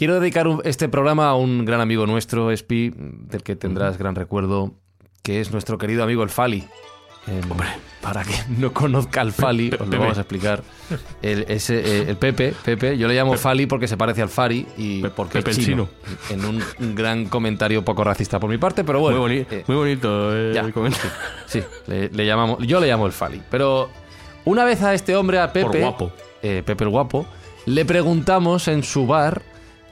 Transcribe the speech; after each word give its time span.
Quiero 0.00 0.18
dedicar 0.18 0.46
este 0.64 0.88
programa 0.88 1.28
a 1.28 1.34
un 1.34 1.66
gran 1.66 1.82
amigo 1.82 2.06
nuestro, 2.06 2.50
Espi, 2.50 2.90
del 2.96 3.42
que 3.42 3.54
tendrás 3.54 3.98
gran 3.98 4.14
recuerdo, 4.14 4.72
que 5.22 5.42
es 5.42 5.52
nuestro 5.52 5.76
querido 5.76 6.02
amigo 6.02 6.22
el 6.22 6.30
Fali. 6.30 6.66
Hombre, 7.50 7.68
para 8.00 8.24
que 8.24 8.32
no 8.56 8.72
conozca 8.72 9.20
al 9.20 9.30
Fali, 9.30 9.66
os 9.66 9.80
lo 9.80 9.84
Pepe. 9.84 9.98
vamos 9.98 10.16
a 10.16 10.22
explicar. 10.22 10.62
El, 11.20 11.44
ese, 11.48 11.80
eh, 11.80 12.04
el 12.08 12.16
Pepe, 12.16 12.54
Pepe, 12.64 12.96
yo 12.96 13.08
le 13.08 13.14
llamo 13.14 13.34
Fali 13.36 13.66
porque 13.66 13.86
se 13.86 13.98
parece 13.98 14.22
al 14.22 14.30
Fari 14.30 14.66
y 14.78 15.02
Pe- 15.02 15.10
porque 15.10 15.34
Pepe 15.40 15.50
es 15.50 15.58
el 15.58 15.64
chino. 15.66 15.88
En 16.30 16.46
un, 16.46 16.62
un 16.78 16.94
gran 16.94 17.26
comentario 17.26 17.84
poco 17.84 18.02
racista 18.02 18.40
por 18.40 18.48
mi 18.48 18.56
parte, 18.56 18.84
pero 18.84 19.00
bueno. 19.00 19.18
muy, 19.20 19.28
boni- 19.42 19.46
eh, 19.50 19.64
muy 19.66 19.76
bonito 19.76 20.34
eh, 20.34 20.58
el 20.58 20.72
comentario. 20.72 21.10
Sí, 21.44 21.62
le, 21.88 22.08
le 22.08 22.24
llamamos, 22.24 22.66
yo 22.66 22.80
le 22.80 22.86
llamo 22.86 23.04
el 23.04 23.12
Fali. 23.12 23.42
Pero 23.50 23.90
una 24.46 24.64
vez 24.64 24.82
a 24.82 24.94
este 24.94 25.14
hombre, 25.14 25.40
a 25.40 25.52
Pepe, 25.52 25.66
Por 25.66 25.78
guapo. 25.78 26.12
Pepe 26.40 26.84
el 26.84 26.88
guapo, 26.88 27.26
le 27.66 27.84
preguntamos 27.84 28.66
en 28.66 28.82
su 28.82 29.06
bar 29.06 29.42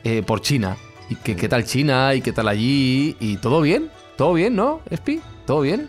eh, 0.04 0.22
por 0.26 0.40
China. 0.40 0.76
Y 1.10 1.14
que, 1.16 1.36
qué 1.36 1.48
tal 1.48 1.64
China 1.64 2.14
y 2.14 2.20
qué 2.20 2.32
tal 2.32 2.48
allí. 2.48 3.16
Y 3.20 3.36
todo 3.38 3.60
bien, 3.60 3.90
todo 4.16 4.34
bien, 4.34 4.54
¿no, 4.56 4.80
Espi? 4.90 5.20
¿Todo 5.46 5.62
bien? 5.62 5.88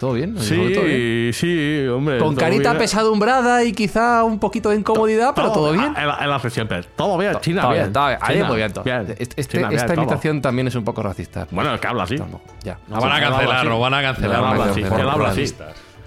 ¿Todo 0.00 0.14
bien? 0.14 0.34
Que 0.34 0.40
todo 0.74 0.84
bien. 0.84 1.30
Sí, 1.34 1.40
sí, 1.82 1.86
hombre. 1.88 2.18
Con 2.18 2.34
carita 2.34 2.70
bien. 2.70 2.78
pesadumbrada 2.78 3.62
y 3.64 3.72
quizá 3.72 4.24
un 4.24 4.38
poquito 4.38 4.70
de 4.70 4.76
incomodidad, 4.76 5.34
pero 5.36 5.52
todo 5.52 5.72
bien. 5.72 5.94
Él, 5.94 6.08
él 6.22 6.32
hace 6.32 6.48
siempre. 6.48 6.82
Todo 6.96 7.18
bien, 7.18 7.36
China, 7.42 7.60
Todo 7.62 7.72
bien. 7.72 7.82
bien, 7.84 7.92
todo 7.92 8.06
bien. 8.06 8.18
Ahí 8.22 8.36
China, 8.36 8.48
muy 8.48 8.56
bien 8.56 8.72
todo. 8.72 8.84
bien. 8.84 9.00
Este- 9.18 9.40
este- 9.42 9.58
China, 9.58 9.68
bien, 9.68 9.80
esta 9.80 9.92
todo. 9.94 10.02
imitación 10.02 10.40
también 10.40 10.68
es 10.68 10.74
un 10.74 10.84
poco 10.84 11.02
racista. 11.02 11.46
Bueno, 11.50 11.74
es 11.74 11.80
que 11.82 11.86
habla 11.86 12.04
así. 12.04 12.16
Ya. 12.64 12.78
Van 12.88 12.96
a 12.96 13.00
Sí, 13.02 13.06
él 13.06 13.12
habla 13.12 13.20
cancelar, 13.20 13.56
así. 13.58 13.68
nos 13.68 13.80
van 13.80 13.94
a 13.94 13.98
Él 14.00 14.04
cancelar. 14.06 14.44
habla 14.44 14.64
Él 14.64 15.32
así. 15.42 15.54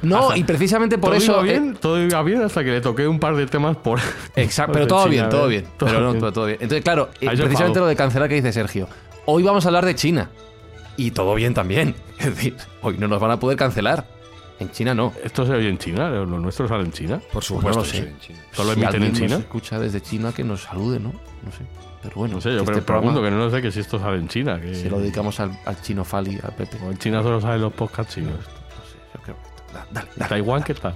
No, 0.03 0.35
y 0.35 0.43
precisamente 0.43 0.97
por 0.97 1.11
todo 1.11 1.17
eso. 1.17 1.31
Iba 1.33 1.41
eh, 1.41 1.59
bien, 1.59 1.77
todo 1.79 1.99
iba 2.01 2.21
bien 2.23 2.41
hasta 2.41 2.63
que 2.63 2.71
le 2.71 2.81
toqué 2.81 3.07
un 3.07 3.19
par 3.19 3.35
de 3.35 3.47
temas 3.47 3.77
por. 3.77 3.99
Exacto, 4.35 4.73
pero 4.73 4.85
de 4.85 4.89
todo 4.89 5.03
China, 5.05 5.11
bien, 5.11 5.29
todo 5.29 5.45
¿eh? 5.45 5.49
bien. 5.49 5.65
Todo 5.77 5.89
pero 5.89 6.01
no, 6.01 6.13
pero 6.13 6.31
todo 6.33 6.45
bien. 6.45 6.57
Entonces, 6.61 6.83
claro, 6.83 7.09
eh, 7.21 7.27
precisamente 7.35 7.79
lo 7.79 7.87
de 7.87 7.95
cancelar 7.95 8.29
que 8.29 8.35
dice 8.35 8.51
Sergio. 8.53 8.87
Hoy 9.25 9.43
vamos 9.43 9.65
a 9.65 9.69
hablar 9.69 9.85
de 9.85 9.95
China. 9.95 10.29
Y 10.97 11.11
todo 11.11 11.33
bien 11.35 11.53
también. 11.53 11.95
Es 12.19 12.27
decir, 12.27 12.55
hoy 12.81 12.97
no 12.99 13.07
nos 13.07 13.19
van 13.19 13.31
a 13.31 13.39
poder 13.39 13.57
cancelar. 13.57 14.05
En 14.59 14.69
China 14.71 14.93
no. 14.93 15.11
¿Esto 15.23 15.45
se 15.45 15.51
oye 15.53 15.67
en 15.67 15.77
China? 15.77 16.09
¿Los 16.09 16.27
nuestros 16.27 16.69
salen 16.69 16.85
en 16.85 16.91
China? 16.91 17.19
Por 17.31 17.43
Pues 17.43 17.51
no 17.51 17.57
lo 17.57 17.61
supuesto. 17.73 17.85
sé. 17.85 17.91
sí, 17.91 18.07
en 18.07 18.19
China. 18.19 18.39
¿Solo 18.51 18.73
Si 18.73 18.79
emiten 18.81 19.03
en 19.03 19.13
China? 19.13 19.27
nos 19.29 19.39
escucha 19.39 19.79
desde 19.79 19.99
China 20.01 20.31
que 20.31 20.43
nos 20.43 20.61
salude, 20.61 20.99
¿no? 20.99 21.09
No 21.09 21.51
sé. 21.51 21.65
Pero 22.03 22.15
bueno, 22.15 22.35
No 22.35 22.41
sé, 22.41 22.49
yo 22.49 22.59
este 22.59 22.65
pregunto 22.81 22.85
programa 22.85 23.21
que 23.21 23.31
no 23.31 23.37
lo 23.37 23.49
sé 23.49 23.61
que 23.61 23.71
si 23.71 23.79
esto 23.79 23.97
sale 23.99 24.17
en 24.17 24.27
China. 24.27 24.61
Que... 24.61 24.75
se 24.75 24.89
lo 24.89 24.99
dedicamos 24.99 25.39
al, 25.39 25.57
al 25.65 25.81
chino 25.81 26.03
Fali, 26.05 26.39
al 26.43 26.53
Pepe. 26.53 26.77
O 26.85 26.91
en 26.91 26.97
China 26.97 27.23
solo 27.23 27.41
salen 27.41 27.61
los 27.61 27.73
podcasts 27.73 28.13
chinos. 28.13 28.35
Dale, 29.73 30.07
¿En 30.09 30.19
dale. 30.19 30.29
Taiwán 30.29 30.63
qué 30.63 30.73
tal? 30.73 30.95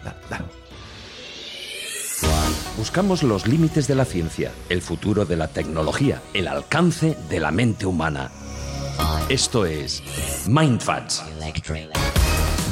Buscamos 2.77 3.23
los 3.23 3.47
límites 3.47 3.87
de 3.87 3.95
la 3.95 4.05
ciencia, 4.05 4.51
el 4.69 4.81
futuro 4.81 5.25
de 5.25 5.35
la 5.35 5.47
tecnología, 5.47 6.21
el 6.33 6.47
alcance 6.47 7.17
de 7.29 7.39
la 7.39 7.51
mente 7.51 7.85
humana. 7.85 8.31
Esto 9.29 9.65
es 9.65 10.03
Mindfacts. 10.47 11.23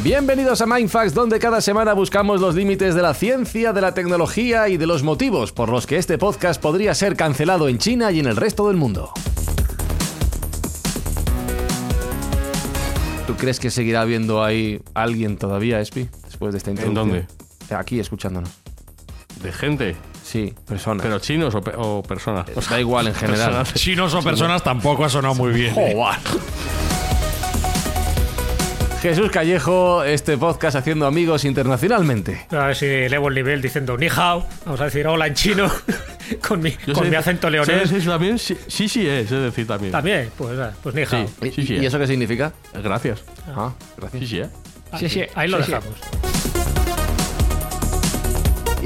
Bienvenidos 0.04 0.62
a 0.62 0.68
Mindfax, 0.68 1.14
donde 1.14 1.40
cada 1.40 1.62
semana 1.62 1.94
buscamos 1.94 2.40
los 2.40 2.54
límites 2.54 2.94
de 2.94 3.02
la 3.02 3.14
ciencia, 3.14 3.74
de 3.74 3.82
la 3.82 3.94
tecnología 3.94 4.70
y 4.70 4.78
de 4.78 4.86
los 4.86 5.02
motivos 5.02 5.52
por 5.52 5.70
los 5.70 5.88
que 5.88 5.98
este 5.98 6.20
podcast 6.20 6.62
podría 6.62 6.94
ser 6.94 7.16
cancelado 7.16 7.68
en 7.68 7.80
China 7.80 8.12
y 8.12 8.20
en 8.20 8.28
el 8.28 8.36
resto 8.36 8.68
del 8.68 8.78
mundo. 8.78 9.12
¿Tú 13.28 13.36
crees 13.36 13.60
que 13.60 13.72
seguirá 13.72 14.02
habiendo 14.02 14.44
ahí 14.44 14.82
alguien 14.94 15.38
todavía, 15.38 15.80
Espi, 15.80 16.10
después 16.26 16.52
de 16.54 16.60
esta 16.60 16.70
introducción? 16.72 17.10
dónde? 17.10 17.28
Aquí, 17.76 18.00
escuchándonos. 18.00 18.50
De 19.42 19.52
gente. 19.52 19.96
Sí, 20.24 20.54
personas. 20.68 21.04
¿Pero 21.06 21.20
chinos 21.20 21.54
o, 21.56 21.62
pe- 21.62 21.74
o 21.76 22.02
personas? 22.04 22.46
O 22.56 22.62
sea, 22.62 22.74
da 22.74 22.80
igual 22.80 23.08
en 23.08 23.16
general. 23.16 23.48
personas. 23.52 23.74
Chinos 23.76 24.14
o 24.14 24.22
personas 24.22 24.64
tampoco 24.64 25.06
ha 25.06 25.10
sonado 25.10 25.36
muy 25.36 25.52
bien. 25.54 25.74
¿eh? 25.78 25.96
Jesús 29.02 29.30
Callejo, 29.30 30.04
este 30.04 30.36
podcast 30.38 30.76
haciendo 30.78 31.06
amigos 31.06 31.46
internacionalmente. 31.46 32.48
A 32.50 32.68
ver 32.68 32.76
si 32.76 32.86
elevo 32.88 33.28
el 33.30 33.36
nivel 33.36 33.62
diciendo 33.62 33.98
ni 33.98 34.08
hao. 34.08 34.48
Vamos 34.66 34.82
a 34.82 34.86
decir 34.86 35.06
hola 35.08 35.28
en 35.28 35.34
chino 35.36 35.70
con 36.48 36.62
mi, 36.62 36.72
Yo 36.86 36.94
con 36.94 37.04
sé- 37.06 37.10
mi 37.10 37.16
acento 37.16 37.50
leonés. 37.50 37.90
decir 37.92 38.10
también? 38.10 38.38
Sí, 38.40 38.58
sí, 38.68 38.88
sí 38.90 39.08
es, 39.08 39.32
es 39.32 39.42
decir 39.42 39.68
también. 39.68 39.92
También, 39.92 40.30
pues, 40.38 40.58
ah, 40.60 40.74
pues 40.82 40.96
ni. 40.96 41.28
Sí, 41.42 41.52
sí, 41.56 41.68
sí. 41.68 41.74
¿Y 41.76 41.86
eso 41.86 42.00
qué 42.00 42.08
significa? 42.08 42.52
Gracias. 42.84 43.24
Ah, 43.48 43.74
gracias. 43.98 44.22
Sí, 44.22 44.28
sí, 44.28 44.40
¿eh? 44.40 44.50
Sí, 45.00 45.10
sí, 45.10 45.22
ahí 45.36 45.48
lo 45.50 45.58
dejamos. 45.58 46.55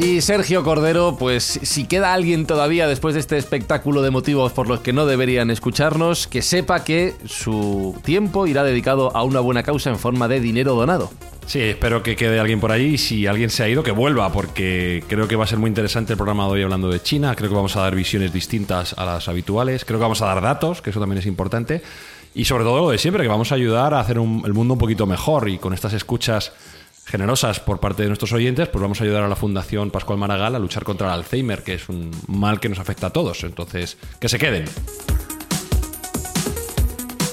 Y 0.01 0.21
Sergio 0.21 0.63
Cordero, 0.63 1.17
pues 1.19 1.43
si 1.43 1.85
queda 1.85 2.13
alguien 2.13 2.45
todavía 2.45 2.87
después 2.87 3.15
de 3.15 3.19
este 3.19 3.37
espectáculo 3.37 4.01
de 4.01 4.11
motivos 4.11 4.53
por 4.53 4.69
los 4.69 4.79
que 4.79 4.93
no 4.93 5.05
deberían 5.05 5.51
escucharnos, 5.51 6.25
que 6.25 6.41
sepa 6.41 6.85
que 6.85 7.15
su 7.25 7.99
tiempo 8.05 8.47
irá 8.47 8.63
dedicado 8.63 9.13
a 9.13 9.23
una 9.23 9.41
buena 9.41 9.61
causa 9.61 9.89
en 9.89 9.99
forma 9.99 10.29
de 10.29 10.39
dinero 10.39 10.73
donado. 10.75 11.11
Sí, 11.47 11.59
espero 11.59 12.01
que 12.01 12.15
quede 12.15 12.39
alguien 12.39 12.61
por 12.61 12.71
ahí 12.71 12.97
si 12.97 13.27
alguien 13.27 13.49
se 13.49 13.61
ha 13.61 13.67
ido, 13.67 13.83
que 13.83 13.91
vuelva, 13.91 14.31
porque 14.31 15.03
creo 15.09 15.27
que 15.27 15.35
va 15.35 15.43
a 15.43 15.47
ser 15.47 15.59
muy 15.59 15.67
interesante 15.67 16.13
el 16.13 16.17
programa 16.17 16.45
de 16.45 16.51
hoy 16.51 16.63
hablando 16.63 16.87
de 16.87 17.01
China. 17.01 17.35
Creo 17.35 17.49
que 17.49 17.55
vamos 17.55 17.75
a 17.75 17.81
dar 17.81 17.93
visiones 17.93 18.31
distintas 18.31 18.93
a 18.97 19.03
las 19.03 19.27
habituales. 19.27 19.83
Creo 19.83 19.99
que 19.99 20.03
vamos 20.03 20.21
a 20.21 20.27
dar 20.27 20.41
datos, 20.41 20.81
que 20.81 20.91
eso 20.91 21.01
también 21.01 21.19
es 21.19 21.25
importante. 21.25 21.81
Y 22.33 22.45
sobre 22.45 22.63
todo 22.63 22.79
lo 22.79 22.89
de 22.91 22.97
siempre, 22.97 23.23
que 23.23 23.29
vamos 23.29 23.51
a 23.51 23.55
ayudar 23.55 23.93
a 23.93 23.99
hacer 23.99 24.15
el 24.15 24.53
mundo 24.53 24.75
un 24.75 24.79
poquito 24.79 25.05
mejor. 25.05 25.49
Y 25.49 25.57
con 25.57 25.73
estas 25.73 25.91
escuchas 25.91 26.53
generosas 27.09 27.59
por 27.59 27.79
parte 27.79 28.03
de 28.03 28.07
nuestros 28.07 28.31
oyentes, 28.31 28.67
pues 28.69 28.81
vamos 28.81 29.01
a 29.01 29.03
ayudar 29.03 29.23
a 29.23 29.27
la 29.27 29.35
Fundación 29.35 29.91
Pascual 29.91 30.17
Maragall 30.17 30.55
a 30.55 30.59
luchar 30.59 30.83
contra 30.83 31.07
el 31.07 31.13
Alzheimer, 31.13 31.63
que 31.63 31.73
es 31.73 31.89
un 31.89 32.11
mal 32.27 32.59
que 32.59 32.69
nos 32.69 32.79
afecta 32.79 33.07
a 33.07 33.09
todos. 33.09 33.43
Entonces, 33.43 33.97
que 34.19 34.29
se 34.29 34.37
queden. 34.37 34.65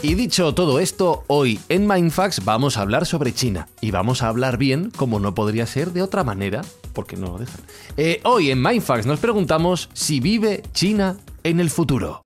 Y 0.03 0.15
dicho 0.15 0.55
todo 0.55 0.79
esto, 0.79 1.25
hoy 1.27 1.59
en 1.69 1.87
Mindfax 1.87 2.45
vamos 2.45 2.77
a 2.77 2.83
hablar 2.83 3.07
sobre 3.07 3.33
China. 3.33 3.69
Y 3.81 3.91
vamos 3.91 4.23
a 4.23 4.29
hablar 4.29 4.57
bien, 4.57 4.91
como 4.95 5.21
no 5.21 5.35
podría 5.35 5.67
ser 5.67 5.93
de 5.93 6.03
otra 6.03 6.23
manera, 6.23 6.63
porque 6.93 7.17
no 7.17 7.33
lo 7.33 7.39
dejan. 7.39 7.61
Eh, 7.97 8.21
hoy 8.25 8.51
en 8.51 8.63
Mindfax 8.63 9.07
nos 9.07 9.21
preguntamos 9.21 9.89
si 9.95 10.21
vive 10.21 10.63
China 10.73 11.17
en 11.43 11.61
el 11.61 11.71
futuro. 11.71 12.26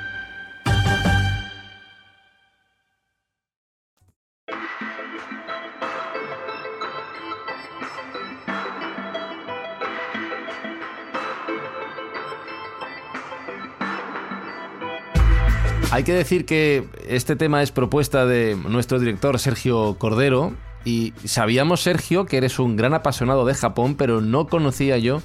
Hay 15.91 16.03
que 16.03 16.13
decir 16.13 16.45
que 16.45 16.87
este 17.09 17.35
tema 17.35 17.61
es 17.61 17.71
propuesta 17.71 18.25
de 18.25 18.55
nuestro 18.55 18.97
director 18.97 19.37
Sergio 19.39 19.97
Cordero 19.99 20.53
y 20.85 21.13
sabíamos, 21.25 21.81
Sergio, 21.81 22.25
que 22.25 22.37
eres 22.37 22.59
un 22.59 22.77
gran 22.77 22.93
apasionado 22.93 23.45
de 23.45 23.53
Japón, 23.53 23.95
pero 23.95 24.21
no 24.21 24.47
conocía 24.47 24.97
yo 24.97 25.21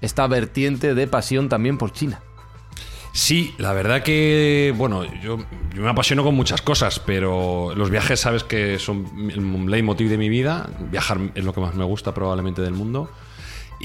esta 0.00 0.24
vertiente 0.28 0.94
de 0.94 1.08
pasión 1.08 1.48
también 1.48 1.78
por 1.78 1.92
China. 1.92 2.20
Sí, 3.12 3.56
la 3.58 3.72
verdad 3.72 4.04
que, 4.04 4.72
bueno, 4.76 5.04
yo, 5.20 5.38
me 5.74 5.88
apasiono 5.88 6.22
con 6.22 6.36
muchas 6.36 6.62
cosas, 6.62 7.00
pero 7.00 7.72
los 7.74 7.90
viajes 7.90 8.20
sabes 8.20 8.44
que 8.44 8.78
son 8.78 9.30
el 9.30 9.66
leitmotiv 9.66 10.08
de 10.08 10.18
mi 10.18 10.28
vida. 10.28 10.70
Viajar 10.92 11.18
es 11.34 11.44
lo 11.44 11.52
que 11.52 11.60
más 11.60 11.74
me 11.74 11.84
gusta 11.84 12.14
probablemente 12.14 12.62
del 12.62 12.74
mundo. 12.74 13.10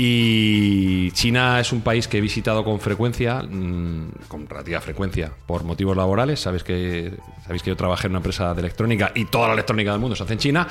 Y 0.01 1.11
China 1.11 1.59
es 1.59 1.73
un 1.73 1.81
país 1.81 2.07
que 2.07 2.19
he 2.19 2.21
visitado 2.21 2.63
con 2.63 2.79
frecuencia, 2.79 3.43
mm, 3.43 4.11
con 4.29 4.47
relativa 4.47 4.79
frecuencia, 4.79 5.29
por 5.45 5.65
motivos 5.65 5.97
laborales. 5.97 6.39
Sabéis 6.39 6.63
que, 6.63 7.17
sabéis 7.43 7.63
que 7.63 7.71
yo 7.71 7.75
trabajé 7.75 8.07
en 8.07 8.13
una 8.13 8.19
empresa 8.19 8.53
de 8.53 8.61
electrónica 8.61 9.11
y 9.13 9.25
toda 9.25 9.47
la 9.47 9.55
electrónica 9.55 9.91
del 9.91 9.99
mundo 9.99 10.15
se 10.15 10.23
hace 10.23 10.31
en 10.31 10.39
China. 10.39 10.67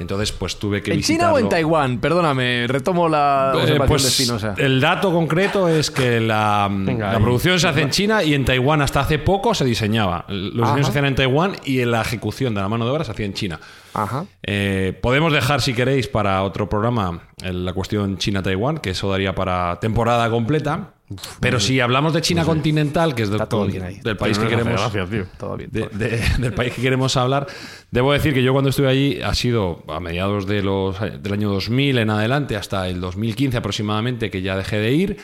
Entonces, 0.00 0.32
pues 0.32 0.56
tuve 0.58 0.82
que 0.82 0.92
¿En 0.92 1.00
China 1.02 1.32
o 1.32 1.38
en 1.38 1.48
Taiwán? 1.48 1.98
Perdóname, 2.00 2.66
retomo 2.66 3.08
la 3.08 3.52
Eh, 3.54 3.58
observación 3.58 3.86
pues, 3.88 4.56
de 4.56 4.64
el 4.64 4.80
dato 4.80 5.12
concreto 5.12 5.68
es 5.68 5.90
que 5.92 6.20
la, 6.20 6.68
Venga, 6.70 7.12
la 7.12 7.16
ahí. 7.18 7.22
producción 7.22 7.60
se 7.60 7.68
hace 7.68 7.82
en 7.82 7.90
China 7.90 8.22
y 8.24 8.34
en 8.34 8.44
Taiwán 8.44 8.82
hasta 8.82 9.00
hace 9.00 9.20
poco 9.20 9.54
se 9.54 9.64
diseñaba. 9.64 10.24
Los 10.28 10.64
Ajá. 10.64 10.74
diseños 10.76 10.86
se 10.86 10.90
hacían 10.90 11.04
en 11.04 11.14
Taiwán 11.14 11.52
y 11.64 11.84
la 11.84 12.00
ejecución 12.00 12.54
de 12.54 12.60
la 12.60 12.68
mano 12.68 12.84
de 12.86 12.90
obra 12.90 13.04
se 13.04 13.12
hacía 13.12 13.26
en 13.26 13.34
China. 13.34 13.60
Ajá. 13.94 14.24
Eh, 14.42 14.98
podemos 15.00 15.32
dejar, 15.32 15.60
si 15.60 15.74
queréis, 15.74 16.08
para 16.08 16.42
otro 16.42 16.68
programa 16.68 17.20
la 17.42 17.72
cuestión 17.72 18.18
China-Taiwán, 18.18 18.78
que 18.78 18.90
eso 18.90 19.08
daría 19.10 19.34
para 19.34 19.78
temporada 19.80 20.28
completa. 20.30 20.93
Pero 21.40 21.60
si 21.60 21.80
hablamos 21.80 22.12
de 22.14 22.22
China 22.22 22.44
continental, 22.44 23.14
que 23.14 23.22
es 23.24 23.30
del, 23.30 23.38
del 24.02 24.16
país 24.16 24.38
que 24.38 24.44
no 24.44 24.50
queremos 24.50 24.72
gracia, 24.80 25.06
tío. 25.06 25.26
Todo 25.38 25.56
bien. 25.56 25.70
todo 25.70 25.88
bien. 25.90 25.98
de- 25.98 26.20
del 26.38 26.54
país 26.54 26.72
que 26.72 26.80
queremos 26.82 27.16
hablar. 27.16 27.46
Debo 27.90 28.12
decir 28.12 28.32
que 28.32 28.42
yo 28.42 28.52
cuando 28.52 28.70
estuve 28.70 28.88
allí 28.88 29.20
ha 29.22 29.34
sido 29.34 29.82
a 29.88 30.00
mediados 30.00 30.46
de 30.46 30.62
los, 30.62 30.98
del 31.00 31.32
año 31.32 31.50
2000 31.50 31.98
en 31.98 32.10
adelante 32.10 32.56
hasta 32.56 32.88
el 32.88 33.00
2015 33.00 33.56
aproximadamente 33.58 34.30
que 34.30 34.40
ya 34.42 34.56
dejé 34.56 34.78
de 34.78 34.92
ir. 34.92 35.16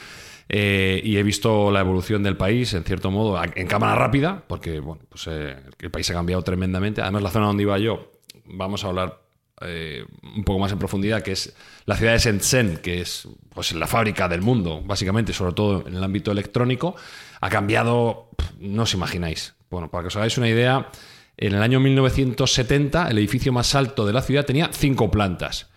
eh, 0.50 1.00
y 1.04 1.16
he 1.16 1.22
visto 1.22 1.70
la 1.70 1.80
evolución 1.80 2.22
del 2.24 2.36
país, 2.36 2.74
en 2.74 2.82
cierto 2.84 3.10
modo, 3.10 3.40
en 3.54 3.66
cámara 3.68 3.94
rápida, 3.94 4.42
porque 4.48 4.80
bueno, 4.80 5.00
pues, 5.08 5.28
eh, 5.28 5.56
el 5.78 5.90
país 5.90 6.10
ha 6.10 6.14
cambiado 6.14 6.42
tremendamente. 6.42 7.00
Además, 7.00 7.22
la 7.22 7.30
zona 7.30 7.46
donde 7.46 7.62
iba 7.62 7.78
yo, 7.78 8.10
vamos 8.46 8.84
a 8.84 8.88
hablar 8.88 9.20
eh, 9.62 10.04
un 10.22 10.44
poco 10.44 10.58
más 10.58 10.72
en 10.72 10.78
profundidad, 10.78 11.22
que 11.22 11.32
es 11.32 11.54
la 11.86 11.96
ciudad 11.96 12.12
de 12.12 12.18
Shenzhen, 12.18 12.78
que 12.78 13.00
es 13.00 13.28
pues, 13.52 13.72
la 13.72 13.86
fábrica 13.86 14.28
del 14.28 14.42
mundo, 14.42 14.82
básicamente, 14.84 15.32
sobre 15.32 15.52
todo 15.52 15.86
en 15.86 15.96
el 15.96 16.02
ámbito 16.02 16.32
electrónico, 16.32 16.96
ha 17.40 17.48
cambiado, 17.50 18.30
no 18.58 18.82
os 18.82 18.94
imagináis. 18.94 19.54
Bueno, 19.70 19.90
para 19.90 20.02
que 20.02 20.08
os 20.08 20.16
hagáis 20.16 20.38
una 20.38 20.48
idea, 20.48 20.90
en 21.36 21.54
el 21.54 21.62
año 21.62 21.80
1970 21.80 23.08
el 23.08 23.18
edificio 23.18 23.52
más 23.52 23.74
alto 23.74 24.06
de 24.06 24.12
la 24.12 24.22
ciudad 24.22 24.44
tenía 24.44 24.70
cinco 24.72 25.10
plantas. 25.10 25.68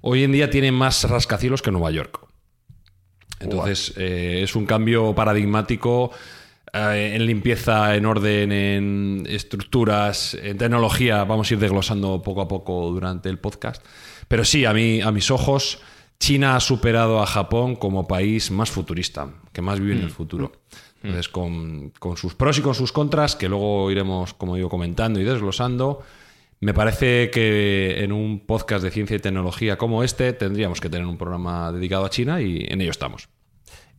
Hoy 0.00 0.24
en 0.24 0.32
día 0.32 0.48
tiene 0.48 0.72
más 0.72 1.04
rascacielos 1.04 1.60
que 1.60 1.70
Nueva 1.70 1.90
York. 1.90 2.26
Entonces, 3.38 3.92
eh, 3.96 4.40
es 4.42 4.56
un 4.56 4.64
cambio 4.64 5.14
paradigmático 5.14 6.10
eh, 6.72 7.12
en 7.14 7.26
limpieza, 7.26 7.94
en 7.96 8.06
orden, 8.06 8.52
en 8.52 9.26
estructuras, 9.28 10.34
en 10.34 10.58
tecnología. 10.58 11.24
Vamos 11.24 11.50
a 11.50 11.54
ir 11.54 11.60
desglosando 11.60 12.22
poco 12.22 12.42
a 12.42 12.48
poco 12.48 12.90
durante 12.90 13.28
el 13.28 13.38
podcast. 13.38 13.84
Pero 14.28 14.44
sí, 14.44 14.64
a, 14.64 14.72
mí, 14.72 15.00
a 15.00 15.10
mis 15.10 15.30
ojos, 15.30 15.80
China 16.18 16.56
ha 16.56 16.60
superado 16.60 17.22
a 17.22 17.26
Japón 17.26 17.76
como 17.76 18.06
país 18.06 18.50
más 18.50 18.70
futurista, 18.70 19.30
que 19.52 19.62
más 19.62 19.80
vive 19.80 19.94
en 19.94 20.02
el 20.02 20.10
futuro. 20.10 20.52
Entonces, 21.02 21.28
con, 21.28 21.90
con 21.98 22.16
sus 22.16 22.34
pros 22.34 22.58
y 22.58 22.62
con 22.62 22.74
sus 22.74 22.92
contras, 22.92 23.36
que 23.36 23.48
luego 23.48 23.90
iremos, 23.90 24.34
como 24.34 24.56
digo, 24.56 24.68
comentando 24.68 25.20
y 25.20 25.24
desglosando, 25.24 26.02
me 26.60 26.74
parece 26.74 27.30
que 27.30 28.02
en 28.02 28.12
un 28.12 28.40
podcast 28.40 28.82
de 28.82 28.90
ciencia 28.90 29.16
y 29.16 29.20
tecnología 29.20 29.78
como 29.78 30.02
este 30.02 30.32
tendríamos 30.32 30.80
que 30.80 30.90
tener 30.90 31.06
un 31.06 31.16
programa 31.16 31.70
dedicado 31.70 32.04
a 32.04 32.10
China 32.10 32.40
y 32.40 32.66
en 32.68 32.80
ello 32.80 32.90
estamos. 32.90 33.28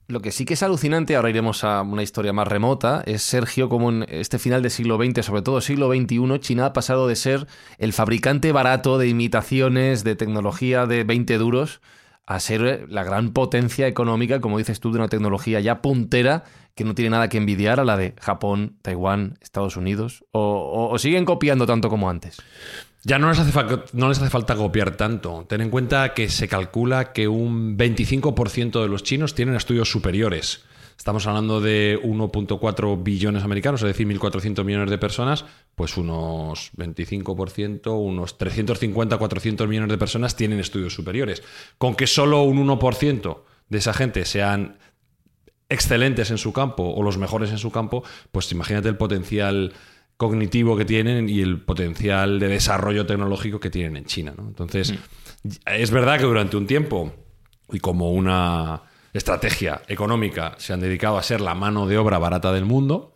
Lo 0.09 0.21
que 0.21 0.31
sí 0.31 0.43
que 0.43 0.55
es 0.55 0.63
alucinante, 0.63 1.15
ahora 1.15 1.29
iremos 1.29 1.63
a 1.63 1.83
una 1.83 2.01
historia 2.01 2.33
más 2.33 2.47
remota, 2.47 3.03
es 3.05 3.21
Sergio 3.21 3.69
como 3.69 3.91
en 3.91 4.07
este 4.09 4.39
final 4.39 4.63
del 4.63 4.71
siglo 4.71 4.97
XX, 4.97 5.23
sobre 5.23 5.43
todo 5.43 5.61
siglo 5.61 5.87
XXI, 5.93 6.39
China 6.39 6.65
ha 6.65 6.73
pasado 6.73 7.07
de 7.07 7.15
ser 7.15 7.45
el 7.77 7.93
fabricante 7.93 8.51
barato 8.51 8.97
de 8.97 9.07
imitaciones, 9.07 10.03
de 10.03 10.15
tecnología 10.15 10.87
de 10.87 11.03
20 11.03 11.37
duros, 11.37 11.79
a 12.25 12.39
ser 12.39 12.87
la 12.89 13.03
gran 13.03 13.33
potencia 13.33 13.85
económica, 13.87 14.41
como 14.41 14.57
dices 14.57 14.79
tú, 14.79 14.91
de 14.91 14.97
una 14.97 15.09
tecnología 15.09 15.59
ya 15.59 15.79
puntera 15.83 16.43
que 16.73 16.85
no 16.85 16.95
tiene 16.95 17.11
nada 17.11 17.29
que 17.29 17.37
envidiar 17.37 17.79
a 17.79 17.85
la 17.85 17.95
de 17.95 18.15
Japón, 18.19 18.77
Taiwán, 18.81 19.37
Estados 19.41 19.77
Unidos, 19.77 20.25
o, 20.31 20.39
o- 20.41 20.89
o 20.91 20.97
siguen 20.97 21.25
copiando 21.25 21.67
tanto 21.67 21.87
como 21.89 22.09
antes. 22.09 22.37
Ya 23.03 23.17
no 23.17 23.29
les, 23.29 23.39
hace 23.39 24.29
falta 24.29 24.55
copiar 24.55 24.97
tanto. 24.97 25.45
Ten 25.47 25.61
en 25.61 25.69
cuenta 25.69 26.13
que 26.13 26.29
se 26.29 26.47
calcula 26.49 27.13
que 27.13 27.27
un 27.27 27.77
25% 27.77 28.81
de 28.81 28.89
los 28.89 29.03
chinos 29.03 29.35
tienen 29.35 29.55
estudios 29.55 29.89
superiores. 29.89 30.63
Estamos 30.97 31.25
hablando 31.27 31.61
de 31.61 31.97
1.4 32.03 33.01
billones 33.01 33.43
americanos, 33.43 33.81
es 33.81 33.87
decir, 33.87 34.05
1.400 34.05 34.65
millones 34.65 34.89
de 34.89 34.97
personas, 34.97 35.45
pues 35.75 35.95
unos 35.95 36.71
25%, 36.75 37.97
unos 37.97 38.37
350, 38.37 39.17
400 39.17 39.67
millones 39.69 39.89
de 39.91 39.97
personas 39.97 40.35
tienen 40.35 40.59
estudios 40.59 40.93
superiores. 40.93 41.41
Con 41.77 41.95
que 41.95 42.05
solo 42.05 42.43
un 42.43 42.67
1% 42.67 43.37
de 43.69 43.77
esa 43.77 43.93
gente 43.93 44.25
sean 44.25 44.77
excelentes 45.69 46.31
en 46.31 46.37
su 46.37 46.51
campo 46.51 46.83
o 46.83 47.01
los 47.01 47.17
mejores 47.17 47.51
en 47.51 47.59
su 47.59 47.71
campo, 47.71 48.03
pues 48.33 48.51
imagínate 48.51 48.89
el 48.89 48.97
potencial 48.97 49.71
cognitivo 50.19 50.75
que 50.75 50.83
tienen 50.83 51.29
y 51.29 51.39
el 51.39 51.61
potencial 51.61 52.39
de 52.39 52.49
desarrollo 52.49 53.05
tecnológico 53.05 53.61
que 53.61 53.69
tienen 53.69 53.95
en 53.95 54.03
China. 54.03 54.33
¿no? 54.35 54.49
Entonces, 54.49 54.93
es 55.65 55.91
verdad 55.91 56.17
que 56.17 56.25
durante 56.25 56.57
un 56.57 56.67
tiempo 56.67 57.13
y 57.71 57.79
como 57.79 58.11
una 58.11 58.81
estrategia 59.13 59.81
económica 59.87 60.55
se 60.57 60.73
han 60.73 60.81
dedicado 60.81 61.17
a 61.17 61.23
ser 61.23 61.39
la 61.39 61.55
mano 61.55 61.87
de 61.87 61.97
obra 61.97 62.17
barata 62.17 62.51
del 62.51 62.65
mundo, 62.65 63.13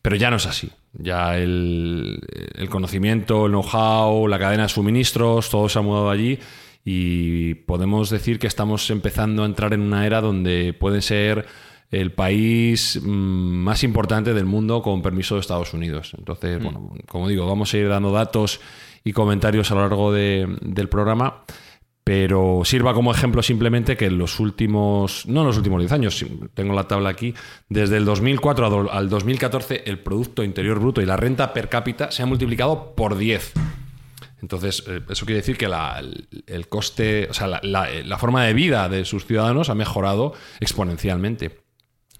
pero 0.00 0.16
ya 0.16 0.30
no 0.30 0.38
es 0.38 0.46
así. 0.46 0.70
Ya 0.94 1.36
el, 1.36 2.18
el 2.54 2.70
conocimiento, 2.70 3.44
el 3.44 3.52
know-how, 3.52 4.26
la 4.26 4.38
cadena 4.38 4.62
de 4.62 4.70
suministros, 4.70 5.50
todo 5.50 5.68
se 5.68 5.78
ha 5.78 5.82
mudado 5.82 6.08
allí 6.08 6.38
y 6.86 7.52
podemos 7.52 8.08
decir 8.08 8.38
que 8.38 8.46
estamos 8.46 8.88
empezando 8.88 9.42
a 9.42 9.46
entrar 9.46 9.74
en 9.74 9.82
una 9.82 10.06
era 10.06 10.22
donde 10.22 10.72
pueden 10.72 11.02
ser 11.02 11.44
el 11.90 12.12
país 12.12 13.00
mm, 13.02 13.08
más 13.08 13.82
importante 13.84 14.32
del 14.34 14.44
mundo 14.44 14.80
con 14.82 15.02
permiso 15.02 15.34
de 15.34 15.40
Estados 15.40 15.74
Unidos. 15.74 16.12
Entonces, 16.16 16.62
bueno, 16.62 16.92
como 17.08 17.28
digo, 17.28 17.46
vamos 17.46 17.72
a 17.74 17.78
ir 17.78 17.88
dando 17.88 18.12
datos 18.12 18.60
y 19.04 19.12
comentarios 19.12 19.70
a 19.70 19.74
lo 19.74 19.80
largo 19.80 20.12
de- 20.12 20.46
del 20.60 20.88
programa, 20.88 21.42
pero 22.04 22.62
sirva 22.64 22.92
como 22.94 23.12
ejemplo 23.12 23.42
simplemente 23.42 23.96
que 23.96 24.06
en 24.06 24.18
los 24.18 24.40
últimos, 24.40 25.26
no 25.26 25.40
en 25.42 25.46
los 25.48 25.56
últimos 25.56 25.80
10 25.80 25.92
años, 25.92 26.24
tengo 26.54 26.74
la 26.74 26.88
tabla 26.88 27.10
aquí, 27.10 27.34
desde 27.68 27.96
el 27.98 28.04
2004 28.04 28.66
a 28.66 28.70
do- 28.70 28.92
al 28.92 29.08
2014 29.08 29.82
el 29.86 29.98
Producto 29.98 30.42
Interior 30.42 30.78
Bruto 30.80 31.00
y 31.02 31.06
la 31.06 31.16
renta 31.16 31.52
per 31.52 31.68
cápita 31.68 32.10
se 32.10 32.22
han 32.22 32.28
multiplicado 32.28 32.94
por 32.96 33.16
10. 33.16 33.52
Entonces, 34.42 34.82
eh, 34.88 35.02
eso 35.08 35.26
quiere 35.26 35.40
decir 35.40 35.56
que 35.58 35.68
la- 35.68 35.98
el, 36.00 36.26
el 36.46 36.68
coste, 36.68 37.28
o 37.30 37.34
sea, 37.34 37.46
la, 37.46 37.60
la- 37.62 37.88
la 38.04 38.18
forma 38.18 38.44
de 38.44 38.54
vida 38.54 38.88
de 38.88 39.04
sus 39.04 39.26
ciudadanos 39.26 39.68
ha 39.70 39.74
mejorado 39.74 40.32
exponencialmente. 40.60 41.60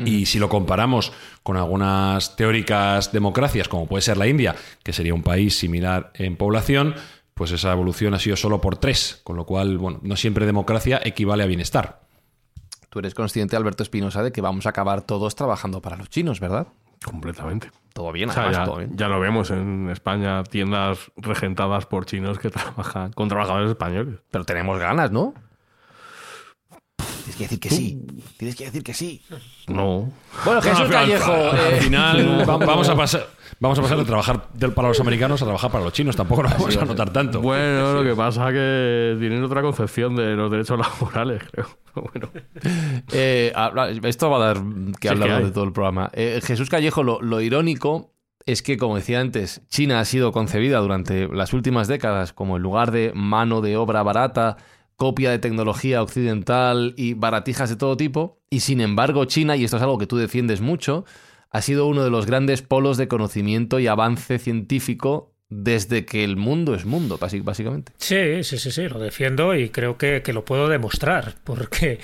Y 0.06 0.26
si 0.26 0.38
lo 0.38 0.48
comparamos 0.48 1.12
con 1.42 1.56
algunas 1.56 2.36
teóricas 2.36 3.12
democracias, 3.12 3.68
como 3.68 3.86
puede 3.86 4.02
ser 4.02 4.16
la 4.16 4.26
India, 4.26 4.54
que 4.82 4.92
sería 4.92 5.14
un 5.14 5.22
país 5.22 5.58
similar 5.58 6.12
en 6.14 6.36
población, 6.36 6.94
pues 7.34 7.52
esa 7.52 7.72
evolución 7.72 8.14
ha 8.14 8.18
sido 8.18 8.36
solo 8.36 8.60
por 8.60 8.76
tres, 8.76 9.20
con 9.24 9.36
lo 9.36 9.46
cual, 9.46 9.78
bueno, 9.78 10.00
no 10.02 10.16
siempre 10.16 10.46
democracia 10.46 11.00
equivale 11.02 11.42
a 11.42 11.46
bienestar. 11.46 12.00
Tú 12.90 12.98
eres 12.98 13.14
consciente, 13.14 13.56
Alberto 13.56 13.82
Espinosa, 13.82 14.22
de 14.22 14.32
que 14.32 14.40
vamos 14.40 14.66
a 14.66 14.70
acabar 14.70 15.02
todos 15.02 15.36
trabajando 15.36 15.80
para 15.80 15.96
los 15.96 16.10
chinos, 16.10 16.40
¿verdad? 16.40 16.66
Completamente. 17.04 17.70
Todo 17.94 18.12
bien, 18.12 18.30
O 18.30 18.32
sea, 18.32 18.42
además, 18.42 18.58
ya, 18.58 18.64
todo 18.66 18.76
bien. 18.78 18.96
ya 18.96 19.08
lo 19.08 19.20
vemos 19.20 19.50
en 19.50 19.88
España, 19.90 20.44
tiendas 20.44 21.10
regentadas 21.16 21.86
por 21.86 22.04
chinos 22.04 22.38
que 22.38 22.50
trabajan 22.50 23.12
con 23.12 23.28
trabajadores 23.28 23.70
españoles. 23.70 24.20
Pero 24.30 24.44
tenemos 24.44 24.78
ganas, 24.78 25.10
¿no? 25.10 25.34
Es 27.30 27.36
que 27.36 27.44
decir 27.44 27.60
que 27.60 27.70
sí. 27.70 27.98
Tienes 28.36 28.56
que 28.56 28.64
decir 28.64 28.82
que 28.82 28.94
sí. 28.94 29.22
No. 29.68 30.10
Bueno, 30.44 30.60
Jesús 30.62 30.80
Al- 30.80 30.86
al- 30.86 30.92
Callejo. 30.92 31.32
Al, 31.32 31.72
eh, 31.74 31.80
final 31.80 32.40
va- 32.48 32.56
vamos 32.58 32.88
a 32.88 32.96
pasar. 32.96 33.26
Vamos 33.58 33.78
a 33.78 33.82
pasar 33.82 33.98
de 33.98 34.04
trabajar 34.04 34.48
del- 34.54 34.72
para 34.72 34.88
los 34.88 35.00
americanos 35.00 35.42
a 35.42 35.44
trabajar 35.44 35.70
para 35.70 35.84
los 35.84 35.92
chinos. 35.92 36.16
Tampoco 36.16 36.42
lo 36.42 36.48
vamos 36.48 36.76
a 36.76 36.84
notar 36.84 37.10
tanto. 37.12 37.40
Bueno, 37.40 37.94
lo 37.94 38.02
que 38.04 38.14
pasa 38.16 38.48
es 38.48 38.54
que 38.54 39.16
tienen 39.20 39.42
otra 39.44 39.60
concepción 39.62 40.16
de 40.16 40.34
los 40.34 40.50
derechos 40.50 40.78
laborales, 40.78 41.42
creo. 41.52 41.66
Bueno, 41.94 42.28
Eh, 43.12 43.52
esto 44.04 44.30
va 44.30 44.36
a 44.36 44.54
dar 44.54 44.62
que 45.00 45.08
Sí, 45.08 45.14
hablar 45.14 45.44
de 45.44 45.50
todo 45.50 45.64
el 45.64 45.72
programa. 45.72 46.10
Eh, 46.14 46.40
Jesús 46.44 46.68
Callejo, 46.70 47.02
lo, 47.02 47.20
lo 47.20 47.40
irónico 47.40 48.12
es 48.46 48.62
que, 48.62 48.76
como 48.78 48.96
decía 48.96 49.20
antes, 49.20 49.62
China 49.68 50.00
ha 50.00 50.04
sido 50.04 50.32
concebida 50.32 50.78
durante 50.78 51.28
las 51.28 51.52
últimas 51.52 51.88
décadas 51.88 52.32
como 52.32 52.56
el 52.56 52.62
lugar 52.62 52.90
de 52.90 53.12
mano 53.14 53.60
de 53.60 53.76
obra 53.76 54.02
barata, 54.02 54.56
copia 55.00 55.30
de 55.30 55.38
tecnología 55.38 56.02
occidental 56.02 56.92
y 56.98 57.14
baratijas 57.14 57.70
de 57.70 57.76
todo 57.76 57.96
tipo, 57.96 58.38
y 58.50 58.60
sin 58.60 58.82
embargo 58.82 59.24
China, 59.24 59.56
y 59.56 59.64
esto 59.64 59.78
es 59.78 59.82
algo 59.82 59.96
que 59.96 60.06
tú 60.06 60.18
defiendes 60.18 60.60
mucho, 60.60 61.06
ha 61.50 61.62
sido 61.62 61.86
uno 61.86 62.04
de 62.04 62.10
los 62.10 62.26
grandes 62.26 62.60
polos 62.60 62.98
de 62.98 63.08
conocimiento 63.08 63.78
y 63.80 63.86
avance 63.86 64.38
científico 64.38 65.32
desde 65.48 66.04
que 66.04 66.22
el 66.22 66.36
mundo 66.36 66.74
es 66.74 66.84
mundo, 66.84 67.18
básicamente. 67.18 67.92
Sí, 67.96 68.44
sí, 68.44 68.58
sí, 68.58 68.70
sí, 68.70 68.88
lo 68.90 68.98
defiendo 68.98 69.54
y 69.54 69.70
creo 69.70 69.96
que, 69.96 70.20
que 70.22 70.34
lo 70.34 70.44
puedo 70.44 70.68
demostrar, 70.68 71.34
porque 71.44 71.98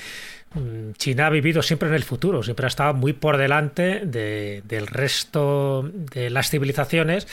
mm, 0.54 0.92
China 0.96 1.26
ha 1.26 1.30
vivido 1.30 1.60
siempre 1.60 1.90
en 1.90 1.94
el 1.96 2.02
futuro, 2.02 2.42
siempre 2.42 2.64
ha 2.64 2.68
estado 2.68 2.94
muy 2.94 3.12
por 3.12 3.36
delante 3.36 4.06
de- 4.06 4.62
del 4.64 4.86
resto 4.86 5.82
de 6.14 6.30
las 6.30 6.48
civilizaciones. 6.48 7.28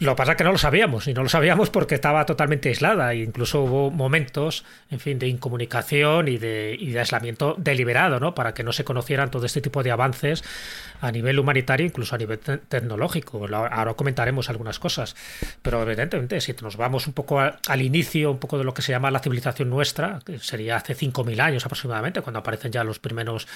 Lo 0.00 0.12
que 0.12 0.16
pasa 0.16 0.32
es 0.32 0.38
que 0.38 0.44
no 0.44 0.52
lo 0.52 0.58
sabíamos, 0.58 1.08
y 1.08 1.14
no 1.14 1.24
lo 1.24 1.28
sabíamos 1.28 1.70
porque 1.70 1.96
estaba 1.96 2.24
totalmente 2.24 2.68
aislada, 2.68 3.12
e 3.12 3.22
incluso 3.24 3.62
hubo 3.62 3.90
momentos, 3.90 4.64
en 4.92 5.00
fin, 5.00 5.18
de 5.18 5.26
incomunicación 5.26 6.28
y 6.28 6.38
de, 6.38 6.96
aislamiento 7.00 7.56
deliberado, 7.58 8.20
¿no? 8.20 8.32
Para 8.32 8.54
que 8.54 8.62
no 8.62 8.72
se 8.72 8.84
conocieran 8.84 9.32
todo 9.32 9.44
este 9.44 9.60
tipo 9.60 9.82
de 9.82 9.90
avances 9.90 10.44
a 11.00 11.10
nivel 11.10 11.40
humanitario, 11.40 11.84
incluso 11.84 12.14
a 12.14 12.18
nivel 12.18 12.38
te- 12.38 12.58
tecnológico. 12.58 13.44
Ahora 13.52 13.94
comentaremos 13.94 14.48
algunas 14.48 14.78
cosas, 14.78 15.16
pero 15.62 15.82
evidentemente, 15.82 16.40
si 16.40 16.54
nos 16.62 16.76
vamos 16.76 17.08
un 17.08 17.12
poco 17.12 17.40
al 17.40 17.82
inicio, 17.82 18.30
un 18.30 18.38
poco 18.38 18.56
de 18.56 18.62
lo 18.62 18.74
que 18.74 18.82
se 18.82 18.92
llama 18.92 19.10
la 19.10 19.18
civilización 19.18 19.68
nuestra, 19.68 20.20
que 20.24 20.38
sería 20.38 20.76
hace 20.76 20.94
5.000 20.94 21.40
años 21.40 21.66
aproximadamente, 21.66 22.20
cuando 22.20 22.38
aparecen 22.38 22.70
ya 22.70 22.84
los 22.84 23.00
primeros 23.00 23.48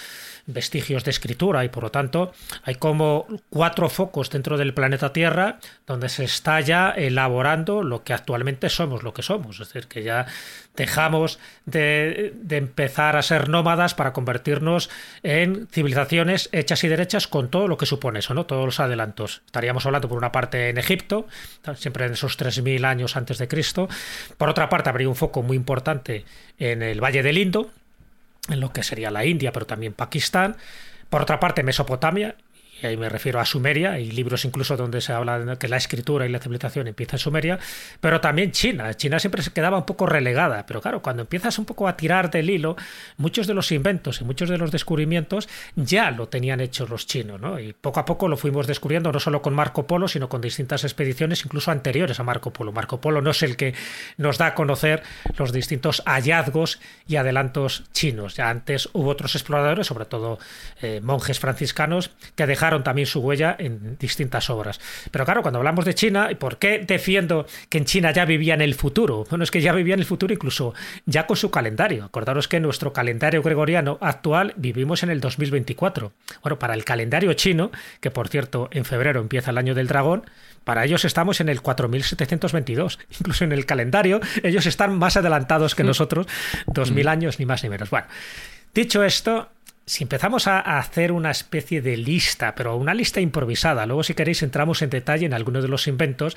vestigios 0.47 1.05
de 1.05 1.13
escritura, 1.13 1.65
y 1.65 1.69
por 1.69 1.85
lo 1.85 1.91
tanto 1.93 2.33
hay 2.65 2.75
como 2.75 3.27
cuatro 3.49 3.89
focos 3.89 4.29
dentro 4.29 4.57
del 4.59 4.75
planeta 4.75 5.13
Tierra 5.13 5.61
donde 5.87 6.09
se 6.09 6.32
está 6.35 6.61
ya 6.61 6.91
elaborando 6.91 7.83
lo 7.83 8.05
que 8.05 8.13
actualmente 8.13 8.69
somos, 8.69 9.03
lo 9.03 9.15
que 9.15 9.23
somos. 9.23 9.61
Es 9.61 9.69
decir, 9.69 9.89
que 9.89 10.03
ya 10.03 10.27
dejamos 10.77 11.39
de, 11.67 12.35
empezar 12.51 13.17
a 13.17 13.23
ser 13.23 13.49
nómadas 13.49 13.95
para 13.95 14.13
convertirnos 14.13 14.91
en 15.23 15.69
civilizaciones 15.69 16.49
hechas 16.53 16.85
y 16.85 16.89
derechas 16.89 17.29
con 17.29 17.49
todo 17.49 17.69
lo 17.69 17.77
que 17.77 17.87
supone 17.87 18.21
eso, 18.21 18.35
¿no? 18.35 18.47
Todos 18.47 18.65
los 18.65 18.81
adelantos. 18.81 19.43
Estaríamos 19.47 19.87
hablando 19.87 20.09
por 20.09 20.19
una 20.19 20.33
parte 20.33 20.71
en 20.71 20.79
Egipto, 20.79 21.27
siempre 21.77 22.07
en 22.07 22.13
esos 22.13 22.39
3.000 22.39 22.85
años 22.85 23.17
antes 23.17 23.39
de 23.39 23.49
Cristo. 23.49 23.89
Por 24.39 24.49
otra 24.49 24.69
parte 24.69 24.89
habría 24.89 25.09
un 25.09 25.17
foco 25.17 25.43
muy 25.43 25.57
importante 25.57 26.25
en 26.59 26.83
el 26.83 27.03
Valle 27.03 27.23
del 27.23 27.39
Indo, 27.39 27.71
en 28.49 28.61
lo 28.61 28.73
que 28.73 28.83
sería 28.83 29.11
la 29.11 29.25
India, 29.25 29.53
pero 29.53 29.67
también 29.67 29.93
Pakistán. 29.93 30.57
Por 31.11 31.23
otra 31.23 31.39
parte, 31.39 31.63
Mesopotamia, 31.63 32.37
y 32.83 32.87
ahí 32.87 32.97
me 32.97 33.09
refiero 33.09 33.39
a 33.39 33.45
Sumeria, 33.45 33.93
hay 33.93 34.11
libros 34.11 34.45
incluso 34.45 34.77
donde 34.77 35.01
se 35.01 35.13
habla 35.13 35.39
de 35.39 35.57
que 35.57 35.69
la 35.69 35.77
escritura 35.77 36.27
y 36.27 36.29
la 36.29 36.41
civilización 36.41 36.89
empieza 36.89 37.17
en 37.17 37.21
Sumeria, 37.21 37.59
pero 38.01 38.21
también 38.21 38.51
China. 38.51 38.93
China 38.95 39.21
siempre 39.21 39.43
se 39.43 39.53
quedaba 39.53 39.79
un 39.79 39.87
poco 39.87 40.07
relegada, 40.07 40.67
pero 40.67 40.81
claro, 40.81 41.01
cuando 41.01 41.23
empiezas 41.23 41.59
un 41.59 41.65
poco 41.65 41.87
a 41.87 41.97
tirar 41.97 42.31
del 42.31 42.51
hilo, 42.51 42.77
muchos 43.19 43.47
de 43.47 43.55
los 43.55 43.71
inventos 43.71 44.21
y 44.21 44.25
muchos 44.25 44.49
de 44.49 44.59
los 44.59 44.73
descubrimientos 44.73 45.49
ya 45.77 46.11
lo 46.11 46.29
tenían 46.29 46.61
hecho 46.61 46.87
los 46.87 47.07
chinos, 47.07 47.41
¿no? 47.41 47.61
Y 47.61 47.73
poco 47.73 48.01
a 48.01 48.05
poco 48.05 48.27
lo 48.27 48.37
fuimos 48.37 48.67
descubriendo, 48.67 49.13
no 49.13 49.21
solo 49.21 49.43
con 49.43 49.55
Marco 49.55 49.87
Polo, 49.87 50.09
sino 50.09 50.29
con 50.29 50.41
distintas 50.41 50.83
expediciones, 50.83 51.45
incluso 51.45 51.71
anteriores 51.71 52.19
a 52.19 52.25
Marco 52.25 52.53
Polo. 52.53 52.73
Marco 52.73 53.01
Polo 53.01 53.23
no 53.23 53.31
es 53.31 53.43
el 53.45 53.57
que 53.57 53.75
nos 54.17 54.39
da 54.39 54.47
a 54.47 54.55
conocer 54.55 55.03
los 55.37 55.53
distintos 55.53 56.03
hallazgos 56.05 56.81
y 57.07 57.17
adelantos 57.17 57.85
chinos. 57.93 58.35
Ya 58.35 58.51
antes 58.51 58.89
hubo 58.93 59.11
otros 59.11 59.37
exploradores, 59.37 59.87
sobre 59.87 60.07
todo 60.07 60.39
eh, 60.81 61.01
monjes 61.03 61.39
franciscanos, 61.39 62.11
que 62.35 62.47
dejaron 62.47 62.72
también 62.81 63.07
su 63.07 63.21
huella 63.21 63.55
en 63.59 63.97
distintas 63.99 64.49
obras. 64.51 64.81
Pero 65.11 65.25
claro, 65.25 65.43
cuando 65.43 65.59
hablamos 65.59 65.85
de 65.85 65.95
China, 65.95 66.29
¿y 66.31 66.35
por 66.37 66.59
qué 66.59 66.85
defiendo 66.87 67.47
que 67.69 67.79
en 67.79 67.85
China 67.85 68.11
ya 68.13 68.25
vivía 68.25 68.55
en 68.55 68.63
el 68.63 68.75
futuro? 68.75 69.27
Bueno, 69.29 69.45
es 69.45 69.51
que 69.51 69.61
ya 69.61 69.73
vivía 69.73 69.95
en 69.95 70.01
el 70.01 70.07
futuro 70.07 70.33
incluso 70.33 70.75
ya 71.05 71.27
con 71.27 71.37
su 71.37 71.51
calendario. 71.51 72.05
Acordaros 72.05 72.49
que 72.49 72.57
en 72.57 72.63
nuestro 72.63 72.93
calendario 72.93 73.43
gregoriano 73.43 73.99
actual 74.01 74.55
vivimos 74.57 75.03
en 75.03 75.11
el 75.11 75.21
2024. 75.21 76.13
Bueno, 76.43 76.59
para 76.59 76.75
el 76.75 76.85
calendario 76.85 77.35
chino, 77.35 77.71
que 78.01 78.11
por 78.11 78.29
cierto 78.29 78.69
en 78.73 78.85
febrero 78.85 79.21
empieza 79.21 79.51
el 79.51 79.59
año 79.59 79.75
del 79.75 79.89
dragón, 79.89 80.25
para 80.65 80.85
ellos 80.85 81.05
estamos 81.05 81.41
en 81.41 81.49
el 81.49 81.61
4722. 81.61 82.99
Incluso 83.19 83.45
en 83.45 83.53
el 83.53 83.67
calendario 83.67 84.21
ellos 84.43 84.67
están 84.67 84.99
más 84.99 85.17
adelantados 85.17 85.75
que 85.75 85.85
nosotros, 85.85 86.27
2000 86.67 87.09
años 87.09 87.39
ni 87.39 87.47
más 87.47 87.63
ni 87.63 87.69
menos. 87.69 87.91
Bueno, 87.91 88.07
dicho 88.75 89.03
esto, 89.03 89.51
si 89.87 90.05
empezamos 90.05 90.47
a 90.47 90.61
hacer 90.79 91.13
una 91.13 91.31
especie 91.31 91.83
de 91.83 91.97
lista, 91.97 92.55
pero 92.55 92.77
una 92.77 92.95
lista 92.95 93.21
improvisada, 93.21 93.87
luego 93.87 94.03
si 94.03 94.15
queréis 94.15 94.43
entramos 94.43 94.83
en 94.83 94.91
detalle 94.91 95.27
en 95.27 95.35
algunos 95.35 95.63
de 95.63 95.69
los 95.69 95.89
inventos, 95.89 96.37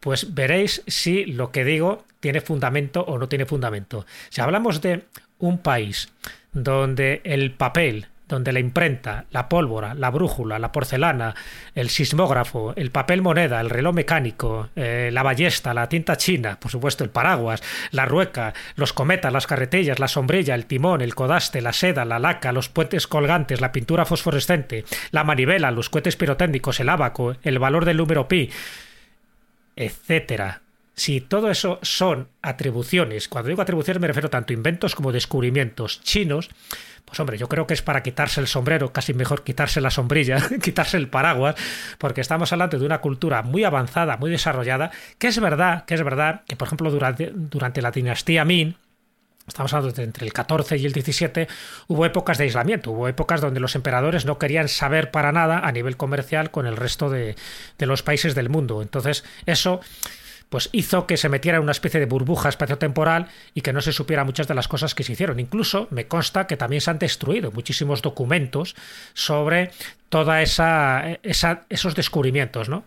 pues 0.00 0.34
veréis 0.34 0.82
si 0.86 1.24
lo 1.24 1.50
que 1.50 1.64
digo 1.64 2.04
tiene 2.20 2.40
fundamento 2.40 3.02
o 3.02 3.18
no 3.18 3.28
tiene 3.28 3.46
fundamento. 3.46 4.06
Si 4.28 4.40
hablamos 4.40 4.80
de 4.80 5.04
un 5.38 5.58
país 5.58 6.12
donde 6.52 7.20
el 7.24 7.52
papel, 7.52 8.06
donde 8.28 8.52
la 8.52 8.60
imprenta, 8.60 9.26
la 9.30 9.48
pólvora, 9.48 9.94
la 9.94 10.10
brújula, 10.10 10.58
la 10.58 10.72
porcelana, 10.72 11.34
el 11.74 11.90
sismógrafo, 11.90 12.72
el 12.76 12.90
papel 12.90 13.20
moneda, 13.20 13.60
el 13.60 13.70
reloj 13.70 13.94
mecánico, 13.94 14.70
eh, 14.76 15.10
la 15.12 15.22
ballesta, 15.22 15.74
la 15.74 15.88
tinta 15.88 16.16
china, 16.16 16.58
por 16.58 16.70
supuesto 16.70 17.04
el 17.04 17.10
paraguas, 17.10 17.62
la 17.90 18.06
rueca, 18.06 18.54
los 18.76 18.92
cometas, 18.92 19.32
las 19.32 19.46
carretillas, 19.46 19.98
la 19.98 20.08
sombrilla, 20.08 20.54
el 20.54 20.66
timón, 20.66 21.02
el 21.02 21.14
codaste, 21.14 21.60
la 21.60 21.72
seda, 21.72 22.04
la 22.04 22.18
laca, 22.18 22.52
los 22.52 22.68
puentes 22.68 23.06
colgantes, 23.06 23.60
la 23.60 23.72
pintura 23.72 24.06
fosforescente, 24.06 24.84
la 25.10 25.24
manivela, 25.24 25.70
los 25.70 25.90
cohetes 25.90 26.16
pirotécnicos, 26.16 26.80
el 26.80 26.88
abaco, 26.88 27.36
el 27.42 27.58
valor 27.58 27.84
del 27.84 27.98
número 27.98 28.26
pi, 28.26 28.50
etcétera. 29.76 30.63
Si 30.94 31.20
todo 31.20 31.50
eso 31.50 31.80
son 31.82 32.28
atribuciones, 32.40 33.28
cuando 33.28 33.48
digo 33.48 33.62
atribuciones 33.62 34.00
me 34.00 34.06
refiero 34.06 34.30
tanto 34.30 34.52
a 34.52 34.54
inventos 34.54 34.94
como 34.94 35.10
descubrimientos 35.10 36.00
chinos, 36.02 36.50
pues 37.04 37.18
hombre, 37.20 37.36
yo 37.36 37.48
creo 37.48 37.66
que 37.66 37.74
es 37.74 37.82
para 37.82 38.02
quitarse 38.02 38.40
el 38.40 38.46
sombrero, 38.46 38.92
casi 38.92 39.12
mejor 39.12 39.42
quitarse 39.42 39.80
la 39.80 39.90
sombrilla, 39.90 40.38
quitarse 40.62 40.96
el 40.96 41.08
paraguas, 41.08 41.56
porque 41.98 42.20
estamos 42.20 42.52
hablando 42.52 42.78
de 42.78 42.86
una 42.86 43.00
cultura 43.00 43.42
muy 43.42 43.64
avanzada, 43.64 44.16
muy 44.16 44.30
desarrollada, 44.30 44.90
que 45.18 45.28
es 45.28 45.40
verdad, 45.40 45.84
que 45.84 45.94
es 45.94 46.02
verdad 46.02 46.42
que 46.46 46.56
por 46.56 46.68
ejemplo 46.68 46.90
durante, 46.90 47.32
durante 47.34 47.82
la 47.82 47.90
dinastía 47.90 48.44
Min, 48.44 48.76
Estamos 49.46 49.74
hablando 49.74 49.94
de 49.94 50.04
entre 50.04 50.24
el 50.24 50.32
14 50.32 50.78
y 50.78 50.86
el 50.86 50.92
17, 50.92 51.48
hubo 51.88 52.06
épocas 52.06 52.38
de 52.38 52.44
aislamiento, 52.44 52.92
hubo 52.92 53.08
épocas 53.08 53.42
donde 53.42 53.60
los 53.60 53.74
emperadores 53.74 54.24
no 54.24 54.38
querían 54.38 54.68
saber 54.68 55.10
para 55.10 55.32
nada 55.32 55.58
a 55.58 55.70
nivel 55.70 55.98
comercial 55.98 56.50
con 56.50 56.66
el 56.66 56.78
resto 56.78 57.10
de, 57.10 57.36
de 57.76 57.86
los 57.86 58.02
países 58.02 58.34
del 58.34 58.48
mundo. 58.48 58.80
Entonces, 58.80 59.22
eso 59.44 59.80
pues 60.48 60.68
hizo 60.72 61.06
que 61.06 61.16
se 61.16 61.28
metiera 61.28 61.58
en 61.58 61.64
una 61.64 61.72
especie 61.72 62.00
de 62.00 62.06
burbuja 62.06 62.48
espaciotemporal 62.48 63.28
y 63.54 63.62
que 63.62 63.72
no 63.72 63.80
se 63.80 63.92
supiera 63.92 64.24
muchas 64.24 64.48
de 64.48 64.54
las 64.54 64.68
cosas 64.68 64.94
que 64.94 65.02
se 65.02 65.12
hicieron. 65.12 65.40
Incluso 65.40 65.88
me 65.90 66.06
consta 66.06 66.46
que 66.46 66.56
también 66.56 66.80
se 66.80 66.90
han 66.90 66.98
destruido 66.98 67.50
muchísimos 67.50 68.02
documentos 68.02 68.76
sobre 69.14 69.70
toda 70.08 70.42
esa, 70.42 71.18
esa 71.22 71.64
esos 71.68 71.94
descubrimientos, 71.94 72.68
¿no? 72.68 72.84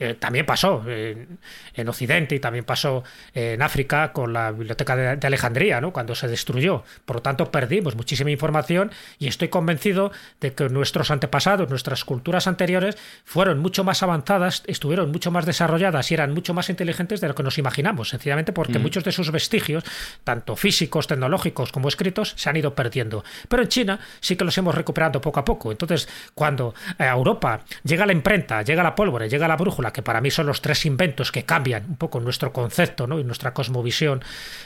Eh, 0.00 0.14
también 0.14 0.46
pasó 0.46 0.84
en, 0.86 1.38
en, 1.74 1.88
Occidente 1.88 2.34
y 2.34 2.40
también 2.40 2.64
pasó 2.64 3.02
en 3.34 3.60
África 3.62 4.12
con 4.12 4.32
la 4.32 4.52
biblioteca 4.52 4.94
de, 4.94 5.16
de, 5.16 5.26
Alejandría, 5.26 5.80
¿no? 5.80 5.92
cuando 5.92 6.14
se 6.14 6.28
destruyó. 6.28 6.84
Por 7.04 7.16
lo 7.16 7.22
tanto, 7.22 7.50
perdimos 7.50 7.96
muchísima 7.96 8.30
información 8.30 8.92
y 9.18 9.26
estoy 9.26 9.48
convencido 9.48 10.12
de 10.40 10.52
que 10.52 10.68
nuestros 10.68 11.10
antepasados, 11.10 11.68
nuestras 11.68 12.04
culturas 12.04 12.46
anteriores, 12.46 12.96
fueron 13.24 13.58
mucho 13.58 13.82
más 13.82 14.02
avanzadas, 14.02 14.62
estuvieron 14.66 15.10
mucho 15.10 15.30
más 15.30 15.46
desarrolladas 15.46 16.10
y 16.10 16.14
eran 16.14 16.32
mucho 16.32 16.54
más 16.54 16.70
inteligentes 16.70 17.20
de 17.20 17.28
lo 17.28 17.34
que 17.34 17.42
nos 17.42 17.58
imaginamos, 17.58 18.10
sencillamente 18.10 18.52
porque 18.52 18.78
mm. 18.78 18.82
muchos 18.82 19.04
de 19.04 19.12
sus 19.12 19.32
vestigios, 19.32 19.84
tanto 20.24 20.54
físicos, 20.56 21.06
tecnológicos 21.06 21.72
como 21.72 21.88
escritos, 21.88 22.34
se 22.36 22.48
han 22.48 22.56
ido 22.56 22.74
perdiendo. 22.74 23.24
Pero 23.48 23.62
en 23.62 23.68
China 23.68 24.00
sí 24.20 24.36
que 24.36 24.44
los 24.44 24.56
hemos 24.58 24.74
recuperado 24.74 25.20
poco 25.20 25.40
a 25.40 25.44
poco. 25.44 25.72
Entonces, 25.72 26.08
cuando 26.34 26.74
a 26.98 27.06
Europa 27.06 27.62
llega 27.82 28.06
la 28.06 28.12
imprenta, 28.12 28.62
llega 28.62 28.82
la 28.82 28.94
pólvora, 28.94 29.26
llega 29.26 29.48
la 29.48 29.56
brújula, 29.56 29.87
que 29.92 30.02
para 30.02 30.20
mí 30.20 30.30
son 30.30 30.46
los 30.46 30.60
tres 30.62 30.86
inventos 30.86 31.32
que 31.32 31.44
cambian 31.44 31.84
un 31.88 31.96
poco 31.96 32.20
nuestro 32.20 32.52
concepto 32.52 33.06
¿no? 33.06 33.18
y 33.18 33.24
nuestra 33.24 33.52
cosmovisión 33.52 34.22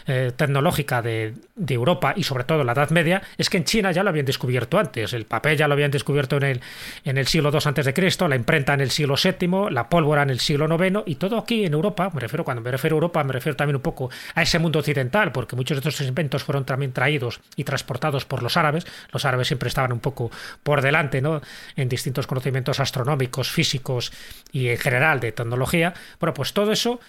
eh, 0.06 0.32
tecnológica 0.34 1.02
de, 1.02 1.34
Europa 1.68 2.12
y 2.16 2.24
sobre 2.24 2.44
todo 2.44 2.64
la 2.64 2.72
Edad 2.72 2.90
Media, 2.90 3.22
es 3.38 3.48
que 3.48 3.56
en 3.56 3.64
China 3.64 3.92
ya 3.92 4.02
lo 4.02 4.10
habían 4.10 4.26
descubierto 4.26 4.78
antes. 4.78 5.14
El 5.14 5.24
papel 5.24 5.56
ya 5.56 5.68
lo 5.68 5.72
habían 5.72 5.90
descubierto 5.90 6.36
en 6.36 6.42
el, 6.42 6.60
en 7.04 7.16
el 7.16 7.26
siglo 7.26 7.50
II 7.50 7.92
Cristo, 7.94 8.28
la 8.28 8.36
imprenta 8.36 8.74
en 8.74 8.82
el 8.82 8.90
siglo 8.90 9.14
VII, 9.22 9.70
la 9.70 9.88
pólvora 9.88 10.22
en 10.22 10.30
el 10.30 10.40
siglo 10.40 10.66
IX 10.66 11.02
y 11.06 11.14
todo 11.14 11.38
aquí 11.38 11.64
en 11.64 11.72
Europa, 11.72 12.10
me 12.12 12.20
refiero 12.20 12.44
cuando 12.44 12.62
me 12.62 12.70
refiero 12.70 12.96
a 12.96 12.98
Europa, 12.98 13.24
me 13.24 13.32
refiero 13.32 13.56
también 13.56 13.76
un 13.76 13.82
poco 13.82 14.10
a 14.34 14.42
ese 14.42 14.58
mundo 14.58 14.78
occidental, 14.80 15.32
porque 15.32 15.56
muchos 15.56 15.82
de 15.82 15.88
estos 15.88 16.06
inventos 16.06 16.44
fueron 16.44 16.64
también 16.64 16.92
traídos 16.92 17.40
y 17.56 17.64
transportados 17.64 18.24
por 18.24 18.42
los 18.42 18.56
árabes. 18.56 18.86
Los 19.12 19.24
árabes 19.24 19.48
siempre 19.48 19.68
estaban 19.68 19.92
un 19.92 20.00
poco 20.00 20.30
por 20.62 20.82
delante 20.82 21.20
¿no? 21.20 21.40
en 21.76 21.88
distintos 21.88 22.26
conocimientos 22.26 22.80
astronómicos, 22.80 23.50
físicos 23.50 24.12
y 24.52 24.68
en 24.68 24.78
general 24.78 25.12
de 25.21 25.33
tecnología. 25.33 25.95
Bueno, 26.21 26.35
pues 26.35 26.52
todo 26.52 26.73
eso, 26.73 27.00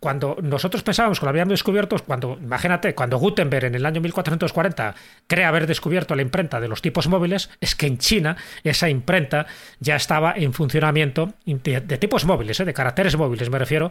cuando 0.00 0.36
nosotros 0.42 0.82
pensábamos 0.82 1.18
que 1.20 1.26
lo 1.26 1.30
habíamos 1.30 1.52
descubierto, 1.52 1.96
cuando, 2.06 2.38
imagínate, 2.40 2.94
cuando 2.94 3.18
Gutenberg 3.18 3.66
en 3.66 3.74
el 3.74 3.86
año 3.86 4.00
1440 4.00 4.94
cree 5.26 5.44
haber 5.44 5.66
descubierto 5.66 6.14
la 6.14 6.22
imprenta 6.22 6.60
de 6.60 6.68
los 6.68 6.82
tipos 6.82 7.08
móviles, 7.08 7.50
es 7.60 7.74
que 7.74 7.86
en 7.86 7.98
China 7.98 8.36
esa 8.64 8.88
imprenta 8.88 9.46
ya 9.80 9.96
estaba 9.96 10.34
en 10.36 10.52
funcionamiento 10.52 11.34
de, 11.44 11.80
tipos 11.98 12.24
móviles, 12.24 12.60
¿eh? 12.60 12.64
de 12.64 12.74
caracteres 12.74 13.16
móviles 13.16 13.50
me 13.50 13.58
refiero, 13.58 13.90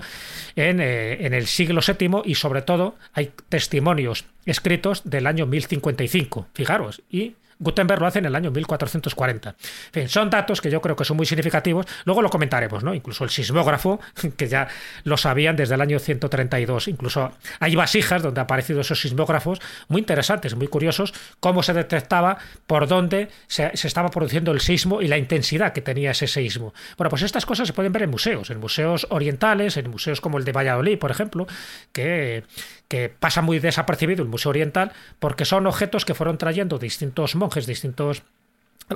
en, 0.56 0.80
eh, 0.80 1.26
en 1.26 1.34
el 1.34 1.48
siglo 1.48 1.82
VII 1.86 2.22
y 2.26 2.36
sobre 2.36 2.62
todo 2.62 2.96
hay 3.14 3.32
testimonios 3.50 4.26
escritos 4.46 5.02
del 5.06 5.28
año 5.28 5.46
1055, 5.46 6.48
fijaros, 6.54 7.02
y 7.10 7.36
Gutenberg 7.60 8.02
lo 8.02 8.08
hace 8.08 8.20
en 8.20 8.26
el 8.26 8.36
año 8.36 8.52
1440. 8.52 9.50
En 9.50 9.56
fin, 9.92 10.10
son 10.10 10.30
datos 10.30 10.62
que 10.62 10.70
yo 10.70 10.82
creo 10.82 10.96
que 10.96 11.06
son 11.06 11.18
muy 11.18 11.26
significativos. 11.26 11.86
Luego 12.06 12.22
lo 12.22 12.30
comentaremos, 12.30 12.84
¿no? 12.84 12.94
Incluso 12.94 13.24
el 13.24 13.30
sismógrafo, 13.30 14.00
que 14.38 14.48
ya 14.48 14.68
lo 15.04 15.18
sabían 15.18 15.56
desde 15.56 15.76
el 15.76 15.82
año 15.82 16.00
132. 16.00 16.88
Incluso 16.88 17.32
hay 17.60 17.76
vasijas 17.76 18.22
donde 18.22 18.42
han 18.42 18.46
aparecido 18.46 18.82
esos 18.82 19.00
sismógrafos 19.00 19.60
muy 19.88 20.00
interesantes, 20.00 20.56
muy 20.56 20.68
curiosos, 20.68 21.14
cómo 21.40 21.64
se 21.64 21.74
detectaba 21.74 22.38
por 22.68 22.88
dónde 22.88 23.30
se, 23.48 23.72
estaba 23.74 24.10
produciendo 24.10 24.52
el 24.52 24.62
sismo 24.62 25.02
y 25.02 25.08
la 25.08 25.18
intensidad 25.18 25.74
que 25.74 25.82
tenía 25.82 26.12
ese 26.12 26.28
sismo. 26.28 26.74
Bueno, 26.98 27.10
pues 27.10 27.22
estas 27.22 27.46
cosas 27.46 27.68
se 27.68 27.74
pueden 27.74 27.92
ver 27.92 28.04
en 28.04 28.10
museos, 28.10 28.50
en 28.50 28.60
museos 28.60 29.08
orientales, 29.10 29.78
en 29.78 29.90
museos 29.90 30.22
como 30.22 30.38
el 30.38 30.46
de 30.46 30.52
Valladolid, 30.52 30.98
por 30.98 31.12
ejemplo, 31.12 31.48
que, 31.92 32.44
que 32.88 33.10
pasa 33.10 33.42
muy 33.42 33.60
desapercibido 33.60 34.24
el 34.24 34.30
Museo 34.30 34.52
Oriental 34.52 34.92
porque 35.20 35.46
son 35.46 35.68
objetos 35.68 36.06
que 36.06 36.14
fueron 36.14 36.38
trayendo 36.38 36.78
distintos 36.78 37.36
monjes, 37.36 37.66
distintos 37.66 38.24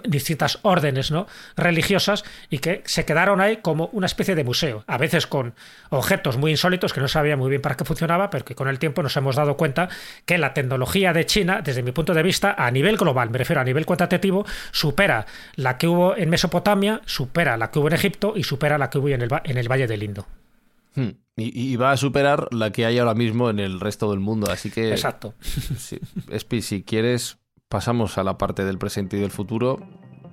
distintas 0.04 0.60
órdenes 0.62 1.10
¿no? 1.10 1.26
religiosas 1.58 2.24
y 2.50 2.60
que 2.60 2.84
se 2.86 3.06
quedaron 3.06 3.42
ahí 3.42 3.58
como 3.58 3.88
una 3.88 4.06
especie 4.06 4.36
de 4.36 4.44
museo, 4.44 4.84
a 4.88 4.98
veces 4.98 5.26
con 5.26 5.56
objetos 5.90 6.38
muy 6.38 6.52
insólitos 6.52 6.94
que 6.94 7.02
no 7.02 7.08
sabía 7.08 7.36
muy 7.36 7.50
bien 7.50 7.62
para 7.62 7.76
qué 7.76 7.86
funcionaba, 7.86 8.30
pero 8.30 8.46
que 8.46 8.56
con 8.56 8.68
el 8.68 8.78
tiempo 8.78 9.02
nos 9.02 9.18
hemos 9.18 9.36
dado 9.36 9.58
cuenta 9.58 9.90
que 10.26 10.38
la 10.38 10.54
tecnología 10.54 11.12
de 11.12 11.26
China, 11.26 11.62
desde 11.64 11.82
mi 11.82 11.92
punto 11.92 12.14
de 12.14 12.24
vista, 12.24 12.54
a 12.58 12.70
nivel 12.70 12.98
global, 12.98 13.30
me 13.32 13.40
refiero 13.40 13.62
a 13.62 13.64
nivel 13.64 13.86
cuantitativo, 13.86 14.46
supera 14.72 15.26
la 15.56 15.78
que 15.78 15.88
hubo 15.88 16.16
en 16.16 16.30
Mesopotamia, 16.30 17.02
supera 17.06 17.58
la 17.58 17.72
que 17.72 17.80
hubo 17.80 17.88
en 17.88 17.94
Egipto 17.94 18.34
y 18.36 18.44
supera 18.44 18.78
la 18.78 18.90
que 18.90 19.00
hubo 19.00 19.10
en 19.10 19.22
el, 19.22 19.30
en 19.44 19.58
el 19.58 19.68
Valle 19.68 19.88
del 19.88 20.04
Indo. 20.04 20.28
Hmm. 20.96 21.10
Y, 21.40 21.76
va 21.78 21.92
a 21.92 21.98
superar 21.98 22.48
la 22.52 22.72
que 22.72 22.86
hay 22.86 23.00
ahora 23.00 23.14
mismo 23.14 23.50
en 23.50 23.60
el 23.60 23.80
resto 23.80 24.12
del 24.12 24.20
mundo. 24.20 24.52
Así 24.52 24.70
que. 24.70 24.92
Exacto. 24.92 25.34
Si, 25.40 26.00
Espi, 26.30 26.62
si 26.62 26.84
quieres, 26.84 27.38
pasamos 27.68 28.18
a 28.18 28.24
la 28.24 28.38
parte 28.38 28.66
del 28.66 28.78
presente 28.78 29.18
y 29.18 29.22
del 29.22 29.32
futuro. 29.32 29.80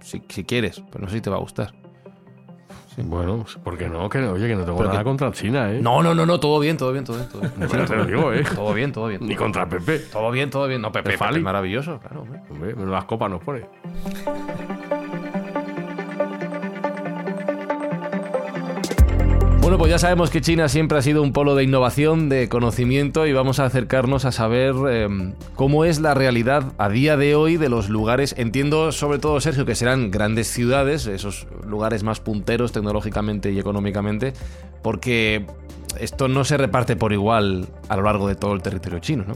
Si, 0.00 0.20
quieres, 0.20 0.82
pero 0.90 1.04
no 1.04 1.10
sé 1.10 1.16
si 1.16 1.20
te 1.20 1.30
va 1.30 1.36
a 1.36 1.40
gustar. 1.40 1.75
Bueno, 2.98 3.44
¿por 3.62 3.76
qué 3.76 3.88
no? 3.88 4.08
Que, 4.08 4.18
oye, 4.20 4.48
que 4.48 4.56
no 4.56 4.64
tengo 4.64 4.82
nada 4.82 5.04
contra 5.04 5.30
China, 5.30 5.70
¿eh? 5.70 5.80
No, 5.82 6.02
no, 6.02 6.14
no, 6.14 6.25
no, 6.25 6.40
todo 6.40 6.58
bien, 6.58 6.78
todo 6.78 6.92
bien, 6.92 7.04
todo 7.04 7.16
bien. 7.16 7.28
Todo 7.28 7.40
bien. 7.40 7.86
te 7.86 7.96
lo 7.96 8.04
digo, 8.06 8.32
¿eh? 8.32 8.42
Todo 8.54 8.72
bien, 8.72 8.92
todo 8.92 9.08
bien. 9.08 9.20
Ni 9.26 9.36
contra 9.36 9.68
Pepe. 9.68 9.98
Todo 9.98 10.30
bien, 10.30 10.48
todo 10.48 10.66
bien. 10.66 10.80
No, 10.80 10.90
Pepe, 10.90 11.18
Pepe 11.18 11.40
maravilloso, 11.40 11.98
claro. 12.00 12.25
Hombre, 12.50 12.75
las 12.86 13.04
copas 13.04 13.30
nos 13.30 13.42
pone. 13.42 13.66
Bueno, 19.66 19.78
pues 19.78 19.90
ya 19.90 19.99
sabemos 19.99 20.30
que 20.30 20.40
China 20.40 20.68
siempre 20.68 20.96
ha 20.96 21.02
sido 21.02 21.25
un 21.25 21.32
polo 21.32 21.56
de 21.56 21.64
innovación, 21.64 22.28
de 22.28 22.49
conocimiento 22.49 23.26
y 23.26 23.32
vamos 23.32 23.58
a 23.58 23.64
acercarnos 23.64 24.25
a 24.25 24.30
saber 24.30 24.76
em, 24.88 25.35
cómo 25.56 25.85
es 25.85 25.99
la 25.99 26.14
realidad 26.14 26.73
a 26.78 26.88
día 26.88 27.16
de 27.16 27.35
hoy 27.35 27.56
de 27.56 27.68
los 27.68 27.88
lugares. 27.88 28.37
Entiendo 28.38 28.92
sobre 28.92 29.18
todo, 29.18 29.40
Sergio, 29.40 29.66
que 29.66 29.75
serán 29.75 30.12
grandes 30.12 30.46
ciudades, 30.46 31.08
esos 31.08 31.49
lugares 31.66 32.04
más 32.04 32.20
punteros 32.20 32.70
tecnológicamente 32.70 33.50
y 33.50 33.58
económicamente, 33.58 34.35
porque 34.85 35.46
esto 35.99 36.28
no 36.28 36.44
se 36.44 36.56
reparte 36.58 36.94
por 36.94 37.12
igual 37.12 37.66
a 37.88 37.96
lo 37.96 38.04
largo 38.04 38.28
de 38.28 38.37
todo 38.37 38.52
el 38.54 38.62
territorio 38.62 39.00
chino, 39.00 39.25
¿no? 39.26 39.35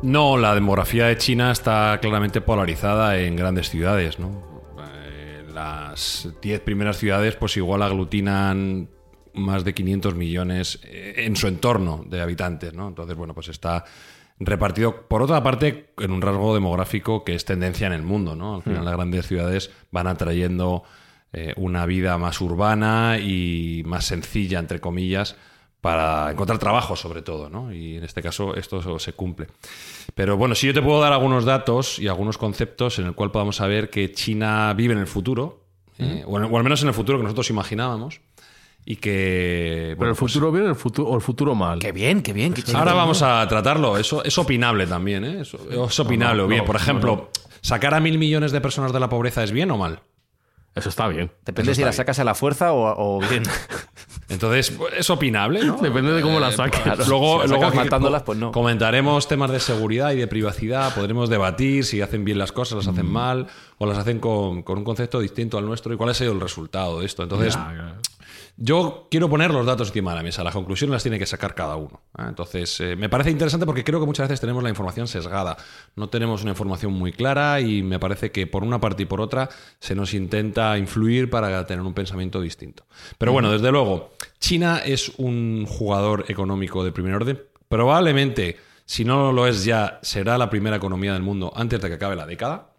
No, 0.00 0.36
la 0.36 0.54
demografía 0.54 1.06
de 1.06 1.16
China 1.16 1.50
está 1.50 1.98
claramente 2.00 2.40
polarizada 2.40 3.18
en 3.18 3.34
grandes 3.34 3.68
ciudades, 3.68 4.20
¿no? 4.20 4.30
Eh, 4.78 5.44
las 5.52 6.28
10 6.40 6.60
primeras 6.60 6.98
ciudades 6.98 7.34
pues 7.34 7.56
igual 7.56 7.82
aglutinan 7.82 8.90
más 9.34 9.64
de 9.64 9.74
500 9.74 10.14
millones 10.14 10.80
eh, 10.84 11.14
en 11.18 11.36
su 11.36 11.46
entorno 11.46 12.04
de 12.06 12.20
habitantes, 12.20 12.74
¿no? 12.74 12.88
Entonces, 12.88 13.16
bueno, 13.16 13.34
pues 13.34 13.48
está 13.48 13.84
repartido, 14.40 15.08
por 15.08 15.22
otra 15.22 15.42
parte, 15.42 15.90
en 15.98 16.12
un 16.12 16.22
rasgo 16.22 16.54
demográfico 16.54 17.24
que 17.24 17.34
es 17.34 17.44
tendencia 17.44 17.86
en 17.86 17.92
el 17.92 18.02
mundo, 18.02 18.36
¿no? 18.36 18.56
Al 18.56 18.62
final, 18.62 18.82
hmm. 18.82 18.84
las 18.84 18.94
grandes 18.94 19.26
ciudades 19.26 19.70
van 19.90 20.06
atrayendo 20.06 20.84
eh, 21.32 21.52
una 21.56 21.86
vida 21.86 22.16
más 22.18 22.40
urbana 22.40 23.18
y 23.18 23.82
más 23.84 24.06
sencilla, 24.06 24.58
entre 24.58 24.80
comillas, 24.80 25.36
para 25.80 26.30
encontrar 26.30 26.58
trabajo 26.58 26.96
sobre 26.96 27.22
todo, 27.22 27.50
¿no? 27.50 27.72
Y 27.72 27.96
en 27.96 28.04
este 28.04 28.22
caso 28.22 28.54
esto 28.56 28.98
se 28.98 29.12
cumple. 29.12 29.48
Pero 30.14 30.36
bueno, 30.36 30.54
si 30.54 30.66
yo 30.66 30.74
te 30.74 30.82
puedo 30.82 31.00
dar 31.00 31.12
algunos 31.12 31.44
datos 31.44 31.98
y 31.98 32.08
algunos 32.08 32.38
conceptos 32.38 32.98
en 32.98 33.06
el 33.06 33.14
cual 33.14 33.30
podamos 33.30 33.56
saber 33.56 33.90
que 33.90 34.12
China 34.12 34.72
vive 34.74 34.94
en 34.94 35.00
el 35.00 35.06
futuro, 35.06 35.64
eh, 35.98 36.24
o, 36.26 36.32
o, 36.32 36.56
al 36.56 36.64
menos 36.64 36.82
en 36.82 36.88
el 36.88 36.94
futuro 36.94 37.18
que 37.18 37.24
nosotros 37.24 37.50
imaginábamos, 37.50 38.20
y 38.90 38.96
que... 38.96 39.94
Pero 39.98 40.12
el 40.12 40.16
pues 40.16 40.32
futuro 40.32 40.50
bien 40.50 40.64
el 40.64 40.74
futuro, 40.74 41.10
o 41.10 41.14
el 41.14 41.20
futuro 41.20 41.54
mal. 41.54 41.78
Qué 41.78 41.92
bien, 41.92 42.22
qué 42.22 42.32
bien. 42.32 42.54
Ahora 42.74 42.94
vamos 42.94 43.20
a 43.20 43.46
tratarlo. 43.46 43.98
Eso 43.98 44.24
es 44.24 44.38
opinable 44.38 44.86
también, 44.86 45.26
¿eh? 45.26 45.42
es 45.42 46.00
opinable. 46.00 46.46
bien, 46.46 46.64
por 46.64 46.76
ejemplo, 46.76 47.28
¿sacar 47.60 47.92
a 47.92 48.00
mil 48.00 48.16
millones 48.16 48.50
de 48.50 48.62
personas 48.62 48.94
de 48.94 48.98
la 48.98 49.10
pobreza 49.10 49.44
es 49.44 49.52
bien 49.52 49.70
o 49.72 49.76
mal? 49.76 50.00
Eso 50.74 50.88
está 50.88 51.06
bien. 51.06 51.30
Depende 51.44 51.74
si 51.74 51.82
la 51.82 51.92
sacas 51.92 52.18
a 52.18 52.24
la 52.24 52.34
fuerza 52.34 52.72
o, 52.72 53.20
bien. 53.28 53.42
Entonces, 54.30 54.74
es 54.96 55.10
opinable, 55.10 55.64
¿no? 55.64 55.76
Depende 55.76 56.12
de 56.12 56.22
cómo 56.22 56.40
la 56.40 56.52
saques. 56.52 57.08
luego, 57.08 57.46
luego 57.46 57.70
matándolas, 57.72 58.22
pues 58.22 58.38
no. 58.38 58.52
Comentaremos 58.52 59.28
temas 59.28 59.50
de 59.50 59.60
seguridad 59.60 60.12
y 60.12 60.16
de 60.16 60.26
privacidad. 60.28 60.94
Podremos 60.94 61.28
debatir 61.28 61.84
si 61.84 62.00
hacen 62.00 62.24
bien 62.24 62.38
las 62.38 62.52
cosas, 62.52 62.78
las 62.78 62.88
hacen 62.88 63.06
mm. 63.06 63.12
mal, 63.12 63.46
o 63.76 63.84
las 63.84 63.98
hacen 63.98 64.18
con, 64.18 64.64
un 64.66 64.84
concepto 64.84 65.20
distinto 65.20 65.58
al 65.58 65.66
nuestro 65.66 65.92
y 65.92 65.98
cuál 65.98 66.08
ha 66.08 66.14
sido 66.14 66.32
el 66.32 66.40
resultado 66.40 67.00
de 67.00 67.06
esto. 67.06 67.22
Entonces, 67.22 67.58
yo 68.60 69.06
quiero 69.08 69.30
poner 69.30 69.52
los 69.52 69.64
datos 69.64 69.88
encima 69.88 70.10
de 70.10 70.16
la 70.16 70.22
mesa, 70.24 70.42
las 70.42 70.52
conclusiones 70.52 70.92
las 70.92 71.02
tiene 71.02 71.16
que 71.16 71.26
sacar 71.26 71.54
cada 71.54 71.76
uno. 71.76 72.02
¿eh? 72.18 72.22
Entonces, 72.26 72.80
eh, 72.80 72.96
me 72.96 73.08
parece 73.08 73.30
interesante 73.30 73.64
porque 73.64 73.84
creo 73.84 74.00
que 74.00 74.06
muchas 74.06 74.28
veces 74.28 74.40
tenemos 74.40 74.64
la 74.64 74.68
información 74.68 75.06
sesgada, 75.06 75.56
no 75.94 76.08
tenemos 76.08 76.42
una 76.42 76.50
información 76.50 76.92
muy 76.92 77.12
clara 77.12 77.60
y 77.60 77.84
me 77.84 78.00
parece 78.00 78.32
que 78.32 78.48
por 78.48 78.64
una 78.64 78.80
parte 78.80 79.04
y 79.04 79.06
por 79.06 79.20
otra 79.20 79.48
se 79.78 79.94
nos 79.94 80.12
intenta 80.12 80.76
influir 80.76 81.30
para 81.30 81.64
tener 81.66 81.84
un 81.84 81.94
pensamiento 81.94 82.40
distinto. 82.40 82.84
Pero 83.16 83.32
bueno, 83.32 83.52
desde 83.52 83.70
luego, 83.70 84.10
China 84.40 84.82
es 84.84 85.12
un 85.18 85.64
jugador 85.66 86.24
económico 86.26 86.82
de 86.82 86.90
primer 86.90 87.14
orden, 87.14 87.40
probablemente, 87.68 88.56
si 88.84 89.04
no 89.04 89.32
lo 89.32 89.46
es 89.46 89.64
ya, 89.64 90.00
será 90.02 90.36
la 90.36 90.50
primera 90.50 90.76
economía 90.76 91.12
del 91.12 91.22
mundo 91.22 91.52
antes 91.54 91.80
de 91.80 91.88
que 91.88 91.94
acabe 91.94 92.16
la 92.16 92.26
década. 92.26 92.70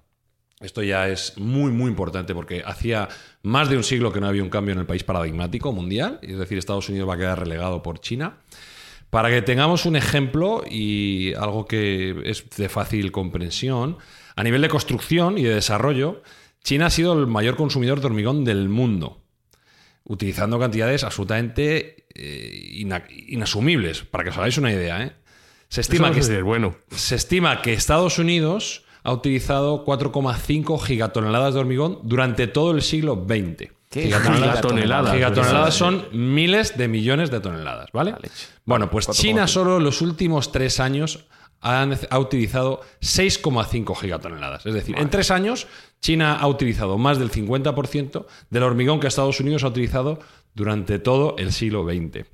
Esto 0.59 0.83
ya 0.83 1.07
es 1.07 1.37
muy, 1.37 1.71
muy 1.71 1.89
importante 1.89 2.33
porque 2.33 2.63
hacía 2.65 3.07
más 3.43 3.69
de 3.69 3.77
un 3.77 3.83
siglo 3.83 4.11
que 4.11 4.19
no 4.19 4.27
había 4.27 4.43
un 4.43 4.49
cambio 4.49 4.73
en 4.73 4.79
el 4.79 4.85
país 4.85 5.03
paradigmático 5.05 5.71
mundial, 5.71 6.19
es 6.21 6.37
decir, 6.37 6.57
Estados 6.57 6.89
Unidos 6.89 7.07
va 7.07 7.13
a 7.13 7.17
quedar 7.17 7.39
relegado 7.39 7.81
por 7.81 7.99
China. 8.01 8.39
Para 9.09 9.29
que 9.29 9.41
tengamos 9.41 9.85
un 9.85 9.95
ejemplo 9.95 10.63
y 10.69 11.33
algo 11.35 11.65
que 11.65 12.23
es 12.25 12.49
de 12.57 12.67
fácil 12.67 13.11
comprensión, 13.11 13.97
a 14.35 14.43
nivel 14.43 14.61
de 14.61 14.67
construcción 14.67 15.37
y 15.37 15.43
de 15.43 15.55
desarrollo, 15.55 16.21
China 16.61 16.87
ha 16.87 16.89
sido 16.89 17.13
el 17.17 17.25
mayor 17.25 17.55
consumidor 17.55 18.01
de 18.01 18.07
hormigón 18.07 18.43
del 18.43 18.67
mundo, 18.67 19.23
utilizando 20.03 20.59
cantidades 20.59 21.05
absolutamente 21.05 22.05
eh, 22.13 22.83
inasumibles, 23.27 24.01
para 24.01 24.25
que 24.25 24.31
os 24.31 24.37
hagáis 24.37 24.57
una 24.57 24.73
idea. 24.73 25.03
¿eh? 25.03 25.13
Se, 25.69 25.81
estima 25.81 26.11
que, 26.11 26.41
bueno. 26.41 26.75
se 26.91 27.15
estima 27.15 27.61
que 27.61 27.73
Estados 27.73 28.19
Unidos 28.19 28.83
ha 29.09 29.13
utilizado 29.13 29.85
4,5 29.85 30.79
gigatoneladas 30.79 31.55
de 31.55 31.59
hormigón 31.59 31.99
durante 32.03 32.47
todo 32.47 32.71
el 32.71 32.83
siglo 32.83 33.25
XX. 33.27 33.71
¿Qué 33.89 34.03
gigatoneladas? 34.03 35.15
Gigatoneladas 35.15 35.73
son 35.73 36.05
miles 36.11 36.77
de 36.77 36.87
millones 36.87 37.31
de 37.31 37.39
toneladas, 37.39 37.91
¿vale? 37.91 38.13
Bueno, 38.65 38.91
pues 38.91 39.07
China 39.09 39.47
solo 39.47 39.77
en 39.77 39.83
los 39.83 40.01
últimos 40.01 40.51
tres 40.51 40.79
años 40.79 41.25
ha, 41.61 42.19
utilizado 42.19 42.81
6,5 43.01 43.95
gigatoneladas. 43.95 44.67
Es 44.67 44.75
decir, 44.75 44.95
en 44.97 45.09
tres 45.09 45.31
años, 45.31 45.65
China 46.01 46.35
ha 46.35 46.47
utilizado 46.47 46.99
más 46.99 47.17
del 47.17 47.31
50% 47.31 48.27
del 48.51 48.63
hormigón 48.63 48.99
que 48.99 49.07
Estados 49.07 49.39
Unidos 49.39 49.63
ha 49.63 49.69
utilizado 49.69 50.19
durante 50.53 50.99
todo 50.99 51.35
el 51.39 51.51
siglo 51.51 51.83
XX. 51.83 52.27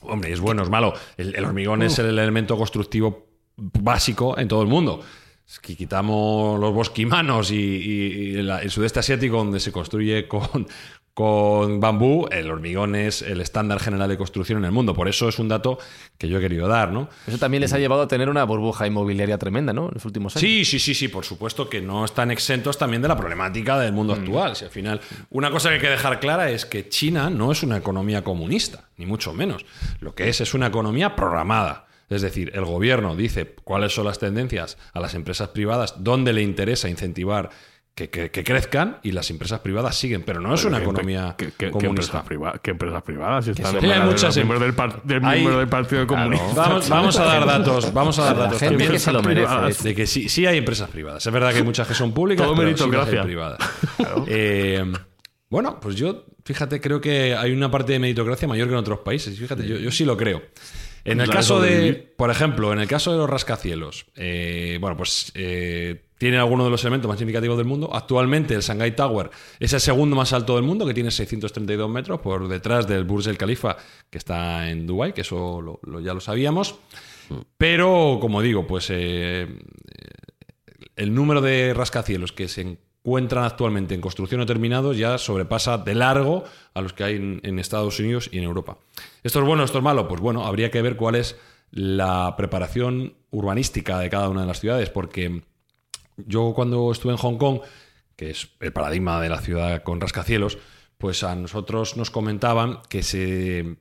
Hombre, 0.00 0.32
es 0.32 0.40
bueno, 0.40 0.64
es 0.64 0.70
malo. 0.70 0.92
El, 1.16 1.36
el 1.36 1.44
hormigón 1.44 1.82
es 1.82 2.00
el 2.00 2.06
elemento 2.06 2.56
constructivo 2.56 3.28
básico 3.56 4.36
en 4.36 4.48
todo 4.48 4.62
el 4.62 4.68
mundo. 4.68 5.04
Es 5.50 5.58
que 5.58 5.74
quitamos 5.74 6.60
los 6.60 6.72
bosquimanos 6.72 7.50
y, 7.50 7.56
y- 7.56 8.38
y 8.38 8.42
la- 8.42 8.62
el 8.62 8.70
sudeste 8.70 9.00
asiático, 9.00 9.36
donde 9.38 9.58
se 9.58 9.72
construye 9.72 10.28
con, 10.28 10.68
con 11.12 11.80
bambú, 11.80 12.28
el 12.30 12.48
hormigón 12.50 12.94
es 12.94 13.20
el 13.20 13.40
estándar 13.40 13.80
general 13.80 14.08
de 14.08 14.16
construcción 14.16 14.58
en 14.58 14.64
el 14.66 14.70
mundo. 14.70 14.94
Por 14.94 15.08
eso 15.08 15.28
es 15.28 15.40
un 15.40 15.48
dato 15.48 15.78
que 16.16 16.28
yo 16.28 16.38
he 16.38 16.40
querido 16.40 16.68
dar, 16.68 16.92
¿no? 16.92 17.08
Eso 17.26 17.36
también 17.36 17.62
les 17.62 17.72
ha 17.72 17.78
llevado 17.80 18.02
a 18.02 18.08
tener 18.08 18.28
una 18.28 18.44
burbuja 18.44 18.86
inmobiliaria 18.86 19.36
tremenda, 19.38 19.72
¿no? 19.72 19.88
En 19.88 19.94
los 19.94 20.04
últimos 20.04 20.36
años. 20.36 20.40
Sí, 20.40 20.64
sí, 20.64 20.78
sí, 20.78 20.94
sí, 20.94 21.08
por 21.08 21.24
supuesto 21.24 21.68
que 21.68 21.80
no 21.80 22.04
están 22.04 22.30
exentos 22.30 22.78
también 22.78 23.02
de 23.02 23.08
la 23.08 23.16
problemática 23.16 23.76
del 23.80 23.92
mundo 23.92 24.12
actual. 24.12 24.54
Si 24.54 24.64
al 24.64 24.70
final, 24.70 25.00
una 25.30 25.50
cosa 25.50 25.68
que 25.70 25.74
hay 25.74 25.80
que 25.80 25.88
dejar 25.90 26.20
clara 26.20 26.48
es 26.50 26.64
que 26.64 26.88
China 26.88 27.28
no 27.28 27.50
es 27.50 27.64
una 27.64 27.76
economía 27.76 28.22
comunista, 28.22 28.88
ni 28.98 29.04
mucho 29.04 29.34
menos. 29.34 29.66
Lo 29.98 30.14
que 30.14 30.28
es 30.28 30.40
es 30.40 30.54
una 30.54 30.68
economía 30.68 31.16
programada. 31.16 31.86
Es 32.10 32.20
decir, 32.22 32.50
el 32.54 32.64
gobierno 32.64 33.16
dice 33.16 33.54
cuáles 33.64 33.94
son 33.94 34.04
las 34.04 34.18
tendencias 34.18 34.76
a 34.92 35.00
las 35.00 35.14
empresas 35.14 35.48
privadas, 35.50 35.94
dónde 35.98 36.32
le 36.32 36.42
interesa 36.42 36.88
incentivar 36.88 37.48
que, 37.94 38.08
que- 38.08 38.30
que 38.30 38.44
crezcan 38.44 38.98
y 39.02 39.12
las 39.12 39.30
empresas 39.30 39.60
privadas 39.60 39.94
siguen, 39.96 40.22
pero 40.22 40.40
no 40.40 40.54
es 40.54 40.64
una 40.64 40.78
¿Qué- 40.78 40.82
economía 40.84 41.34
qué- 41.36 41.46
qué- 41.46 41.52
qué 41.66 41.70
comunista. 41.70 41.88
empresas 42.18 42.22
privadas? 42.26 42.60
¿Qué 42.62 42.70
empresas 42.70 43.02
privadas? 43.02 43.44
Si 43.44 43.50
están 43.50 43.72
Sí, 43.72 43.76
en 43.78 43.92
hay 43.92 44.00
de 44.00 44.06
muchas 44.06 44.36
em- 44.36 44.42
miembros 44.42 44.60
del, 44.60 44.74
par- 44.74 45.02
del 45.02 45.24
hay- 45.24 45.38
miembro 45.40 45.58
del 45.58 45.68
Partido 45.68 46.06
Comunista. 46.06 46.46
Vamos, 46.54 46.88
vamos 46.88 47.18
a 47.18 47.24
dar 47.24 47.46
datos, 47.46 47.92
vamos 47.92 48.18
a 48.18 48.24
dar 48.24 48.36
La 48.36 48.42
datos 48.44 48.58
también 48.60 48.90
que 48.90 48.98
se 48.98 49.12
lo 49.12 49.22
merece. 49.22 49.82
de 49.88 49.94
que 49.94 50.06
sí, 50.06 50.28
sí 50.28 50.46
hay 50.46 50.58
empresas 50.58 50.88
privadas. 50.88 51.26
Es 51.26 51.32
verdad 51.32 51.50
que 51.50 51.58
hay 51.58 51.64
muchas 51.64 51.86
que 51.86 51.94
son 51.94 52.12
públicas, 52.12 52.44
Todo 52.46 52.56
pero 52.56 52.68
sí 52.68 52.72
las 52.74 52.80
hay 52.82 52.88
meritocracia. 52.90 53.22
privadas. 53.22 53.58
Eh, 54.28 54.84
bueno, 55.50 55.78
pues 55.80 55.96
yo, 55.96 56.24
fíjate, 56.44 56.80
creo 56.80 57.00
que 57.00 57.34
hay 57.34 57.52
una 57.52 57.70
parte 57.70 57.92
de 57.92 57.98
meritocracia 57.98 58.46
mayor 58.48 58.68
que 58.68 58.74
en 58.74 58.78
otros 58.80 59.00
países. 59.00 59.36
Fíjate, 59.38 59.66
yo, 59.66 59.76
yo 59.76 59.90
sí 59.90 60.04
lo 60.04 60.16
creo. 60.16 60.42
En 61.12 61.20
el 61.20 61.28
caso 61.30 61.60
de, 61.60 61.92
por 62.16 62.30
ejemplo, 62.30 62.72
en 62.72 62.80
el 62.80 62.88
caso 62.88 63.12
de 63.12 63.18
los 63.18 63.28
rascacielos, 63.28 64.06
eh, 64.16 64.78
bueno, 64.80 64.96
pues 64.96 65.32
eh, 65.34 66.02
tiene 66.18 66.36
algunos 66.38 66.66
de 66.66 66.70
los 66.70 66.82
elementos 66.84 67.08
más 67.08 67.18
significativos 67.18 67.56
del 67.56 67.66
mundo. 67.66 67.90
Actualmente 67.94 68.54
el 68.54 68.60
Shanghai 68.60 68.94
Tower 68.94 69.30
es 69.58 69.72
el 69.72 69.80
segundo 69.80 70.14
más 70.16 70.32
alto 70.32 70.56
del 70.56 70.64
mundo, 70.64 70.86
que 70.86 70.94
tiene 70.94 71.10
632 71.10 71.88
metros, 71.90 72.20
por 72.20 72.46
detrás 72.48 72.86
del 72.86 73.04
Burj 73.04 73.28
Al 73.28 73.38
Khalifa, 73.38 73.76
que 74.10 74.18
está 74.18 74.68
en 74.70 74.86
Dubái, 74.86 75.12
que 75.12 75.22
eso 75.22 75.60
lo- 75.62 75.80
lo- 75.84 76.00
ya 76.00 76.12
lo 76.14 76.20
sabíamos. 76.20 76.76
Pero, 77.56 78.18
como 78.20 78.42
digo, 78.42 78.66
pues 78.66 78.88
eh, 78.90 79.46
el 80.96 81.14
número 81.14 81.40
de 81.40 81.72
rascacielos 81.74 82.32
que 82.32 82.48
se 82.48 82.78
encuentran 83.02 83.44
actualmente 83.44 83.94
en 83.94 84.00
construcción 84.00 84.40
o 84.40 84.46
terminados 84.46 84.96
ya 84.96 85.16
sobrepasa 85.18 85.78
de 85.78 85.94
largo 85.94 86.44
a 86.74 86.80
los 86.80 86.92
que 86.92 87.04
hay 87.04 87.16
en, 87.16 87.40
en 87.42 87.58
Estados 87.58 87.98
Unidos 87.98 88.28
y 88.32 88.38
en 88.38 88.44
Europa. 88.44 88.78
¿Esto 89.22 89.40
es 89.40 89.46
bueno, 89.46 89.64
esto 89.64 89.78
es 89.78 89.84
malo? 89.84 90.06
Pues 90.06 90.20
bueno, 90.20 90.44
habría 90.44 90.70
que 90.70 90.82
ver 90.82 90.96
cuál 90.96 91.14
es 91.14 91.36
la 91.70 92.34
preparación 92.36 93.14
urbanística 93.30 93.98
de 93.98 94.10
cada 94.10 94.28
una 94.28 94.42
de 94.42 94.46
las 94.46 94.60
ciudades, 94.60 94.90
porque 94.90 95.42
yo 96.16 96.52
cuando 96.54 96.90
estuve 96.92 97.12
en 97.12 97.18
Hong 97.18 97.38
Kong, 97.38 97.60
que 98.16 98.30
es 98.30 98.48
el 98.60 98.72
paradigma 98.72 99.20
de 99.20 99.28
la 99.28 99.40
ciudad 99.40 99.82
con 99.82 100.00
rascacielos, 100.00 100.58
pues 100.98 101.24
a 101.24 101.34
nosotros 101.34 101.96
nos 101.96 102.10
comentaban 102.10 102.80
que 102.88 103.02
se, 103.02 103.76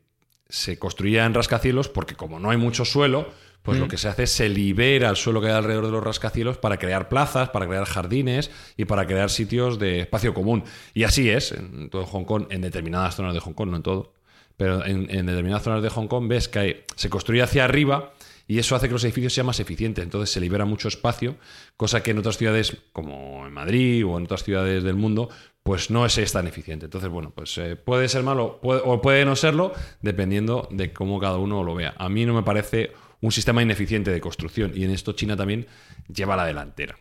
se 0.49 0.77
construía 0.79 1.25
en 1.25 1.33
rascacielos 1.33 1.87
porque 1.89 2.15
como 2.15 2.39
no 2.39 2.49
hay 2.49 2.57
mucho 2.57 2.83
suelo, 2.85 3.29
pues 3.61 3.77
lo 3.77 3.87
que 3.87 3.97
se 3.97 4.07
hace 4.07 4.23
es 4.23 4.31
se 4.31 4.49
libera 4.49 5.09
el 5.09 5.15
suelo 5.15 5.41
que 5.41 5.47
hay 5.47 5.53
alrededor 5.53 5.85
de 5.85 5.91
los 5.91 6.03
rascacielos 6.03 6.57
para 6.57 6.77
crear 6.77 7.07
plazas, 7.09 7.49
para 7.49 7.67
crear 7.67 7.85
jardines 7.85 8.49
y 8.77 8.85
para 8.85 9.05
crear 9.05 9.29
sitios 9.29 9.77
de 9.77 9.99
espacio 9.99 10.33
común. 10.33 10.63
Y 10.93 11.03
así 11.03 11.29
es 11.29 11.51
en 11.51 11.89
todo 11.89 12.05
Hong 12.05 12.23
Kong, 12.23 12.45
en 12.49 12.61
determinadas 12.61 13.15
zonas 13.15 13.33
de 13.33 13.41
Hong 13.41 13.53
Kong, 13.53 13.69
no 13.69 13.77
en 13.77 13.83
todo, 13.83 14.13
pero 14.57 14.83
en, 14.85 15.07
en 15.11 15.25
determinadas 15.27 15.63
zonas 15.63 15.83
de 15.83 15.89
Hong 15.89 16.07
Kong 16.07 16.27
ves 16.27 16.47
que 16.47 16.59
hay- 16.59 16.83
se 16.95 17.09
construye 17.09 17.41
hacia 17.43 17.63
arriba 17.65 18.13
y 18.47 18.57
eso 18.57 18.75
hace 18.75 18.87
que 18.87 18.93
los 18.93 19.03
edificios 19.03 19.33
sean 19.33 19.45
más 19.45 19.59
eficientes. 19.59 20.03
Entonces 20.03 20.31
se 20.31 20.39
libera 20.39 20.65
mucho 20.65 20.87
espacio, 20.87 21.35
cosa 21.77 22.01
que 22.01 22.11
en 22.11 22.17
otras 22.17 22.37
ciudades, 22.37 22.75
como 22.91 23.45
en 23.45 23.53
Madrid 23.53 24.03
o 24.07 24.17
en 24.17 24.23
otras 24.23 24.43
ciudades 24.43 24.83
del 24.83 24.95
mundo, 24.95 25.29
pues 25.69 25.91
no 25.91 26.03
es, 26.03 26.31
tan 26.31 26.47
eficiente. 26.47 26.85
Entonces, 26.85 27.11
bueno, 27.11 27.31
pues 27.35 27.55
eh, 27.59 27.75
puede 27.75 28.09
ser 28.09 28.23
malo 28.23 28.59
o 28.63 29.01
puede 29.03 29.23
no 29.23 29.35
serlo, 29.35 29.71
dependiendo 30.01 30.67
de 30.71 30.91
cómo 30.91 31.19
cada 31.19 31.37
uno 31.37 31.63
lo 31.63 31.75
vea. 31.75 31.93
A 31.99 32.09
mí 32.09 32.25
no 32.25 32.33
me 32.33 32.41
parece 32.41 32.91
un 33.21 33.31
sistema 33.31 33.61
ineficiente 33.61 34.09
de 34.09 34.19
construcción 34.19 34.71
y 34.73 34.83
en 34.83 34.89
esto 34.89 35.11
China 35.11 35.37
también 35.37 35.67
lleva 36.11 36.35
la 36.35 36.47
delantera. 36.47 36.97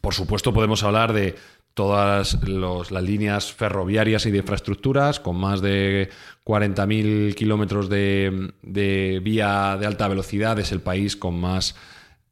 Por 0.00 0.14
supuesto, 0.14 0.52
podemos 0.52 0.82
hablar 0.82 1.12
de 1.12 1.36
todas 1.74 2.42
las 2.42 3.04
líneas 3.04 3.52
ferroviarias 3.52 4.26
y 4.26 4.32
de 4.32 4.38
infraestructuras, 4.38 5.20
con 5.20 5.36
más 5.36 5.60
de 5.60 6.10
40.000 6.44 7.36
kilómetros 7.36 7.88
de, 7.88 8.52
de 8.62 9.20
vía 9.22 9.76
de 9.78 9.86
alta 9.86 10.08
velocidad. 10.08 10.58
Es 10.58 10.72
el 10.72 10.80
país 10.80 11.14
con 11.14 11.40
más 11.40 11.76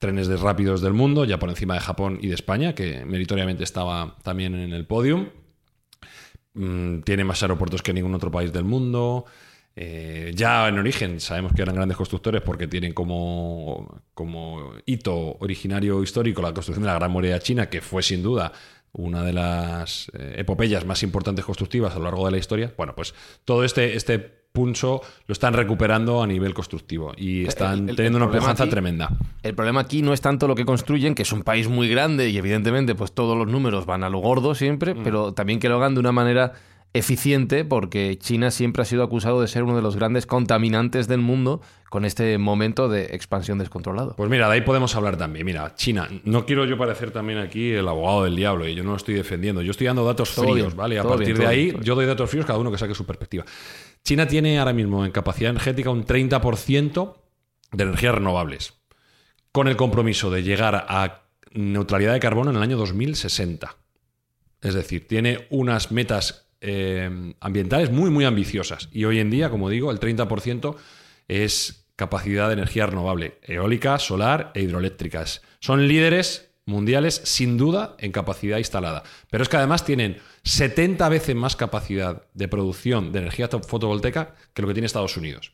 trenes 0.01 0.27
de 0.27 0.37
rápidos 0.37 0.81
del 0.81 0.95
mundo, 0.95 1.25
ya 1.25 1.39
por 1.39 1.49
encima 1.49 1.75
de 1.75 1.81
Japón 1.81 2.19
y 2.21 2.27
de 2.27 2.35
España, 2.35 2.75
que 2.75 3.05
meritoriamente 3.05 3.63
estaba 3.63 4.17
también 4.25 4.57
en 4.57 4.73
el 4.73 4.85
podium. 4.85 5.29
Mm, 6.55 7.01
tiene 7.03 7.25
más 7.25 7.43
aeropuertos 7.43 7.83
que 7.83 7.93
ningún 7.93 8.15
otro 8.15 8.31
país 8.31 8.53
del 8.53 8.65
mundo. 8.65 9.25
Eh, 9.77 10.33
ya 10.35 10.69
en 10.69 10.79
origen 10.79 11.21
sabemos 11.21 11.53
que 11.53 11.63
eran 11.63 11.77
grandes 11.77 11.97
constructores 11.97 12.43
porque 12.43 12.67
tienen 12.67 12.93
como, 12.93 14.03
como 14.15 14.73
hito 14.85 15.37
originario 15.39 16.03
histórico 16.03 16.43
la 16.43 16.53
construcción 16.53 16.83
de 16.83 16.89
la 16.89 16.95
Gran 16.99 17.11
Muralla 17.11 17.39
China, 17.39 17.71
que 17.71 17.81
fue 17.81 18.03
sin 18.03 18.23
duda 18.23 18.53
una 18.93 19.23
de 19.23 19.33
las 19.33 20.11
eh, 20.15 20.35
epopeyas 20.39 20.85
más 20.85 21.03
importantes 21.05 21.45
constructivas 21.45 21.95
a 21.95 21.99
lo 21.99 22.05
largo 22.05 22.27
de 22.27 22.33
la 22.33 22.39
historia. 22.39 22.75
Bueno, 22.77 22.95
pues 22.97 23.15
todo 23.45 23.65
este, 23.65 23.95
este 23.97 24.40
puncho 24.53 25.01
lo 25.27 25.33
están 25.33 25.55
recuperando 25.55 26.23
a 26.23 26.27
nivel 26.27 26.55
constructivo 26.55 27.13
y 27.17 27.45
están 27.47 27.85
el- 27.85 27.91
el 27.91 27.97
teniendo 27.97 28.19
una 28.19 28.31
pujanza 28.31 28.65
aquí- 28.65 28.71
tremenda. 28.71 29.09
El 29.43 29.55
problema 29.55 29.81
aquí 29.81 30.03
no 30.03 30.13
es 30.13 30.21
tanto 30.21 30.49
lo 30.49 30.55
que 30.55 30.65
construyen, 30.65 31.15
que 31.15 31.23
es 31.23 31.33
un 31.33 31.43
país 31.43 31.69
muy 31.69 31.89
grande 31.89 32.29
y 32.31 32.37
evidentemente 32.37 32.95
pues 32.95 33.13
todos 33.13 33.37
los 33.39 33.47
números 33.47 33.87
van 33.87 34.03
a 34.05 34.09
lo 34.11 34.19
gordo 34.19 34.55
siempre, 34.55 34.95
Mm. 34.95 35.03
pero 35.05 35.33
también 35.33 35.61
que 35.61 35.69
lo 35.69 35.77
hagan 35.77 35.95
de 35.95 36.01
una 36.01 36.13
manera 36.13 36.53
eficiente 36.93 37.65
porque 37.65 38.19
China 38.19 38.51
siempre 38.51 38.83
ha 38.83 38.85
sido 38.85 39.05
acusado 39.05 39.41
de 39.41 39.49
ser 39.49 39.63
uno 39.63 39.77
de 39.77 39.83
los 39.83 39.97
grandes 39.97 40.27
contaminantes 40.27 41.07
del 41.07 41.21
mundo 41.21 41.61
con 41.89 42.05
este 42.05 42.37
momento 42.39 42.89
de 42.89 43.15
expansión 43.15 43.59
descontrolado. 43.59 44.15
Pues 44.17 44.29
mira, 44.29 44.49
de 44.49 44.55
ahí 44.55 44.61
podemos 44.63 44.95
hablar 44.97 45.17
también. 45.17 45.47
Mira, 45.47 45.75
China, 45.77 46.09
no 46.25 46.45
quiero 46.47 46.65
yo 46.65 46.77
parecer 46.77 47.13
también 47.13 47.39
aquí 47.39 47.71
el 47.71 47.87
abogado 47.87 48.25
del 48.25 48.35
diablo 48.35 48.67
y 48.67 48.75
yo 48.75 48.83
no 48.83 48.91
lo 48.91 48.97
estoy 48.97 49.15
defendiendo. 49.15 49.63
Yo 49.63 49.71
estoy 49.71 49.87
dando 49.87 50.05
datos 50.05 50.35
Todo 50.35 50.47
fríos, 50.47 50.69
bien, 50.69 50.77
¿vale? 50.77 50.99
A 50.99 51.05
partir 51.05 51.29
bien, 51.29 51.39
de 51.39 51.47
ahí, 51.47 51.71
bien. 51.71 51.83
yo 51.83 51.95
doy 51.95 52.07
datos 52.07 52.29
fríos, 52.29 52.45
cada 52.47 52.59
uno 52.59 52.73
que 52.73 52.79
saque 52.79 52.95
su 52.95 53.07
perspectiva. 53.07 53.45
China 54.03 54.27
tiene 54.27 54.59
ahora 54.59 54.73
mismo 54.73 55.05
en 55.05 55.13
capacidad 55.13 55.51
energética 55.51 55.91
un 55.91 56.05
30% 56.05 57.17
de 57.73 57.85
energías 57.85 58.15
renovables, 58.15 58.75
con 59.53 59.69
el 59.69 59.77
compromiso 59.77 60.31
de 60.31 60.43
llegar 60.43 60.87
a 60.89 61.23
neutralidad 61.53 62.15
de 62.15 62.21
carbono 62.21 62.51
en 62.51 62.57
el 62.57 62.63
año 62.63 62.77
2060. 62.77 63.77
Es 64.63 64.75
decir, 64.75 65.07
tiene 65.07 65.47
unas 65.51 65.93
metas 65.93 66.50
eh, 66.61 67.35
ambientales 67.41 67.91
muy, 67.91 68.11
muy 68.11 68.25
ambiciosas. 68.25 68.89
Y 68.93 69.05
hoy 69.05 69.19
en 69.19 69.31
día, 69.31 69.51
como 69.51 69.69
digo, 69.69 69.91
el 69.91 70.01
30% 70.01 70.77
es 71.29 71.87
capacidad 71.97 72.49
de 72.49 72.55
energía 72.55 72.87
renovable, 72.87 73.39
eólica, 73.43 73.99
solar 73.99 74.53
e 74.55 74.63
hidroeléctricas. 74.63 75.43
Son 75.61 75.87
líderes 75.87 76.51
mundiales, 76.65 77.21
sin 77.25 77.59
duda, 77.59 77.97
en 77.99 78.13
capacidad 78.13 78.59
instalada. 78.59 79.03
Pero 79.29 79.43
es 79.43 79.49
que 79.49 79.57
además 79.57 79.85
tienen 79.85 80.19
70 80.45 81.09
veces 81.09 81.37
más 81.37 81.57
capacidad 81.57 82.23
de 82.33 82.49
producción 82.49 83.13
de 83.13 83.19
energía 83.21 83.49
fotovoltaica 83.49 84.35
que 84.55 84.63
lo 84.63 84.69
que 84.69 84.75
tiene 84.75 84.87
Estados 84.87 85.17
Unidos. 85.17 85.53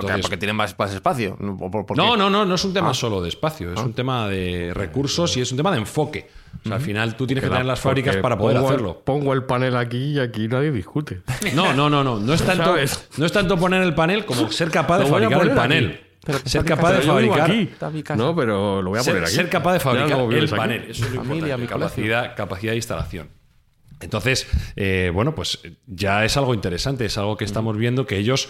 Porque, 0.00 0.06
Entonces- 0.12 0.22
porque 0.26 0.36
tienen 0.36 0.56
más, 0.56 0.78
más 0.78 0.92
espacio. 0.94 1.36
¿no? 1.40 1.56
¿Por- 1.56 1.70
por- 1.70 1.86
por 1.86 1.96
no, 1.96 2.16
no, 2.16 2.28
no, 2.30 2.44
no 2.44 2.54
es 2.54 2.64
un 2.64 2.72
tema 2.72 2.90
Ah. 2.90 2.94
solo 2.94 3.20
de 3.22 3.28
espacio, 3.28 3.72
es 3.72 3.80
un 3.80 3.92
tema 3.94 4.28
de 4.28 4.72
recursos 4.74 5.36
y 5.36 5.40
es 5.40 5.50
un 5.50 5.56
tema 5.56 5.70
de 5.72 5.78
enfoque. 5.78 6.28
O 6.64 6.68
sea, 6.68 6.76
al 6.76 6.82
final 6.82 7.16
tú 7.16 7.26
tienes 7.26 7.42
que 7.44 7.48
tener 7.50 7.64
la- 7.64 7.72
las 7.72 7.80
fábricas 7.80 8.16
para 8.16 8.36
poder 8.38 8.56
pongo 8.56 8.68
el- 8.68 8.74
hacerlo. 8.74 9.02
pongo 9.04 9.32
el 9.34 9.44
panel 9.44 9.76
aquí 9.76 10.12
y 10.12 10.18
aquí 10.20 10.48
nadie 10.48 10.70
discute. 10.72 11.20
No, 11.54 11.72
no, 11.74 11.88
no, 11.90 12.02
no. 12.02 12.18
No 12.18 12.32
es 12.34 12.42
tanto, 12.42 12.64
¿Sabes? 12.64 13.08
no 13.18 13.26
es 13.26 13.32
tanto 13.32 13.56
poner 13.56 13.82
el 13.82 13.94
panel 13.94 14.24
como 14.24 14.50
ser 14.52 14.70
capaz 14.70 14.98
de 15.00 15.06
fabricar 15.06 15.42
el 15.42 15.50
panel. 15.52 15.86
aquí. 15.86 16.00
Pero 16.24 16.38
ser 16.44 16.64
capaz 16.64 16.92
de 16.94 17.02
fabricar. 17.02 18.16
No, 18.16 18.34
pero 18.34 18.82
lo 18.82 18.90
voy 18.90 18.98
a 18.98 19.02
poner 19.02 19.14
Ser, 19.18 19.24
aquí. 19.24 19.32
ser 19.34 19.48
capaz 19.48 19.74
de 19.74 19.80
fabricar 19.80 20.18
el 20.20 20.44
aquí. 20.44 20.54
panel. 20.56 20.86
Eso 20.90 21.04
es 21.04 21.12
lo 21.12 21.18
Familia, 21.22 21.54
importante. 21.54 21.56
mi. 21.62 21.66
Capacidad, 21.68 22.34
capacidad 22.36 22.72
de 22.72 22.76
instalación. 22.76 23.28
Entonces, 24.00 24.46
eh, 24.76 25.10
bueno, 25.14 25.34
pues 25.34 25.60
ya 25.86 26.24
es 26.24 26.36
algo 26.36 26.52
interesante, 26.52 27.04
es 27.06 27.16
algo 27.16 27.36
que 27.36 27.44
estamos 27.44 27.76
viendo 27.76 28.06
que 28.06 28.18
ellos 28.18 28.48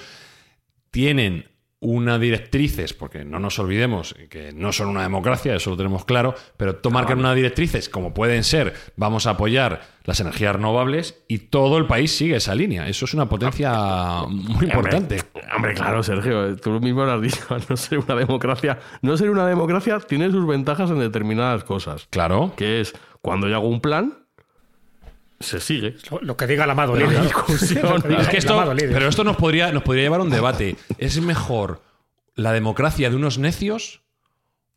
tienen 0.97 1.45
una 1.79 2.19
directrices, 2.19 2.95
porque 2.95 3.23
no 3.27 3.39
nos 3.39 3.59
olvidemos 3.59 4.15
que 4.31 4.51
no 4.53 4.73
son 4.73 4.89
una 4.89 5.03
democracia, 5.03 5.55
eso 5.55 5.69
lo 5.69 5.77
tenemos 5.77 6.07
claro, 6.07 6.35
pero 6.57 6.77
tomar 6.77 7.15
una 7.15 7.35
directrices 7.35 7.91
como 7.91 8.15
pueden 8.15 8.45
ser, 8.45 8.73
vamos 8.97 9.27
a 9.27 9.33
apoyar 9.33 9.83
las 10.05 10.21
energías 10.21 10.57
renovables 10.57 11.23
y 11.29 11.37
todo 11.37 11.77
el 11.77 11.85
país 11.85 12.17
sigue 12.17 12.37
esa 12.37 12.55
línea. 12.55 12.89
Eso 12.89 13.05
es 13.05 13.13
una 13.13 13.29
potencia 13.29 14.23
muy 14.27 14.65
importante. 14.65 15.21
Hombre, 15.55 15.75
claro, 15.75 16.03
Sergio, 16.03 16.57
tú 16.57 16.81
mismo 16.81 17.05
lo 17.05 17.13
has 17.13 17.21
dicho, 17.21 17.45
no 17.69 17.77
ser 17.77 17.99
una 17.99 18.15
democracia, 18.15 18.79
no 19.03 19.15
ser 19.19 19.29
una 19.29 19.47
democracia 19.47 19.99
tiene 20.01 20.31
sus 20.31 20.47
ventajas 20.47 20.89
en 20.89 20.99
determinadas 20.99 21.63
cosas. 21.65 22.07
Claro. 22.09 22.55
Que 22.57 22.81
es 22.81 22.95
cuando 23.21 23.49
yo 23.49 23.57
hago 23.57 23.69
un 23.69 23.83
plan, 23.83 24.26
se 25.41 25.61
sigue. 25.61 25.97
Lo, 26.11 26.21
lo 26.23 26.37
que 26.37 26.47
diga 26.47 26.65
amado 26.65 26.95
la 26.97 27.05
Es 28.19 28.29
que 28.29 28.37
esto, 28.39 28.55
amado 28.61 28.75
pero 28.77 29.09
esto 29.09 29.25
nos 29.25 29.37
podría, 29.37 29.71
nos 29.73 29.83
podría 29.83 30.05
llevar 30.05 30.21
a 30.21 30.25
un 30.25 30.31
debate. 30.31 30.77
¿Es 30.99 31.21
mejor 31.21 31.83
la 32.35 32.53
democracia 32.53 33.11
de 33.11 33.17
unos 33.17 33.39
necios 33.39 34.03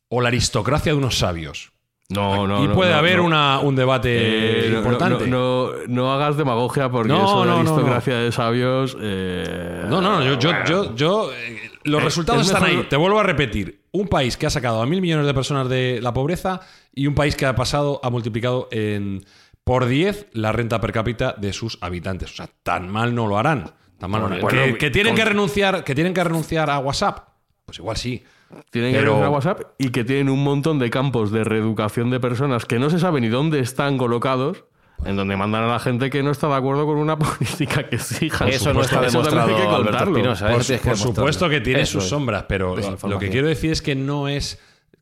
o 0.10 0.22
la 0.22 0.28
aristocracia 0.30 0.92
de 0.92 0.98
unos 0.98 1.18
sabios? 1.18 1.72
No, 2.10 2.48
no. 2.48 2.64
y 2.64 2.68
no, 2.68 2.74
puede 2.74 2.92
no, 2.92 2.98
haber 2.98 3.18
no. 3.18 3.26
una- 3.26 3.60
un 3.60 3.76
debate 3.76 4.70
Eh, 4.70 4.74
importante. 4.76 5.28
No, 5.28 5.68
no- 5.68 5.78
no 5.88 6.12
hagas 6.14 6.38
demagogia 6.38 6.90
porque 6.90 7.10
No, 7.10 7.24
eso 7.24 7.42
de 7.42 7.46
no, 7.48 7.54
no, 7.54 7.60
aristocracia 7.60 8.18
de 8.18 8.32
sabios. 8.32 8.98
eh, 9.00 9.84
No, 9.88 10.02
no, 10.02 10.20
no, 10.20 10.26
yo, 10.26 10.40
yo, 10.40 10.52
yo, 10.68 10.96
yo, 10.96 11.32
eh, 11.34 11.70
los 11.84 12.02
Eh, 12.02 12.06
resultados 12.06 12.42
es 12.42 12.48
están 12.48 12.64
mejor- 12.64 12.80
ahí. 12.80 12.90
Te 12.90 12.96
vuelvo 12.96 13.20
a 13.20 13.24
repetir. 13.24 13.82
Un 13.92 14.08
país 14.08 14.38
que 14.38 14.48
ha 14.48 14.50
sacado 14.50 14.82
a 14.82 14.88
mil 14.88 15.02
millones 15.02 15.28
de 15.28 15.34
personas 15.36 15.70
de 15.70 16.00
la 16.02 16.12
pobreza 16.14 16.62
y 16.96 17.06
un 17.06 17.14
país 17.14 17.36
que 17.36 17.46
ha 17.46 17.56
pasado, 17.56 18.00
ha 18.04 18.10
multiplicado 18.10 18.68
en 18.72 19.24
por 19.70 19.86
10 19.86 20.30
la 20.34 20.52
renta 20.52 20.82
per 20.82 20.92
cápita 20.92 21.36
de 21.38 21.54
sus 21.54 21.78
habitantes. 21.82 22.32
O 22.32 22.36
sea, 22.38 22.50
tan 22.64 22.90
mal 22.90 23.14
no 23.14 23.28
lo 23.28 23.38
harán. 23.38 23.72
Tan 24.00 24.10
mal 24.10 24.22
no 24.22 24.28
lo 24.28 24.34
harán. 24.34 24.42
Bueno, 24.42 24.64
¿Que, 24.66 24.78
que 24.80 24.90
tienen 24.90 25.14
con- 25.14 25.18
que 25.18 25.26
renunciar, 25.26 25.84
que 25.84 25.94
tienen 25.94 26.12
que 26.16 26.24
renunciar 26.24 26.72
a 26.72 26.80
WhatsApp. 26.80 27.20
Pues 27.68 27.78
igual 27.78 27.96
sí. 27.96 28.24
Tienen 28.72 28.94
que 28.94 29.02
renunciar 29.02 29.28
a 29.28 29.30
WhatsApp 29.30 29.62
y 29.78 29.90
que 29.90 30.04
tienen 30.04 30.30
un 30.30 30.44
montón 30.44 30.80
de 30.80 30.90
campos 30.90 31.30
de 31.32 31.44
reeducación 31.44 32.10
de 32.10 32.20
personas 32.20 32.66
que 32.66 32.80
no 32.80 32.90
se 32.90 32.98
sabe 32.98 33.22
ni 33.22 33.28
dónde 33.28 33.60
están 33.60 34.00
colocados, 34.00 34.66
en 35.06 35.16
donde 35.16 35.38
mandan 35.38 35.66
a 35.66 35.68
la 35.68 35.80
gente 35.80 36.10
que 36.10 36.24
no 36.24 36.32
está 36.32 36.48
de 36.48 36.56
acuerdo 36.56 36.88
con 36.88 36.98
una 36.98 37.20
política 37.20 37.88
que 37.88 37.98
exija. 37.98 38.48
Eso 38.50 38.74
no 38.74 38.82
está 38.82 39.06
Eso 39.06 39.20
demostrado, 39.22 39.56
hay 39.56 39.84
que. 39.84 39.98
Espinosa, 39.98 40.50
¿eh? 40.50 40.54
Por, 40.56 40.66
que 40.66 40.96
supuesto 40.96 41.48
que 41.48 41.62
tiene 41.62 41.82
Eso 41.82 42.00
sus 42.00 42.06
es. 42.06 42.10
sombras, 42.10 42.46
pero 42.50 42.76
lo, 42.76 43.20
que 43.20 43.30
quiero 43.30 43.48
decir 43.48 43.72
es 43.72 43.84
que 43.84 43.94
no 43.94 44.28
es, 44.30 44.60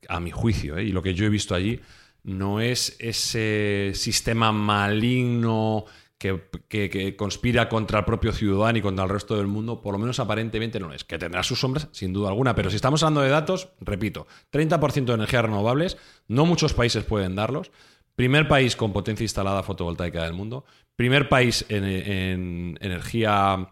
a 0.10 0.19
mi 0.19 0.32
juicio, 0.32 0.77
¿eh? 0.77 0.84
y 0.84 0.91
lo 0.91 1.01
que 1.01 1.13
yo 1.13 1.25
he 1.25 1.30
visto 1.30 1.56
allí, 1.56 1.80
no 2.23 2.60
es 2.62 2.95
ese 2.99 3.91
sistema 3.93 4.51
maligno 4.51 5.86
que, 6.17 6.49
que- 6.67 7.15
conspira 7.15 7.69
contra 7.69 7.99
el 7.99 8.06
propio 8.06 8.32
ciudadano 8.34 8.77
y 8.80 8.82
contra 8.82 9.03
el 9.03 9.10
resto 9.10 9.38
del 9.38 9.47
mundo, 9.47 9.82
por 9.82 9.93
lo 9.93 9.99
menos 9.99 10.19
aparentemente 10.19 10.80
no 10.80 10.91
es. 10.93 11.03
Que 11.03 11.17
tendrá 11.19 11.43
sus 11.43 11.60
sombras, 11.60 11.89
sin 11.91 12.13
duda 12.13 12.30
alguna, 12.30 12.56
pero 12.56 12.69
si 12.69 12.75
estamos 12.75 13.03
hablando 13.03 13.21
de 13.21 13.30
datos, 13.30 13.69
repito, 13.82 14.27
30% 14.51 15.06
de 15.06 15.13
energías 15.13 15.43
renovables, 15.43 15.97
no 16.27 16.45
muchos 16.45 16.73
países 16.73 17.03
pueden 17.03 17.36
darlos. 17.36 17.71
Primer 18.15 18.47
país 18.47 18.75
con 18.75 18.93
potencia 18.93 19.23
instalada 19.23 19.62
fotovoltaica 19.62 20.23
del 20.23 20.34
mundo. 20.34 20.65
Primer 20.95 21.30
país 21.30 21.65
en, 21.69 21.84
en 21.84 22.77
energía 22.82 23.69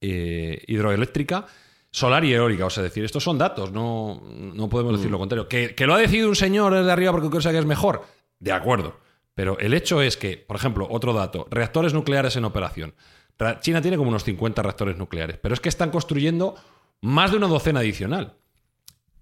eh, 0.00 0.64
hidroeléctrica, 0.66 1.46
solar 1.92 2.24
y 2.24 2.32
eólica. 2.34 2.66
O 2.66 2.70
sea, 2.70 2.82
decir, 2.82 3.04
estos 3.04 3.22
son 3.22 3.38
datos, 3.38 3.70
no, 3.70 4.20
no 4.54 4.68
podemos 4.68 4.96
decir 4.96 5.10
lo 5.10 5.18
contrario. 5.18 5.46
¿Que, 5.48 5.74
que 5.76 5.86
lo 5.86 5.94
ha 5.94 5.98
decidido 5.98 6.28
un 6.28 6.34
señor 6.36 6.74
desde 6.74 6.90
arriba 6.90 7.12
porque 7.12 7.30
cosa 7.30 7.52
que 7.52 7.58
es 7.58 7.66
mejor, 7.66 8.02
de 8.40 8.50
acuerdo. 8.52 8.98
Pero 9.34 9.58
el 9.58 9.72
hecho 9.72 10.02
es 10.02 10.16
que, 10.16 10.36
por 10.36 10.56
ejemplo, 10.56 10.86
otro 10.90 11.12
dato, 11.12 11.46
reactores 11.50 11.94
nucleares 11.94 12.36
en 12.36 12.44
operación. 12.44 12.94
Ra- 13.38 13.60
China 13.60 13.80
tiene 13.80 13.96
como 13.96 14.10
unos 14.10 14.24
50 14.24 14.60
reactores 14.62 14.96
nucleares, 14.98 15.38
pero 15.40 15.54
es 15.54 15.60
que 15.60 15.68
están 15.70 15.90
construyendo 15.90 16.54
más 17.00 17.30
de 17.30 17.36
una 17.38 17.46
docena 17.46 17.80
adicional. 17.80 18.34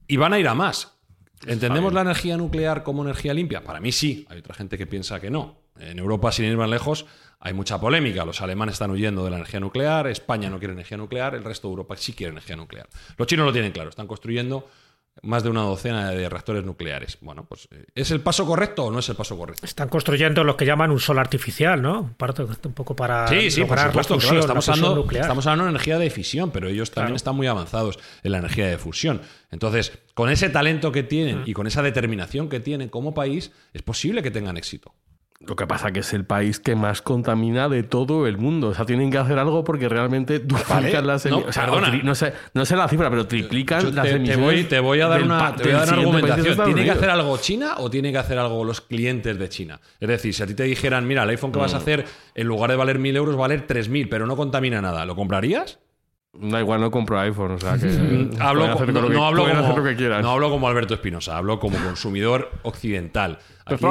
Y 0.09 0.17
van 0.17 0.33
a 0.33 0.39
ir 0.41 0.49
a 0.49 0.55
más. 0.55 0.97
¿Entendemos 1.47 1.93
la 1.93 2.01
energía 2.03 2.37
nuclear 2.37 2.83
como 2.83 3.03
energía 3.03 3.33
limpia? 3.33 3.63
Para 3.63 3.81
mí 3.81 3.93
sí. 3.93 4.27
Hay 4.29 4.39
otra 4.41 4.55
gente 4.55 4.77
que 4.77 4.87
piensa 4.87 5.21
que 5.21 5.31
no. 5.31 5.61
En 5.79 5.99
Europa, 5.99 6.33
sin 6.33 6.45
ir 6.47 6.57
más 6.57 6.69
lejos, 6.69 7.07
hay 7.41 7.53
mucha 7.55 7.81
polémica. 7.81 8.25
Los 8.25 8.41
alemanes 8.43 8.75
están 8.75 8.91
huyendo 8.91 9.25
de 9.25 9.31
la 9.31 9.37
energía 9.37 9.61
nuclear, 9.61 10.07
España 10.07 10.51
no 10.51 10.59
quiere 10.59 10.75
energía 10.75 10.97
nuclear, 10.99 11.35
el 11.35 11.43
resto 11.45 11.69
de 11.69 11.73
Europa 11.73 11.97
sí 11.97 12.13
quiere 12.13 12.31
energía 12.33 12.57
nuclear. 12.57 12.89
Los 13.17 13.27
chinos 13.27 13.47
lo 13.47 13.53
tienen 13.53 13.73
claro, 13.73 13.89
están 13.91 14.07
construyendo 14.07 14.69
más 15.23 15.43
de 15.43 15.51
una 15.51 15.63
docena 15.63 16.11
de 16.13 16.29
reactores 16.29 16.65
nucleares. 16.65 17.19
Bueno, 17.21 17.45
pues 17.45 17.69
eh, 17.73 17.85
¿es 17.95 18.11
el 18.11 18.21
paso 18.21 18.47
correcto 18.47 18.85
o 18.87 18.91
no 18.91 19.01
es 19.01 19.09
el 19.09 19.17
paso 19.17 19.37
correcto? 19.37 19.67
Están 19.67 19.89
construyendo 19.89 20.45
lo 20.45 20.57
que 20.57 20.65
llaman 20.65 20.91
un 20.91 21.01
sol 21.01 21.19
artificial, 21.19 21.83
¿no? 21.83 22.15
Parte 22.17 22.43
un 22.45 22.73
poco 22.73 22.95
para 22.97 23.27
Sí, 23.29 23.51
sí, 23.51 23.61
por 23.63 23.71
lograr 23.71 23.89
supuesto, 23.89 24.15
la 24.15 24.21
claro, 24.21 24.21
fusión, 24.21 24.39
estamos, 24.41 24.49
la 24.49 24.73
fusión 24.73 24.85
hablando, 24.87 25.03
nuclear. 25.03 25.25
estamos 25.25 25.47
hablando 25.47 25.65
de 25.65 25.71
energía 25.71 25.99
de 25.99 26.11
fisión, 26.11 26.51
pero 26.53 26.69
ellos 26.69 26.91
también 26.91 27.07
Claro. 27.09 27.17
están 27.17 27.37
muy 27.37 27.47
avanzados 27.49 27.99
en 28.23 28.33
la 28.33 28.39
energía 28.39 28.67
de 28.69 28.79
fusión. 28.79 29.21
Entonces, 29.51 29.99
con 30.15 30.31
ese 30.31 30.49
talento 30.49 30.93
que 30.93 31.03
tienen 31.03 31.43
y 31.45 31.53
con 31.55 31.67
esa 31.67 31.83
determinación 31.83 32.49
que 32.49 32.61
tienen 32.61 32.89
como 32.89 33.13
país, 33.13 33.51
es 33.75 33.83
posible 33.83 34.23
que 34.23 34.31
tengan 34.31 34.57
éxito. 34.57 34.95
Lo 35.47 35.57
que 35.57 35.67
pasa 35.67 35.91
que 35.91 36.01
es 36.01 36.13
el 36.13 36.27
país 36.27 36.61
que 36.61 36.77
más 36.77 37.01
contamina 37.01 37.71
de 37.71 37.83
todo 37.83 38.27
el 38.27 38.37
mundo. 38.37 38.69
O 38.69 38.75
sea, 38.75 38.85
tienen 38.85 39.11
que 39.11 39.17
hacer 39.17 39.39
algo 39.39 39.65
porque 39.65 39.89
realmente 39.89 40.39
duplican 40.39 41.07
las 41.07 41.25
No, 41.25 41.39
emisiones. 41.39 41.49
o 41.49 41.53
sea, 41.53 41.67
no, 42.03 42.15
sé, 42.15 42.33
no 42.53 42.67
sé 42.67 42.77
la 42.77 42.87
cifra, 42.89 43.09
pero 43.09 43.27
triplican 43.27 43.81
Yo 43.85 43.91
las 43.91 44.05
te, 44.05 44.19
te 44.21 44.37
voy, 44.37 44.65
te 44.65 44.81
voy 44.81 45.01
a 45.01 45.09
dar 45.09 45.23
una, 45.23 45.57
te 45.57 45.63
voy 45.63 45.73
a 45.73 45.79
del 45.81 45.87
dar 45.87 45.99
una 45.99 46.09
argumentación. 46.09 46.65
¿Tiene 46.67 46.85
que 46.85 46.91
hacer 46.91 47.09
algo 47.09 47.39
China 47.39 47.75
o 47.79 47.89
tiene 47.91 48.13
que 48.13 48.19
hacer 48.19 48.39
algo 48.39 48.65
los 48.65 48.83
clientes 48.83 49.39
de 49.39 49.49
China? 49.49 49.81
Es 49.99 50.09
decir, 50.09 50.35
si 50.35 50.43
a 50.43 50.47
ti 50.47 50.53
te 50.53 50.65
dijeran, 50.65 51.07
mira, 51.09 51.23
el 51.23 51.31
iPhone 51.31 51.53
que 51.53 51.59
vas 51.59 51.73
a 51.73 51.79
hacer, 51.79 52.05
en 52.35 52.47
lugar 52.47 52.71
de 52.71 52.77
valer 52.77 52.99
1.000 52.99 53.17
euros, 53.17 53.35
valer 53.37 53.67
3.000, 53.67 54.09
pero 54.11 54.27
no 54.27 54.37
contamina 54.37 54.83
nada, 54.83 55.07
¿lo 55.07 55.17
comprarías? 55.17 55.79
Da 56.33 56.61
igual, 56.61 56.81
no 56.81 56.91
compro 56.91 57.19
iPhone. 57.19 57.53
O 57.53 57.59
sea, 57.59 57.77
que. 57.77 57.87
Hablo 58.41 58.65
hacer 58.65 58.93
no, 58.93 59.01
lo 59.01 59.09
que- 59.09 59.15
no 59.15 59.27
hablo 59.27 59.43
como, 59.49 59.61
hacer 59.61 59.77
lo 59.79 59.85
que 59.85 59.97
quieran. 59.97 60.23
no 60.23 60.31
hablo 60.31 60.49
como 60.51 60.69
Alberto 60.69 60.95
Espinosa, 60.95 61.37
hablo 61.37 61.59
como 61.59 61.77
consumidor 61.79 62.51
occidental. 62.63 63.39
Pues 63.65 63.81
no, 63.83 63.91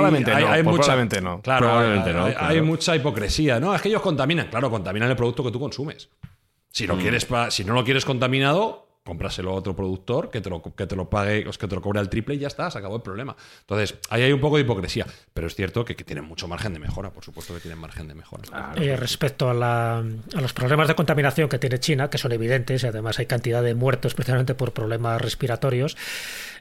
pues 0.63 0.71
mucha- 0.71 0.83
probablemente 0.83 1.21
no. 1.21 1.41
Claro, 1.41 1.65
Probablemente 1.67 2.09
hay, 2.09 2.15
no, 2.15 2.25
hay- 2.25 2.31
claro. 2.33 2.47
hay 2.47 2.61
mucha 2.61 2.95
hipocresía. 2.95 3.59
No, 3.59 3.75
es 3.75 3.81
que 3.81 3.89
ellos 3.89 4.01
contaminan. 4.01 4.47
Claro, 4.47 4.69
contaminan 4.69 5.09
el 5.09 5.15
producto 5.15 5.43
que 5.43 5.51
tú 5.51 5.59
consumes. 5.59 6.09
Si, 6.71 6.85
Mm. 6.85 6.87
lo 6.87 6.97
quieres 6.97 7.27
si 7.49 7.63
no 7.65 7.73
lo 7.73 7.83
quieres 7.83 8.05
contaminado, 8.05 8.88
cómpraselo 9.09 9.51
a 9.51 9.53
otro 9.53 9.75
productor 9.75 10.29
que 10.29 10.41
te 10.41 10.49
lo, 10.49 10.61
que 10.61 10.85
te 10.85 10.95
lo 10.95 11.09
pague, 11.09 11.47
o 11.47 11.51
que 11.51 11.67
te 11.67 11.75
lo 11.75 11.81
cobre 11.81 11.99
al 11.99 12.09
triple 12.09 12.35
y 12.35 12.39
ya 12.39 12.47
está, 12.47 12.69
se 12.69 12.77
acabó 12.77 12.97
el 12.97 13.01
problema. 13.01 13.35
Entonces, 13.61 13.95
ahí 14.09 14.21
hay 14.23 14.31
un 14.31 14.39
poco 14.39 14.57
de 14.57 14.61
hipocresía. 14.63 15.05
Pero 15.33 15.47
es 15.47 15.55
cierto 15.55 15.83
que, 15.83 15.95
que 15.95 16.03
tienen 16.03 16.25
mucho 16.25 16.47
margen 16.47 16.73
de 16.73 16.79
mejora, 16.79 17.09
por 17.11 17.23
supuesto 17.23 17.53
que 17.55 17.59
tienen 17.59 17.79
margen 17.79 18.07
de 18.07 18.13
mejora. 18.13 18.43
Eh, 18.75 18.95
respecto 18.95 19.49
a, 19.49 19.53
la- 19.53 19.97
a 19.99 20.41
los 20.41 20.53
problemas 20.53 20.87
de 20.87 20.95
contaminación 20.95 21.49
que 21.49 21.57
tiene 21.57 21.79
China, 21.79 22.09
que 22.09 22.17
son 22.17 22.31
evidentes, 22.33 22.83
y 22.83 22.87
además 22.87 23.17
hay 23.19 23.25
cantidad 23.25 23.63
de 23.63 23.73
muertos 23.73 24.13
precisamente 24.13 24.53
por 24.53 24.73
problemas 24.73 25.19
respiratorios, 25.21 25.97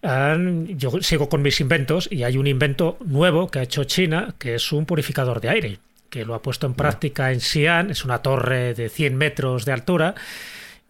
eh, 0.03 0.65
yo 0.77 0.93
sigo 1.03 1.29
con 1.29 1.43
mis 1.43 1.61
inventos 1.61 2.09
y 2.11 2.23
hay 2.23 2.39
un 2.39 2.47
invento 2.47 2.97
nuevo 3.05 3.49
que 3.51 3.59
ha 3.59 3.63
hecho 3.63 3.85
China, 3.85 4.35
que 4.39 4.55
es 4.55 4.73
un 4.73 4.87
purificador 4.87 5.41
de 5.41 5.49
aire, 5.51 5.79
que 6.09 6.25
lo 6.25 6.35
ha 6.35 6.41
puesto 6.41 6.67
en 6.67 6.73
práctica 6.75 7.31
en 7.33 7.41
Xi'an, 7.41 7.91
es 7.91 8.05
una 8.07 8.23
torre 8.23 8.73
de 8.73 8.89
100 8.89 9.17
metros 9.17 9.67
de 9.67 9.73
altura. 9.73 10.15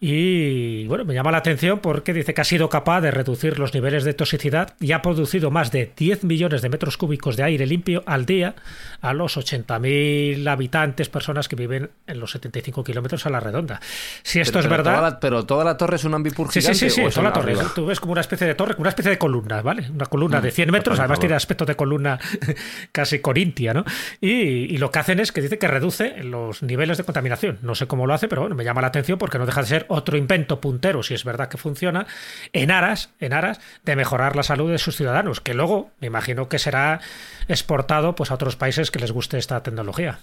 Y 0.01 0.85
bueno, 0.87 1.03
me 1.03 1.13
llama 1.13 1.29
la 1.31 1.39
atención 1.39 1.79
porque 1.79 2.13
dice 2.13 2.33
que 2.33 2.39
ha 2.39 2.45
sido 2.45 2.69
capaz 2.69 3.01
de 3.01 3.11
reducir 3.11 3.59
los 3.59 3.73
niveles 3.73 4.05
de 4.05 4.13
toxicidad 4.13 4.73
y 4.79 4.93
ha 4.93 5.01
producido 5.01 5.51
más 5.51 5.71
de 5.71 5.91
10 5.97 6.23
millones 6.23 6.61
de 6.61 6.69
metros 6.69 6.95
cúbicos 6.95 7.35
de 7.35 7.43
aire 7.43 7.65
limpio 7.65 8.01
al 8.05 8.25
día 8.25 8.55
a 9.01 9.13
los 9.13 9.35
80.000 9.37 10.47
habitantes, 10.47 11.09
personas 11.09 11.49
que 11.49 11.57
viven 11.57 11.89
en 12.07 12.19
los 12.19 12.31
75 12.31 12.83
kilómetros 12.85 13.25
a 13.25 13.29
la 13.29 13.41
redonda. 13.41 13.81
Si 14.23 14.39
esto 14.39 14.53
Pero- 14.53 14.61
es 14.61 14.65
pero 14.67 14.77
verdad. 14.83 14.95
toda 14.99 15.09
la- 15.09 15.19
pero 15.19 15.45
toda 15.45 15.63
la 15.65 15.75
torre 15.77 15.97
es 15.97 16.05
un 16.05 16.13
ambipur 16.13 16.49
Sí, 16.49 16.61
sí, 16.61 16.73
sí, 16.73 16.89
sí, 16.89 17.01
¿o 17.01 17.07
es 17.09 17.13
toda 17.15 17.27
la 17.27 17.33
torre. 17.33 17.51
arriba? 17.51 17.71
Tú 17.75 17.85
ves 17.85 17.99
como 17.99 18.13
una 18.13 18.21
especie 18.21 18.47
de 18.47 18.55
torre, 18.55 18.75
como 18.75 18.83
una 18.83 18.89
especie 18.89 19.11
de 19.11 19.17
columna, 19.17 19.61
¿vale? 19.61 19.89
Una 19.91 20.05
columna 20.05 20.39
de 20.39 20.51
100 20.51 20.71
metros, 20.71 20.97
además 20.99 21.19
tiene 21.19 21.35
aspecto 21.35 21.65
de 21.65 21.75
columna 21.75 22.17
casi 22.93 23.19
corintia, 23.19 23.73
¿no? 23.73 23.83
Y, 24.21 24.29
y 24.29 24.77
lo 24.77 24.91
que 24.91 24.99
hacen 24.99 25.19
es 25.19 25.33
que 25.33 25.41
dice 25.41 25.57
que 25.57 25.67
reduce 25.67 26.23
los 26.23 26.63
niveles 26.63 26.97
de 26.97 27.03
contaminación. 27.03 27.59
No 27.63 27.75
sé 27.75 27.85
cómo 27.87 28.07
lo 28.07 28.13
hace, 28.13 28.29
pero 28.29 28.41
bueno, 28.41 28.55
me 28.55 28.63
llama 28.63 28.79
la 28.79 28.87
atención 28.87 29.17
porque 29.17 29.37
no 29.37 29.45
deja 29.45 29.59
de 29.61 29.67
ser 29.67 29.85
otro 29.89 30.17
invento 30.17 30.61
puntero, 30.61 31.03
si 31.03 31.13
es 31.13 31.23
verdad 31.25 31.49
que 31.49 31.57
funciona, 31.57 32.07
en 32.53 32.71
aras, 32.71 33.09
en 33.19 33.33
aras 33.33 33.59
de 33.83 33.95
mejorar 33.95 34.35
la 34.35 34.43
salud 34.43 34.71
de 34.71 34.77
sus 34.77 34.95
ciudadanos, 34.95 35.41
que 35.41 35.53
luego 35.53 35.91
me 35.99 36.07
imagino 36.07 36.47
que 36.47 36.59
será 36.59 37.01
exportado 37.47 38.15
pues 38.15 38.31
a 38.31 38.35
otros 38.35 38.55
países 38.55 38.91
que 38.91 38.99
les 38.99 39.11
guste 39.11 39.37
esta 39.37 39.61
tecnología. 39.63 40.19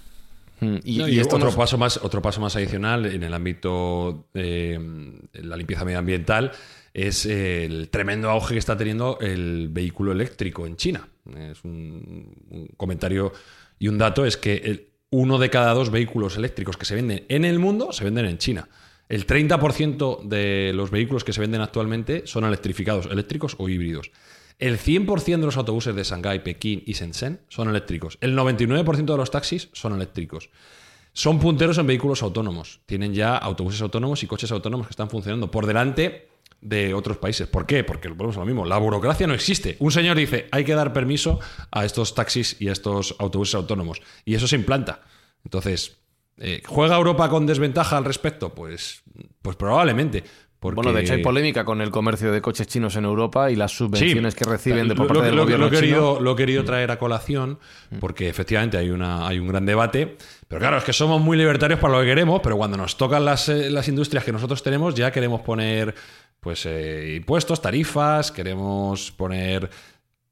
Mm, 0.61 0.77
Y, 0.85 0.99
No, 0.99 1.09
y 1.09 1.17
y 1.17 1.21
esto 1.21 1.37
otro, 1.37 1.49
nos- 1.49 1.57
paso 1.57 1.77
más, 1.77 1.99
otro 1.99 2.23
paso 2.23 2.41
más 2.41 2.57
adicional 2.57 3.05
en 3.07 3.23
el 3.23 3.35
ámbito 3.35 4.27
de 4.33 4.81
la 5.35 5.57
limpieza 5.57 5.85
medioambiental 5.85 6.53
es 6.95 7.27
el 7.27 7.91
tremendo 7.91 8.31
auge 8.31 8.55
que 8.55 8.59
está 8.59 8.75
teniendo 8.77 9.19
el 9.21 9.69
vehículo 9.71 10.13
eléctrico 10.13 10.67
en 10.67 10.77
China. 10.77 11.07
Es 11.37 11.63
un, 11.65 12.33
un 12.51 12.69
comentario 12.79 13.33
y 13.79 13.89
un 13.89 13.99
dato 13.99 14.25
es 14.25 14.37
que 14.39 14.55
el- 14.65 14.87
uno 15.11 15.39
de 15.39 15.51
cada 15.51 15.73
dos 15.75 15.91
vehículos 15.91 16.37
eléctricos 16.37 16.77
que 16.77 16.85
se 16.85 16.95
venden 16.95 17.25
en 17.29 17.45
el 17.45 17.59
mundo 17.59 17.93
se 17.93 18.03
venden 18.05 18.25
en 18.27 18.39
China. 18.39 18.67
El 19.09 19.27
30% 19.27 20.23
de 20.23 20.73
los 20.75 20.91
vehículos 20.91 21.25
que 21.25 21.33
se 21.33 21.41
venden 21.41 21.61
actualmente 21.61 22.27
son 22.27 22.45
electrificados, 22.45 23.07
eléctricos 23.07 23.55
o 23.59 23.69
híbridos. 23.69 24.11
El 24.59 24.79
100% 24.79 25.39
de 25.39 25.47
los 25.47 25.57
autobuses 25.57 25.95
de 25.95 26.03
Shanghái, 26.03 26.41
Pekín 26.41 26.83
y 26.87 26.95
Shenzhen 26.95 27.41
son 27.49 27.69
eléctricos. 27.69 28.19
El 28.21 28.37
99% 28.37 29.05
de 29.05 29.17
los 29.17 29.31
taxis 29.31 29.69
son 29.73 29.95
eléctricos. 29.95 30.51
Son 31.13 31.39
punteros 31.39 31.79
en 31.79 31.87
vehículos 31.87 32.23
autónomos. 32.23 32.81
Tienen 32.87 33.15
ya 33.15 33.37
autobuses 33.37 33.81
autónomos 33.83 34.23
y 34.23 34.27
coches 34.27 34.51
autónomos 34.51 34.87
que 34.87 34.93
están 34.93 35.11
funcionando 35.11 35.51
por 35.51 35.67
delante 35.67 36.29
de 36.61 36.95
otros 36.95 37.19
países. 37.19 37.47
¿Por 37.47 37.67
qué? 37.67 37.85
Porque 37.85 38.09
volvemos 38.09 38.37
a 38.37 38.41
lo 38.41 38.47
mismo. 38.47 38.65
La 38.65 38.79
burocracia 38.79 39.27
no 39.27 39.35
existe. 39.35 39.77
Un 39.79 39.93
señor 39.93 40.17
dice, 40.17 40.49
hay 40.51 40.65
que 40.65 40.75
dar 40.75 40.93
permiso 40.93 41.39
a 41.71 41.85
estos 41.85 42.15
taxis 42.15 42.57
y 42.61 42.69
a 42.69 42.73
estos 42.73 43.15
autobuses 43.19 43.55
autónomos. 43.55 44.01
Y 44.25 44.35
eso 44.35 44.49
se 44.49 44.57
implanta. 44.57 45.03
Entonces, 45.45 45.99
eh, 46.39 46.63
¿juega 46.67 46.97
Europa 46.97 47.29
con 47.29 47.47
desventaja 47.47 47.97
al 47.97 48.05
respecto? 48.05 48.55
Pues, 48.55 49.03
pues 49.43 49.57
probablemente. 49.57 50.23
Porque... 50.59 50.77
Bueno, 50.77 50.93
de 50.95 51.03
hecho 51.03 51.13
hay 51.13 51.23
polémica 51.23 51.65
con 51.67 51.81
el 51.83 51.91
comercio 51.91 52.33
de 52.33 52.41
coches 52.41 52.67
chinos 52.67 52.97
en 52.97 53.05
Europa 53.05 53.51
y 53.51 53.57
las 53.57 53.73
subvenciones 53.77 54.33
Sí. 54.35 54.39
que 54.39 54.51
reciben 54.51 54.89
de 54.89 54.95
por 54.95 55.07
parte 55.07 55.21
lo- 55.21 55.27
del 55.27 55.37
lo- 55.37 55.43
gobierno 55.43 55.67
lo 55.67 55.73
he 55.73 55.81
querido, 55.81 56.15
chino. 56.15 56.25
lo 56.25 56.33
he 56.33 56.37
querido 56.37 56.65
traer 56.65 56.91
a 56.91 56.99
colación 56.99 57.59
porque 58.01 58.29
efectivamente 58.29 58.79
hay, 58.79 58.89
una, 58.91 59.29
hay 59.29 59.39
un 59.39 59.47
gran 59.49 59.67
debate. 59.67 60.17
Pero 60.49 60.59
claro, 60.59 60.79
es 60.79 60.85
que 60.85 60.95
somos 60.95 61.21
muy 61.21 61.37
libertarios 61.37 61.79
para 61.79 61.93
lo 61.95 62.01
que 62.01 62.07
queremos, 62.07 62.41
pero 62.43 62.57
cuando 62.57 62.77
nos 62.79 62.97
tocan 62.97 63.25
las, 63.27 63.49
eh, 63.51 63.71
las 63.71 63.87
industrias 63.89 64.25
que 64.25 64.33
nosotros 64.33 64.63
tenemos 64.63 64.95
ya 64.95 65.11
queremos 65.13 65.43
poner 65.43 65.95
pues 66.41 66.65
eh, 66.67 67.15
impuestos, 67.17 67.61
tarifas, 67.61 68.33
queremos 68.33 69.13
poner 69.13 69.69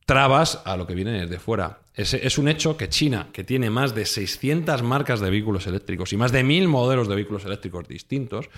trabas 0.06 0.62
a 0.64 0.76
lo 0.76 0.86
que 0.86 0.94
viene 0.94 1.12
desde 1.12 1.38
fuera. 1.38 1.78
Es, 1.94 2.12
es 2.14 2.38
un 2.38 2.48
hecho 2.48 2.76
que 2.76 2.88
China, 2.88 3.28
que 3.32 3.44
tiene 3.44 3.70
más 3.70 3.94
de 3.94 4.04
600 4.04 4.82
marcas 4.82 5.20
de 5.20 5.30
vehículos 5.30 5.66
eléctricos 5.66 6.12
y 6.12 6.16
más 6.16 6.32
de 6.32 6.44
1.000 6.44 6.66
modelos 6.66 7.08
de 7.08 7.14
vehículos 7.14 7.44
eléctricos 7.44 7.86
distintos, 7.86 8.48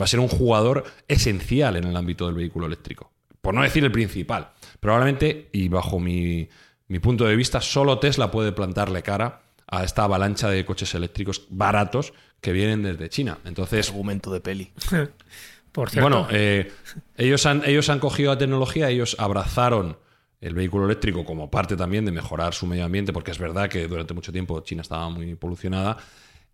va 0.00 0.04
a 0.04 0.08
ser 0.08 0.20
un 0.20 0.28
jugador 0.28 0.84
esencial 1.06 1.76
en 1.76 1.84
el 1.84 1.96
ámbito 1.96 2.26
del 2.26 2.34
vehículo 2.34 2.66
eléctrico. 2.66 3.12
Por 3.42 3.54
no 3.54 3.62
decir 3.62 3.84
el 3.84 3.92
principal. 3.92 4.50
Probablemente, 4.80 5.48
y 5.52 5.68
bajo 5.68 6.00
mi, 6.00 6.48
mi 6.88 6.98
punto 6.98 7.26
de 7.26 7.36
vista, 7.36 7.60
solo 7.60 7.98
Tesla 7.98 8.30
puede 8.30 8.52
plantarle 8.52 9.02
cara 9.02 9.42
a 9.66 9.84
esta 9.84 10.04
avalancha 10.04 10.48
de 10.48 10.64
coches 10.64 10.94
eléctricos 10.94 11.46
baratos 11.50 12.12
que 12.40 12.52
vienen 12.52 12.82
desde 12.82 13.08
China. 13.08 13.38
Entonces, 13.44 13.88
Argumento 13.88 14.30
de 14.30 14.40
peli. 14.40 14.72
Por 15.72 15.90
cierto, 15.90 16.08
bueno, 16.08 16.28
eh, 16.30 16.72
ellos, 17.18 17.44
han, 17.44 17.62
ellos 17.66 17.90
han 17.90 17.98
cogido 17.98 18.32
la 18.32 18.38
tecnología, 18.38 18.88
ellos 18.88 19.16
abrazaron 19.18 19.98
el 20.40 20.54
vehículo 20.54 20.84
eléctrico 20.84 21.24
como 21.24 21.50
parte 21.50 21.76
también 21.76 22.04
de 22.04 22.12
mejorar 22.12 22.54
su 22.54 22.66
medio 22.66 22.84
ambiente, 22.84 23.12
porque 23.12 23.30
es 23.30 23.38
verdad 23.38 23.68
que 23.68 23.88
durante 23.88 24.14
mucho 24.14 24.32
tiempo 24.32 24.60
China 24.60 24.82
estaba 24.82 25.08
muy 25.08 25.34
polucionada, 25.34 25.96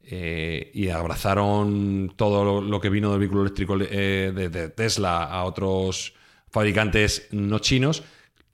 eh, 0.05 0.71
y 0.75 0.89
abrazaron 0.89 2.13
todo 2.17 2.61
lo, 2.61 2.81
que 2.81 2.91
vino 2.91 3.11
del 3.11 3.21
vehículo 3.21 3.43
eléctrico 3.43 3.77
eh, 3.81 4.33
de, 4.35 4.69
Tesla 4.71 5.25
a 5.25 5.45
otros 5.45 6.15
fabricantes 6.51 7.29
no 7.31 7.61
chinos, 7.61 8.03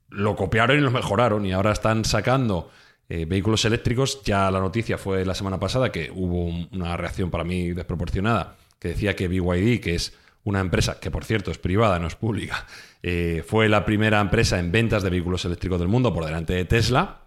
lo 0.09 0.35
copiaron 0.35 0.77
y 0.77 0.81
lo 0.81 0.91
mejoraron, 0.91 1.45
y 1.45 1.51
ahora 1.51 1.71
están 1.71 2.05
sacando 2.05 2.69
eh, 3.09 3.25
vehículos 3.25 3.65
eléctricos. 3.65 4.21
Ya 4.23 4.49
la 4.51 4.59
noticia 4.59 4.97
fue 4.97 5.25
la 5.25 5.33
semana 5.35 5.59
pasada 5.59 5.91
que 5.91 6.11
hubo 6.13 6.45
un- 6.45 6.69
una 6.71 6.95
reacción 6.97 7.31
para 7.31 7.43
mí 7.43 7.71
desproporcionada, 7.71 8.55
que 8.79 8.89
decía 8.89 9.15
que 9.15 9.27
BYD, 9.27 9.79
que 9.81 9.95
es 9.95 10.13
una 10.43 10.59
empresa 10.59 10.99
que 10.99 11.11
por 11.11 11.25
cierto 11.25 11.51
es 11.51 11.57
privada, 11.57 11.99
no 11.99 12.07
es 12.07 12.15
pública, 12.15 12.65
eh, 13.03 13.43
fue 13.45 13.69
la 13.69 13.85
primera 13.85 14.19
empresa 14.19 14.59
en 14.59 14.71
ventas 14.71 15.03
de 15.03 15.09
vehículos 15.09 15.45
eléctricos 15.45 15.79
del 15.79 15.87
mundo 15.87 16.13
por 16.13 16.25
delante 16.25 16.53
de 16.53 16.65
Tesla. 16.65 17.21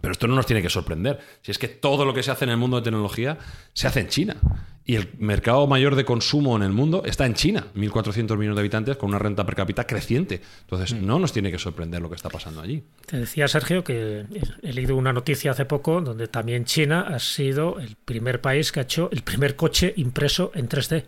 Pero 0.00 0.12
esto 0.12 0.26
no 0.26 0.34
nos 0.34 0.46
tiene 0.46 0.62
que 0.62 0.68
sorprender. 0.68 1.20
Si 1.42 1.52
es 1.52 1.58
que 1.58 1.68
todo 1.68 2.04
lo 2.04 2.12
que 2.12 2.24
se 2.24 2.32
hace 2.32 2.44
en 2.44 2.50
el 2.50 2.56
mundo 2.56 2.76
de 2.76 2.82
tecnología 2.82 3.38
se 3.72 3.86
hace 3.86 4.00
en 4.00 4.08
China. 4.08 4.36
Y 4.84 4.96
el 4.96 5.10
mercado 5.18 5.68
mayor 5.68 5.94
de 5.94 6.04
consumo 6.04 6.56
en 6.56 6.64
el 6.64 6.72
mundo 6.72 7.04
está 7.06 7.24
en 7.24 7.34
China. 7.34 7.68
1.400 7.76 8.36
millones 8.36 8.56
de 8.56 8.60
habitantes 8.60 8.96
con 8.96 9.10
una 9.10 9.20
renta 9.20 9.46
per 9.46 9.54
cápita 9.54 9.86
creciente. 9.86 10.42
Entonces 10.62 11.00
no 11.00 11.20
nos 11.20 11.32
tiene 11.32 11.52
que 11.52 11.58
sorprender 11.58 12.02
lo 12.02 12.08
que 12.08 12.16
está 12.16 12.28
pasando 12.30 12.60
allí. 12.60 12.82
Te 13.06 13.18
decía 13.18 13.46
Sergio 13.46 13.84
que 13.84 14.26
he 14.62 14.72
leído 14.72 14.96
una 14.96 15.12
noticia 15.12 15.52
hace 15.52 15.66
poco 15.66 16.00
donde 16.00 16.26
también 16.26 16.64
China 16.64 17.02
ha 17.02 17.20
sido 17.20 17.78
el 17.78 17.94
primer 17.94 18.40
país 18.40 18.72
que 18.72 18.80
ha 18.80 18.82
hecho 18.82 19.08
el 19.12 19.22
primer 19.22 19.54
coche 19.54 19.94
impreso 19.96 20.50
en 20.56 20.68
3D. 20.68 21.04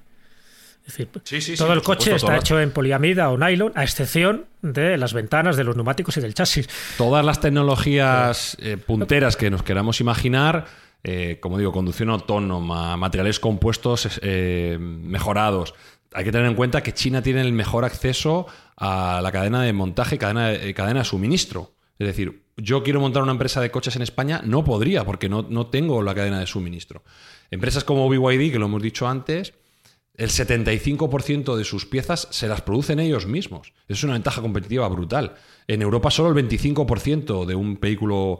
Es 0.87 0.92
decir, 0.92 1.09
Sí, 1.25 1.40
sí, 1.40 1.53
sí, 1.53 1.57
todo 1.57 1.73
el 1.73 1.83
coche 1.83 2.11
supuesto, 2.11 2.27
está 2.27 2.37
hecho 2.37 2.61
en 2.61 2.70
poliamida 2.70 3.31
o 3.31 3.38
nylon, 3.38 3.73
a 3.75 3.85
excepción 3.85 4.44
de 4.61 4.99
las 4.99 5.14
ventanas, 5.14 5.57
de 5.57 5.64
los 5.64 5.77
neumáticos 5.77 6.18
y 6.18 6.20
del 6.20 6.35
chasis. 6.35 6.68
Todas 6.99 7.25
las 7.25 7.40
tecnologías 7.40 8.57
eh, 8.61 8.77
punteras 8.77 9.37
que 9.37 9.51
nos 9.51 9.62
queramos 9.62 10.03
imaginar, 10.03 10.66
eh, 11.03 11.38
como 11.40 11.57
digo, 11.57 11.73
conducción 11.73 12.11
autónoma, 12.11 12.99
materiales 12.99 13.40
compuestos 13.40 14.20
eh, 14.20 14.77
mejorados. 14.79 15.75
Hay 16.12 16.25
que 16.25 16.33
tener 16.33 16.47
en 16.47 16.55
cuenta 16.55 16.83
que 16.83 16.92
China 16.92 17.23
tiene 17.23 17.40
el 17.40 17.55
mejor 17.55 17.87
acceso 17.87 18.47
a 18.77 19.20
la 19.23 19.33
cadena 19.33 19.62
de 19.62 19.73
montaje, 19.73 20.18
cadena 20.18 20.49
de, 20.49 20.75
cadena 20.75 21.01
de 21.01 21.07
suministro. 21.07 21.73
Es 21.99 22.09
decir, 22.09 22.44
yo 22.59 22.83
quiero 22.83 23.01
montar 23.01 23.23
una 23.23 23.33
empresa 23.33 23.62
de 23.62 23.70
coches 23.70 23.97
en 23.97 24.03
España, 24.03 24.42
no 24.44 24.64
podría, 24.64 25.05
porque 25.05 25.31
no, 25.31 25.47
no 25.49 25.68
tengo 25.68 26.03
la 26.03 26.14
cadena 26.14 26.40
de 26.40 26.47
suministro. 26.47 27.03
Empresas 27.51 27.85
como 27.85 28.07
BYD, 28.09 28.53
que 28.53 28.59
lo 28.59 28.66
hemos 28.66 28.83
dicho 28.83 29.09
antes, 29.09 29.55
el 30.16 30.31
75% 30.31 31.57
de 31.57 31.64
sus 31.64 31.87
piezas 31.87 32.29
se 32.31 32.46
las 32.46 32.62
producen 32.62 33.00
ellos 33.00 33.27
mismos. 33.27 33.72
Es 33.88 34.05
una 34.05 34.12
ventaja 34.12 34.40
competitiva 34.40 34.88
brutal. 34.88 35.35
En 35.66 35.83
Europa 35.83 36.11
solo 36.11 36.37
el 36.37 36.48
25% 36.48 37.44
de 37.44 37.55
un 37.55 37.81
vehículo 37.81 38.38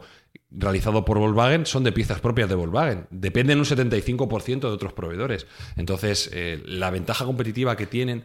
realizado 0.51 1.03
por 1.03 1.19
Volkswagen 1.19 1.65
son 1.65 1.83
de 1.83 1.91
piezas 1.91 2.21
propias 2.21 2.47
de 2.47 2.55
Volkswagen. 2.55 3.07
Dependen 3.09 3.59
un 3.59 3.65
75% 3.65 4.59
de 4.61 4.67
otros 4.67 4.93
proveedores. 4.93 5.47
Entonces, 5.75 6.29
eh, 6.33 6.63
la 6.65 6.91
ventaja 6.91 7.25
competitiva 7.25 7.75
que 7.75 7.87
tienen 7.87 8.23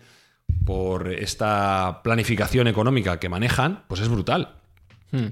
por 0.64 1.08
esta 1.12 2.02
planificación 2.04 2.68
económica 2.68 3.18
que 3.18 3.28
manejan, 3.28 3.84
pues 3.88 4.00
es 4.00 4.08
brutal. 4.08 4.60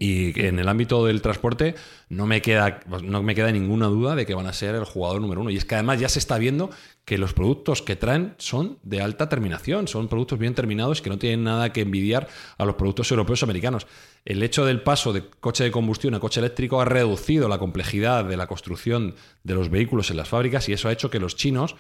Y 0.01 0.41
en 0.41 0.59
el 0.59 0.69
ámbito 0.69 1.07
del 1.07 1.23
transporte 1.23 1.77
no 2.09 2.27
me, 2.27 2.43
queda, 2.43 2.81
no 3.03 3.23
me 3.23 3.35
queda 3.35 3.53
ninguna 3.53 3.87
duda 3.87 4.17
de 4.17 4.27
que 4.27 4.35
van 4.35 4.47
a 4.47 4.53
ser 4.53 4.75
el 4.75 4.85
jugador 4.85 5.21
número 5.21 5.41
uno. 5.41 5.51
Y 5.51 5.57
es 5.57 5.65
que 5.65 5.77
además 5.77 6.01
ya 6.01 6.09
se 6.09 6.19
está 6.19 6.37
viendo 6.39 6.71
que 7.05 7.17
los 7.17 7.33
productos 7.33 7.81
que 7.83 7.97
traen 7.97 8.35
son 8.39 8.79
de 8.83 9.01
alta 9.01 9.29
terminación, 9.29 9.87
son 9.89 10.09
productos 10.09 10.39
bien 10.39 10.55
terminados 10.55 11.01
que 11.01 11.11
no 11.11 11.19
tienen 11.19 11.45
nada 11.45 11.73
que 11.73 11.83
envidiar 11.83 12.29
a 12.57 12.65
los 12.65 12.75
productos 12.75 13.11
europeos 13.11 13.43
o 13.43 13.47
americanos. 13.47 13.87
El 14.25 14.43
hecho 14.43 14.67
del 14.67 14.83
paso 14.83 15.13
de 15.13 15.25
coche 15.41 15.65
de 15.65 15.71
combustión 15.71 16.15
a 16.15 16.21
coche 16.21 16.41
eléctrico 16.41 16.81
ha 16.81 16.85
reducido 16.85 17.49
la 17.49 17.59
complejidad 17.59 18.25
de 18.25 18.37
la 18.37 18.47
construcción 18.47 19.15
de 19.45 19.55
los 19.55 19.71
vehículos 19.71 20.11
en 20.11 20.17
las 20.17 20.29
fábricas 20.29 20.69
y 20.69 20.73
eso 20.73 20.89
ha 20.89 20.93
hecho 20.93 21.11
que 21.11 21.21
los 21.21 21.37
chinos 21.37 21.77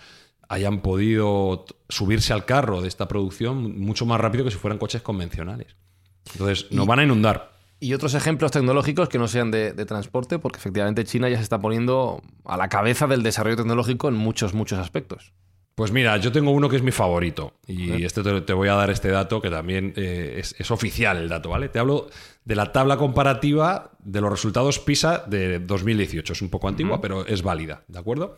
hayan 0.48 0.80
podido 0.80 1.66
subirse 1.88 2.32
al 2.32 2.44
carro 2.44 2.80
de 2.80 2.88
esta 2.88 3.06
producción 3.06 3.78
mucho 3.78 4.06
más 4.06 4.20
rápido 4.20 4.44
que 4.44 4.50
si 4.50 4.56
fueran 4.56 4.78
coches 4.78 5.02
convencionales. 5.02 5.76
Entonces, 6.32 6.70
nos 6.70 6.86
van 6.86 7.00
a 7.00 7.04
inundar. 7.04 7.57
Y 7.80 7.94
otros 7.94 8.14
ejemplos 8.14 8.50
tecnológicos 8.50 9.08
que 9.08 9.18
no 9.18 9.28
sean 9.28 9.50
de, 9.50 9.72
de 9.72 9.86
transporte, 9.86 10.38
porque 10.38 10.58
efectivamente 10.58 11.04
China 11.04 11.28
ya 11.28 11.36
se 11.36 11.42
está 11.42 11.60
poniendo 11.60 12.22
a 12.44 12.56
la 12.56 12.68
cabeza 12.68 13.06
del 13.06 13.22
desarrollo 13.22 13.56
tecnológico 13.56 14.08
en 14.08 14.14
muchos, 14.14 14.54
muchos 14.54 14.78
aspectos. 14.78 15.32
Pues 15.78 15.92
mira, 15.92 16.16
yo 16.16 16.32
tengo 16.32 16.50
uno 16.50 16.68
que 16.68 16.74
es 16.74 16.82
mi 16.82 16.90
favorito. 16.90 17.52
Y 17.68 18.02
este 18.02 18.24
te, 18.24 18.40
te 18.40 18.52
voy 18.52 18.66
a 18.66 18.74
dar 18.74 18.90
este 18.90 19.10
dato 19.10 19.40
que 19.40 19.48
también 19.48 19.92
eh, 19.94 20.34
es, 20.38 20.56
es 20.58 20.72
oficial 20.72 21.18
el 21.18 21.28
dato, 21.28 21.50
¿vale? 21.50 21.68
Te 21.68 21.78
hablo 21.78 22.08
de 22.44 22.56
la 22.56 22.72
tabla 22.72 22.96
comparativa 22.96 23.92
de 24.00 24.20
los 24.20 24.28
resultados 24.28 24.80
PISA 24.80 25.22
de 25.28 25.60
2018. 25.60 26.32
Es 26.32 26.42
un 26.42 26.48
poco 26.48 26.66
antigua, 26.66 27.00
pero 27.00 27.24
es 27.24 27.44
válida, 27.44 27.84
¿de 27.86 27.96
acuerdo? 27.96 28.34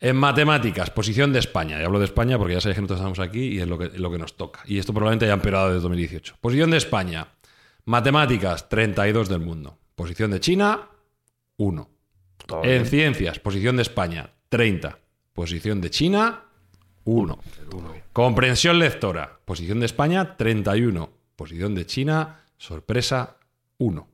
En 0.00 0.16
matemáticas, 0.16 0.88
posición 0.88 1.30
de 1.34 1.40
España. 1.40 1.78
Y 1.78 1.84
hablo 1.84 1.98
de 1.98 2.06
España 2.06 2.38
porque 2.38 2.54
ya 2.54 2.62
sabéis 2.62 2.76
que 2.76 2.80
nosotros 2.80 3.00
estamos 3.00 3.18
aquí 3.18 3.48
y 3.48 3.60
es 3.60 3.68
lo 3.68 3.76
que, 3.76 3.90
lo 3.90 4.10
que 4.10 4.16
nos 4.16 4.34
toca. 4.34 4.62
Y 4.64 4.78
esto 4.78 4.94
probablemente 4.94 5.26
haya 5.26 5.34
empeorado 5.34 5.68
desde 5.68 5.82
2018. 5.82 6.36
Posición 6.40 6.70
de 6.70 6.78
España. 6.78 7.28
Matemáticas, 7.86 8.68
32 8.68 9.28
del 9.28 9.40
mundo. 9.40 9.78
Posición 9.94 10.30
de 10.30 10.40
China, 10.40 10.88
1. 11.56 11.90
En 12.62 12.86
ciencias, 12.86 13.38
posición 13.38 13.76
de 13.76 13.82
España, 13.82 14.30
30. 14.48 14.98
Posición 15.32 15.80
de 15.80 15.90
China, 15.90 16.44
1. 17.04 17.38
Comprensión 18.12 18.78
lectora, 18.78 19.38
posición 19.44 19.80
de 19.80 19.86
España, 19.86 20.36
31. 20.36 21.10
Posición 21.36 21.74
de 21.74 21.86
China, 21.86 22.40
sorpresa, 22.56 23.36
1. 23.78 24.08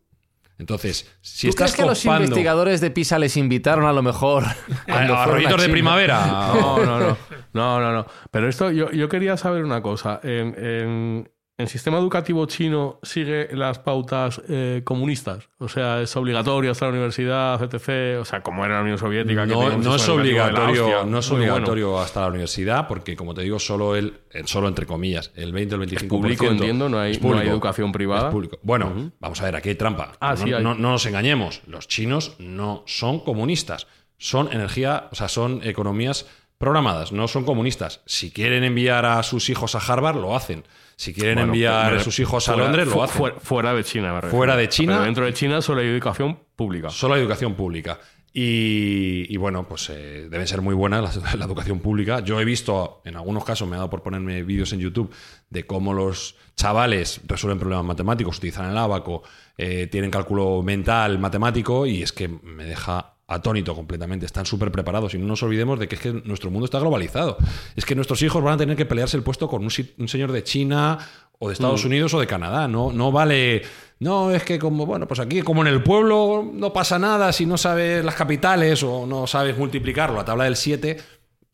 Entonces, 0.59 1.11
si 1.23 1.47
¿Tú 1.47 1.51
estás 1.51 1.73
crees 1.73 1.77
que 1.77 1.83
a 1.83 1.87
los 1.87 2.03
copando- 2.03 2.25
investigadores 2.25 2.81
de 2.83 2.91
PISA 2.91 3.19
les 3.19 3.37
invitaron 3.39 3.87
a 3.87 3.93
lo 3.93 4.03
mejor 4.03 4.45
cuando 4.87 5.15
a 5.15 5.25
fueron 5.25 5.43
rollitos 5.43 5.63
de 5.63 5.69
primavera. 5.71 6.21
No, 6.55 6.85
no, 6.85 7.01
no. 7.01 7.17
No, 7.53 7.81
no, 7.81 7.93
no. 7.93 8.07
Pero 8.31 8.49
esto, 8.49 8.71
yo, 8.71 8.91
yo 8.93 9.09
quería 9.09 9.37
saber 9.37 9.65
una 9.65 9.81
cosa. 9.83 10.21
En, 10.23 10.55
en- 10.59 11.31
¿El 11.61 11.69
sistema 11.69 11.99
educativo 11.99 12.47
chino 12.47 12.99
sigue 13.03 13.49
las 13.53 13.79
pautas 13.79 14.41
eh, 14.49 14.83
comunistas? 14.85 15.49
O 15.59 15.69
sea, 15.69 16.01
es 16.01 16.17
obligatorio 16.17 16.71
hasta 16.71 16.87
la 16.87 16.93
universidad, 16.93 17.63
etc. 17.63 18.21
O 18.21 18.25
sea, 18.25 18.43
como 18.43 18.65
era 18.65 18.77
la 18.77 18.83
Unión 18.83 18.99
Soviética. 18.99 19.47
No, 19.47 19.77
no 19.79 19.95
es 19.97 20.09
obligatorio, 20.09 21.05
no 21.05 21.19
es 21.19 21.29
bueno. 21.31 21.45
obligatorio 21.53 21.99
hasta 22.01 22.23
la 22.23 22.29
universidad, 22.29 22.89
porque 22.89 23.15
como 23.17 23.35
te 23.35 23.43
digo, 23.43 23.59
solo 23.59 23.95
el, 23.97 24.21
solo 24.47 24.69
entre 24.69 24.87
comillas, 24.87 25.33
el 25.37 25.53
20 25.53 25.75
o 25.75 25.83
el 25.83 25.89
25%. 25.91 26.09
público, 26.09 26.47
entiendo, 26.47 26.89
no 26.89 26.99
hay- 26.99 27.13
es 27.13 27.23
no 27.23 27.39
hay 27.39 27.49
educación 27.49 27.93
privada. 27.93 28.29
Es 28.29 28.33
público. 28.33 28.59
Bueno, 28.63 29.13
vamos 29.21 29.41
a 29.41 29.45
ver, 29.45 29.57
aquí 29.57 29.69
hay 29.69 29.75
trampa. 29.75 30.13
Ah, 30.21 30.31
no, 30.31 30.37
sí 30.37 30.53
hay. 30.53 30.63
no- 30.63 30.75
no 30.75 30.91
nos 30.93 31.07
engañemos, 31.07 31.63
los 31.67 31.89
chinos 31.89 32.37
no 32.39 32.83
son 32.87 33.21
comunistas, 33.21 33.87
son 34.19 34.53
energía, 34.53 35.09
o 35.13 35.15
sea, 35.15 35.29
son 35.29 35.61
economías 35.63 36.27
programadas, 36.59 37.11
no 37.13 37.27
son 37.29 37.45
comunistas. 37.45 38.03
Si 38.07 38.31
quieren 38.31 38.65
enviar 38.65 39.07
a 39.07 39.23
sus 39.23 39.49
hijos 39.49 39.75
a 39.75 39.79
Harvard, 39.79 40.17
lo 40.17 40.37
hacen. 40.37 40.65
Si 41.01 41.15
quieren 41.15 41.37
Bueno, 41.37 41.53
enviar 41.55 41.95
a 41.95 42.01
sus 42.01 42.19
hijos 42.19 42.47
a 42.47 42.53
fuera- 42.53 42.65
Londres, 42.69 42.87
lo 42.89 43.03
hacen. 43.03 43.17
Fuera, 43.17 43.41
fuera 43.41 43.73
de 43.75 43.85
China, 43.85 44.09
me 44.13 44.21
refiero. 44.21 44.37
Fuera 44.37 44.55
de 44.57 44.69
China. 44.69 44.93
Pero 44.97 45.05
dentro 45.07 45.25
de 45.25 45.33
China 45.33 45.63
solo 45.63 45.81
hay 45.81 45.87
educación 45.89 46.39
pública. 46.55 46.91
Solo 46.91 47.15
hay 47.15 47.23
educación 47.23 47.55
pública. 47.55 47.99
Y, 48.35 49.27
y 49.33 49.37
bueno, 49.39 49.67
pues 49.67 49.89
eh, 49.91 50.29
deben 50.31 50.47
ser 50.47 50.61
muy 50.61 50.75
buenas 50.75 51.17
la, 51.17 51.35
la 51.37 51.45
educación 51.47 51.81
pública. 51.81 52.21
Yo 52.21 52.39
he 52.39 52.45
visto, 52.45 53.01
en 53.07 53.17
algunos 53.17 53.45
casos, 53.47 53.67
me 53.67 53.77
ha 53.77 53.79
dado 53.79 53.89
por 53.91 54.03
ponerme 54.03 54.43
vídeos 54.43 54.73
en 54.75 54.81
YouTube 54.81 55.11
de 55.49 55.67
cómo 55.67 55.95
los 55.95 56.37
chavales 56.55 57.23
resuelven 57.27 57.59
problemas 57.59 57.87
matemáticos, 57.87 58.37
utilizan 58.37 58.71
el 58.71 58.77
abaco, 58.77 59.23
eh, 59.57 59.89
tienen 59.91 60.11
cálculo 60.11 60.63
mental 60.63 61.19
matemático 61.19 61.87
y 61.87 62.03
es 62.03 62.13
que 62.13 62.29
me 62.29 62.65
deja 62.65 63.15
atónito 63.31 63.75
completamente. 63.75 64.27
Están 64.27 64.45
súper 64.45 64.71
preparados 64.73 65.15
y 65.15 65.19
no 65.19 65.27
nos 65.27 65.43
olvidemos 65.43 65.79
de 65.79 65.89
que 65.89 65.95
es 65.95 66.01
que 66.01 66.13
nuestro 66.13 66.51
mundo 66.51 66.65
está 66.65 66.81
globalizado. 66.81 67.39
Es 67.77 67.85
que 67.85 67.95
nuestros 67.95 68.21
hijos 68.23 68.43
van 68.43 68.55
a 68.55 68.57
tener 68.59 68.77
que 68.77 68.85
pelearse 68.85 69.17
el 69.17 69.23
puesto 69.23 69.49
con 69.49 69.63
un, 69.63 69.71
señor 69.71 70.33
de 70.33 70.43
China 70.43 70.99
o 71.39 71.49
de 71.49 71.55
Estados 71.55 71.85
Unidos 71.85 72.13
o 72.13 72.21
de 72.21 72.27
Canadá. 72.27 72.67
No, 72.67 72.93
no 72.93 73.13
vale. 73.13 73.63
No, 74.01 74.33
es 74.33 74.43
que 74.43 74.59
como, 74.59 74.85
bueno, 74.85 75.07
pues 75.07 75.21
aquí 75.21 75.43
como 75.43 75.63
en 75.63 75.69
el 75.69 75.83
pueblo 75.83 76.51
no 76.53 76.73
pasa 76.73 76.99
nada 76.99 77.33
si 77.33 77.47
no 77.47 77.57
sabes 77.57 78.05
las 78.05 78.17
capitales 78.17 78.83
o 78.83 79.07
no 79.07 79.27
sabes 79.27 79.57
multiplicarlo, 79.57 80.17
la 80.17 80.25
tabla 80.25 80.45
del 80.45 80.57
7, 80.57 80.97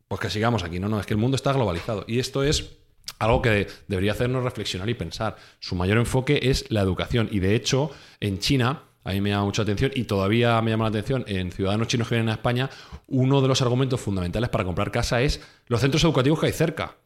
pues 0.08 0.20
que 0.20 0.30
sigamos 0.30 0.64
aquí. 0.64 0.80
No, 0.80 0.88
no, 0.88 0.98
es 0.98 1.06
que 1.06 1.14
el 1.14 1.20
mundo 1.20 1.36
está 1.36 1.52
globalizado. 1.52 2.04
Y 2.08 2.20
esto 2.20 2.42
es 2.42 2.78
algo 3.18 3.42
que 3.42 3.66
debería 3.86 4.12
hacernos 4.12 4.44
reflexionar 4.44 4.88
y 4.88 4.94
pensar. 4.94 5.36
Su 5.60 5.74
mayor 5.74 5.98
enfoque 5.98 6.40
es 6.42 6.70
la 6.70 6.80
educación. 6.80 7.28
Y 7.30 7.40
de 7.40 7.54
hecho, 7.54 7.90
en 8.20 8.38
China, 8.38 8.82
a 9.06 9.12
mí 9.12 9.20
me 9.20 9.30
llama 9.30 9.44
mucha 9.44 9.62
atención 9.62 9.92
y 9.94 10.02
todavía 10.02 10.60
me 10.62 10.72
llama 10.72 10.84
la 10.84 10.88
atención 10.88 11.24
en 11.28 11.52
ciudadanos 11.52 11.86
chinos 11.86 12.08
que 12.08 12.16
vienen 12.16 12.28
a 12.28 12.32
España, 12.32 12.68
uno 13.06 13.40
de 13.40 13.46
los 13.46 13.62
argumentos 13.62 14.00
fundamentales 14.00 14.50
para 14.50 14.64
comprar 14.64 14.90
casa 14.90 15.22
es 15.22 15.40
los 15.68 15.80
centros 15.80 16.02
educativos 16.02 16.40
que 16.40 16.46
hay 16.46 16.52
cerca. 16.52 16.96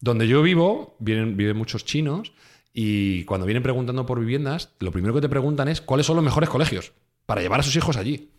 Donde 0.00 0.28
yo 0.28 0.40
vivo, 0.40 0.94
vienen, 1.00 1.36
viven 1.36 1.56
muchos 1.56 1.84
chinos 1.84 2.32
y 2.72 3.24
cuando 3.24 3.44
vienen 3.44 3.64
preguntando 3.64 4.06
por 4.06 4.20
viviendas, 4.20 4.70
lo 4.78 4.92
primero 4.92 5.12
que 5.14 5.20
te 5.20 5.28
preguntan 5.28 5.66
es 5.66 5.80
cuáles 5.80 6.06
son 6.06 6.14
los 6.14 6.24
mejores 6.24 6.48
colegios 6.48 6.92
para 7.26 7.42
llevar 7.42 7.58
a 7.58 7.64
sus 7.64 7.74
hijos 7.74 7.96
allí. 7.96 8.30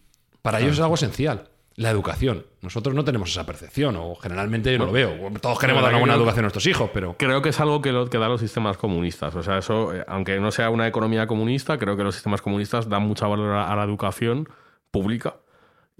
Para 0.41 0.61
ellos 0.61 0.75
es 0.75 0.79
algo 0.79 0.95
esencial. 0.95 1.49
La 1.79 1.89
educación. 1.89 2.45
Nosotros 2.61 2.93
no 2.93 3.05
tenemos 3.05 3.29
esa 3.29 3.45
percepción, 3.45 3.95
o 3.95 4.15
generalmente 4.15 4.77
no 4.77 4.87
lo 4.87 4.91
veo. 4.91 5.31
Todos 5.39 5.57
queremos 5.59 5.81
dar 5.81 5.91
una 5.91 5.99
buena 5.99 6.15
educación 6.15 6.39
a 6.39 6.47
nuestros 6.47 6.67
hijos, 6.67 6.89
pero. 6.93 7.15
Creo 7.17 7.41
que 7.41 7.49
es 7.49 7.59
algo 7.61 7.81
que, 7.81 7.93
lo, 7.93 8.09
que 8.09 8.17
dan 8.17 8.29
los 8.29 8.41
sistemas 8.41 8.77
comunistas. 8.77 9.33
O 9.35 9.43
sea, 9.43 9.59
eso, 9.59 9.95
eh, 9.95 10.03
aunque 10.07 10.39
no 10.41 10.51
sea 10.51 10.69
una 10.69 10.87
economía 10.87 11.25
comunista, 11.25 11.77
creo 11.77 11.95
que 11.95 12.03
los 12.03 12.15
sistemas 12.15 12.41
comunistas 12.41 12.89
dan 12.89 13.03
mucha 13.03 13.27
valor 13.27 13.55
a, 13.55 13.71
a 13.71 13.75
la 13.77 13.83
educación 13.85 14.49
pública. 14.91 15.35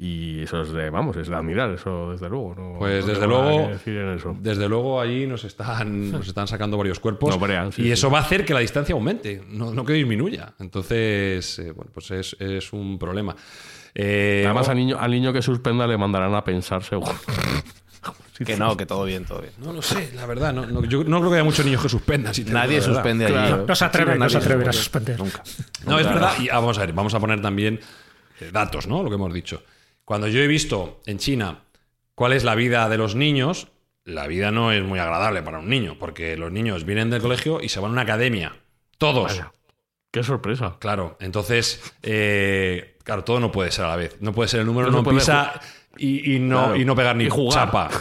Y 0.02 0.44
eso 0.44 0.62
es 0.62 0.72
de, 0.72 0.90
vamos, 0.90 1.18
es 1.18 1.28
de 1.28 1.36
admirar, 1.36 1.72
eso 1.72 2.12
desde 2.12 2.30
luego. 2.30 2.56
No, 2.58 2.80
Pues 2.80 3.06
no 3.06 3.12
desde 3.14 3.28
luego, 3.28 3.70
desde 4.40 4.70
luego 4.70 5.02
allí 5.02 5.28
nos 5.28 5.44
están, 5.44 6.12
nos 6.14 6.26
están 6.26 6.48
sacando 6.48 6.78
varios 6.78 7.02
cuerpos 7.02 7.30
No 7.30 7.38
brean, 7.38 7.74
sí, 7.74 7.82
y 7.82 7.86
sí. 7.86 7.92
eso 7.92 8.10
va 8.10 8.20
a 8.20 8.22
hacer 8.22 8.46
que 8.46 8.54
la 8.54 8.62
distancia 8.62 8.94
aumente, 8.94 9.44
no, 9.50 9.74
no 9.74 9.84
que 9.84 9.92
disminuya. 9.92 10.54
Entonces, 10.60 11.60
eh, 11.60 11.72
bueno, 11.72 11.92
pues 11.94 12.12
es, 12.12 12.38
es 12.40 12.72
un 12.72 12.98
problema. 12.98 13.36
Eh, 13.96 14.44
Además, 14.46 14.70
al 14.70 14.78
niño, 14.78 14.98
al 15.00 15.12
niño 15.12 15.34
que 15.34 15.42
suspenda 15.42 15.86
le 15.88 15.98
mandarán 15.98 16.34
a 16.36 16.44
pensar, 16.44 16.84
seguro. 16.84 17.14
Que 18.46 18.56
no, 18.56 18.78
que 18.78 18.86
todo 18.86 19.04
bien, 19.04 19.26
todo 19.26 19.42
bien. 19.42 19.52
no 19.58 19.74
lo 19.74 19.82
sé, 19.82 20.14
la 20.16 20.26
verdad. 20.26 20.54
No, 20.54 20.66
no- 20.66 20.86
yo 20.86 21.04
no 21.04 21.20
creo 21.20 21.30
que 21.30 21.36
haya 21.36 21.44
muchos 21.44 21.66
niños 21.66 21.82
que 21.82 21.90
suspendan. 21.90 22.34
si 22.34 22.46
Nadie 22.46 22.82
suspende 22.82 23.26
allí. 23.26 23.34
Claro. 23.34 23.66
No 23.68 23.76
se 23.76 23.84
atreven, 23.84 24.18
no 24.18 24.30
se 24.30 24.38
atreven 24.38 24.70
a 24.70 24.72
suspende. 24.72 25.18
suspender. 25.18 25.44
Nunca. 25.44 25.84
No, 25.86 26.00
es 26.00 26.06
verdad. 26.08 26.32
Y 26.40 26.48
ah, 26.48 26.56
vamos 26.56 26.78
a 26.78 26.82
ver, 26.86 26.94
vamos 26.94 27.14
a 27.14 27.20
poner 27.20 27.42
también 27.42 27.82
eh, 28.40 28.50
datos, 28.54 28.88
¿no? 28.88 29.04
Lo 29.04 29.10
que 29.10 29.16
hemos 29.16 29.34
dicho. 29.34 29.62
Cuando 30.06 30.30
yo 30.30 30.40
he 30.40 30.48
visto 30.48 31.02
en 31.06 31.18
China 31.18 31.64
cuál 32.16 32.32
es 32.32 32.46
la 32.46 32.56
vida 32.56 32.88
de 32.88 32.98
los 32.98 33.16
niños, 33.16 33.68
la 34.06 34.26
vida 34.26 34.52
no 34.52 34.72
es 34.72 34.84
muy 34.86 35.00
agradable 35.00 35.44
para 35.44 35.60
un 35.60 35.68
niño, 35.68 35.98
porque 36.00 36.38
los 36.38 36.50
niños 36.50 36.86
vienen 36.86 37.10
del 37.10 37.22
colegio 37.22 37.60
y 37.62 37.68
se 37.68 37.82
van 37.82 37.90
a 37.90 37.94
una 37.94 38.02
academia. 38.04 38.56
Todos. 38.98 39.34
Vaya. 39.34 39.52
Qué 40.12 40.24
sorpresa. 40.24 40.78
Claro, 40.80 41.18
entonces, 41.20 41.82
eh, 42.04 42.96
claro, 43.10 43.24
todo 43.24 43.40
no 43.40 43.52
puede 43.52 43.72
ser 43.72 43.86
a 43.86 43.90
la 43.90 43.96
vez. 43.96 44.16
No 44.22 44.32
puede 44.34 44.48
ser 44.50 44.62
el 44.62 44.66
número 44.66 44.90
No 44.92 45.04
pisa 45.04 45.60
y, 45.98 46.36
y 46.36 46.40
no, 46.40 46.58
Claro. 46.66 46.76
y 46.78 46.86
no 46.86 46.96
pegar 46.96 47.16
ni 47.16 47.28
jugar. 47.30 47.54
chapa. 47.66 47.90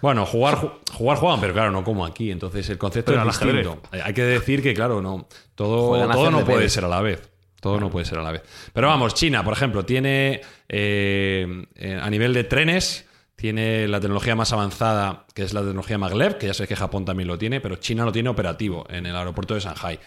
Bueno, 0.00 0.26
jugar, 0.26 0.56
ju- 0.56 0.72
jugar 0.92 1.18
juegan, 1.18 1.40
pero 1.40 1.52
claro, 1.52 1.70
no 1.70 1.84
como 1.84 2.04
aquí. 2.04 2.32
Entonces 2.32 2.68
el 2.68 2.78
concepto 2.78 3.12
Pero 3.12 3.22
es 3.30 3.38
distinto. 3.38 3.80
Hay 3.92 4.12
que 4.12 4.24
decir 4.24 4.60
que, 4.60 4.74
claro, 4.74 5.00
no, 5.00 5.28
todo, 5.54 6.04
todo 6.10 6.30
no 6.32 6.44
puede 6.44 6.68
ser 6.68 6.84
a 6.84 6.88
la 6.88 7.00
vez. 7.00 7.30
Todo 7.60 7.78
no 7.78 7.88
puede 7.88 8.04
ser 8.04 8.18
a 8.18 8.22
la 8.22 8.32
vez. 8.32 8.42
Pero 8.72 8.88
vamos, 8.88 9.14
China, 9.14 9.44
por 9.44 9.52
ejemplo, 9.52 9.84
tiene 9.84 10.40
eh, 10.68 11.64
eh, 11.76 12.00
a 12.02 12.10
nivel 12.10 12.34
de 12.34 12.42
trenes, 12.42 13.06
tiene 13.36 13.86
la 13.86 14.00
tecnología 14.00 14.34
más 14.34 14.52
avanzada, 14.52 15.26
que 15.32 15.44
es 15.44 15.54
la 15.54 15.60
tecnología 15.60 15.96
maglev, 15.96 16.38
que 16.38 16.48
ya 16.48 16.54
sé 16.54 16.66
que 16.66 16.74
Japón 16.74 17.04
también 17.04 17.28
lo 17.28 17.38
tiene, 17.38 17.60
pero 17.60 17.76
China 17.76 18.04
lo 18.04 18.10
tiene 18.10 18.30
operativo 18.30 18.84
en 18.90 19.06
el 19.06 19.14
aeropuerto 19.14 19.54
de 19.54 19.60
Shanghai. 19.60 20.00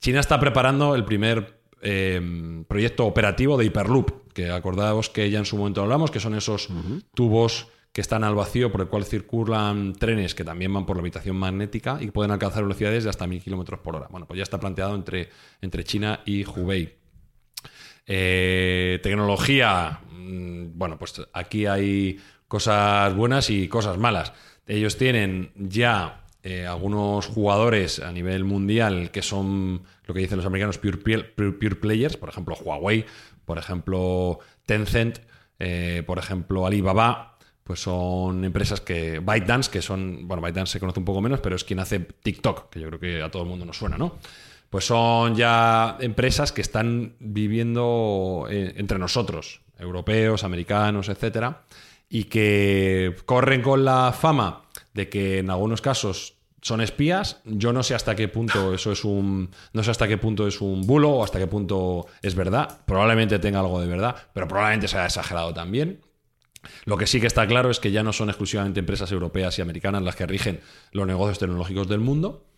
China 0.00 0.18
está 0.18 0.40
preparando 0.40 0.96
el 0.96 1.04
primer 1.04 1.60
eh, 1.88 2.64
proyecto 2.66 3.06
operativo 3.06 3.56
de 3.56 3.66
Hyperloop, 3.66 4.32
que 4.32 4.50
acordaos 4.50 5.08
que 5.08 5.30
ya 5.30 5.38
en 5.38 5.44
su 5.44 5.56
momento 5.56 5.82
hablamos, 5.82 6.10
que 6.10 6.18
son 6.18 6.34
esos 6.34 6.68
tubos 7.14 7.68
que 7.92 8.00
están 8.00 8.24
al 8.24 8.34
vacío 8.34 8.72
por 8.72 8.80
el 8.80 8.88
cual 8.88 9.04
circulan 9.04 9.92
trenes 9.92 10.34
que 10.34 10.42
también 10.42 10.74
van 10.74 10.84
por 10.84 10.96
la 10.96 11.02
habitación 11.02 11.36
magnética 11.36 11.98
y 12.00 12.10
pueden 12.10 12.32
alcanzar 12.32 12.64
velocidades 12.64 13.04
de 13.04 13.10
hasta 13.10 13.28
1000 13.28 13.40
kilómetros 13.40 13.78
por 13.80 13.94
hora. 13.94 14.08
Bueno, 14.10 14.26
pues 14.26 14.36
ya 14.36 14.42
está 14.42 14.58
planteado 14.58 14.96
entre, 14.96 15.28
entre 15.60 15.84
China 15.84 16.22
y 16.26 16.44
Hubei. 16.44 16.96
Eh, 18.04 18.98
tecnología, 19.04 20.00
mm, 20.10 20.70
bueno, 20.74 20.98
pues 20.98 21.22
aquí 21.32 21.66
hay 21.66 22.18
cosas 22.48 23.14
buenas 23.14 23.48
y 23.48 23.68
cosas 23.68 23.96
malas. 23.96 24.32
Ellos 24.66 24.96
tienen 24.98 25.52
ya 25.54 26.25
eh, 26.48 26.64
algunos 26.66 27.26
jugadores 27.26 27.98
a 27.98 28.12
nivel 28.12 28.44
mundial 28.44 29.10
que 29.10 29.22
son 29.22 29.82
lo 30.06 30.14
que 30.14 30.20
dicen 30.20 30.36
los 30.36 30.46
americanos 30.46 30.78
pure, 30.78 30.98
pl- 30.98 31.24
pure- 31.34 31.52
pure 31.58 31.74
players, 31.74 32.16
por 32.16 32.28
ejemplo 32.28 32.54
Huawei, 32.54 33.04
por 33.44 33.58
ejemplo 33.58 34.38
Tencent, 34.64 35.18
eh, 35.58 36.02
por 36.06 36.18
ejemplo 36.18 36.64
Alibaba, 36.66 37.36
pues 37.64 37.80
son 37.80 38.44
empresas 38.44 38.80
que 38.80 39.18
ByteDance, 39.18 39.70
que 39.72 39.82
son, 39.82 40.28
bueno, 40.28 40.40
ByteDance 40.40 40.72
se 40.74 40.78
conoce 40.80 41.00
un 41.00 41.04
poco 41.04 41.20
menos, 41.20 41.40
pero 41.40 41.56
es 41.56 41.64
quien 41.64 41.80
hace 41.80 41.98
TikTok, 41.98 42.70
que 42.70 42.78
yo 42.80 42.86
creo 42.88 43.00
que 43.00 43.22
a 43.22 43.30
todo 43.30 43.42
el 43.42 43.48
mundo 43.48 43.64
nos 43.64 43.76
suena, 43.76 43.98
¿no? 43.98 44.16
Pues 44.70 44.84
son 44.84 45.34
ya 45.34 45.96
empresas 46.00 46.52
que 46.52 46.60
están 46.60 47.14
viviendo 47.18 48.46
eh, 48.50 48.74
entre 48.76 48.98
nosotros, 48.98 49.62
europeos, 49.80 50.44
americanos, 50.44 51.08
etcétera, 51.08 51.62
y 52.08 52.24
que 52.24 53.16
corren 53.24 53.62
con 53.62 53.84
la 53.84 54.12
fama 54.12 54.62
de 54.94 55.08
que 55.08 55.38
en 55.38 55.50
algunos 55.50 55.80
casos 55.80 56.35
son 56.66 56.80
espías. 56.80 57.40
Yo 57.44 57.72
no 57.72 57.84
sé 57.84 57.94
hasta 57.94 58.16
qué 58.16 58.26
punto 58.26 58.74
eso 58.74 58.90
es 58.90 59.04
un. 59.04 59.50
No 59.72 59.84
sé 59.84 59.92
hasta 59.92 60.08
qué 60.08 60.18
punto 60.18 60.48
es 60.48 60.60
un 60.60 60.84
bulo 60.84 61.10
o 61.10 61.22
hasta 61.22 61.38
qué 61.38 61.46
punto 61.46 62.06
es 62.22 62.34
verdad. 62.34 62.80
Probablemente 62.84 63.38
tenga 63.38 63.60
algo 63.60 63.80
de 63.80 63.86
verdad, 63.86 64.16
pero 64.32 64.48
probablemente 64.48 64.88
sea 64.88 65.06
exagerado 65.06 65.54
también. 65.54 66.00
Lo 66.84 66.96
que 66.96 67.06
sí 67.06 67.20
que 67.20 67.28
está 67.28 67.46
claro 67.46 67.70
es 67.70 67.78
que 67.78 67.92
ya 67.92 68.02
no 68.02 68.12
son 68.12 68.30
exclusivamente 68.30 68.80
empresas 68.80 69.12
europeas 69.12 69.56
y 69.56 69.62
americanas 69.62 70.02
las 70.02 70.16
que 70.16 70.26
rigen 70.26 70.58
los 70.90 71.06
negocios 71.06 71.38
tecnológicos 71.38 71.86
del 71.86 72.00
mundo. 72.00 72.48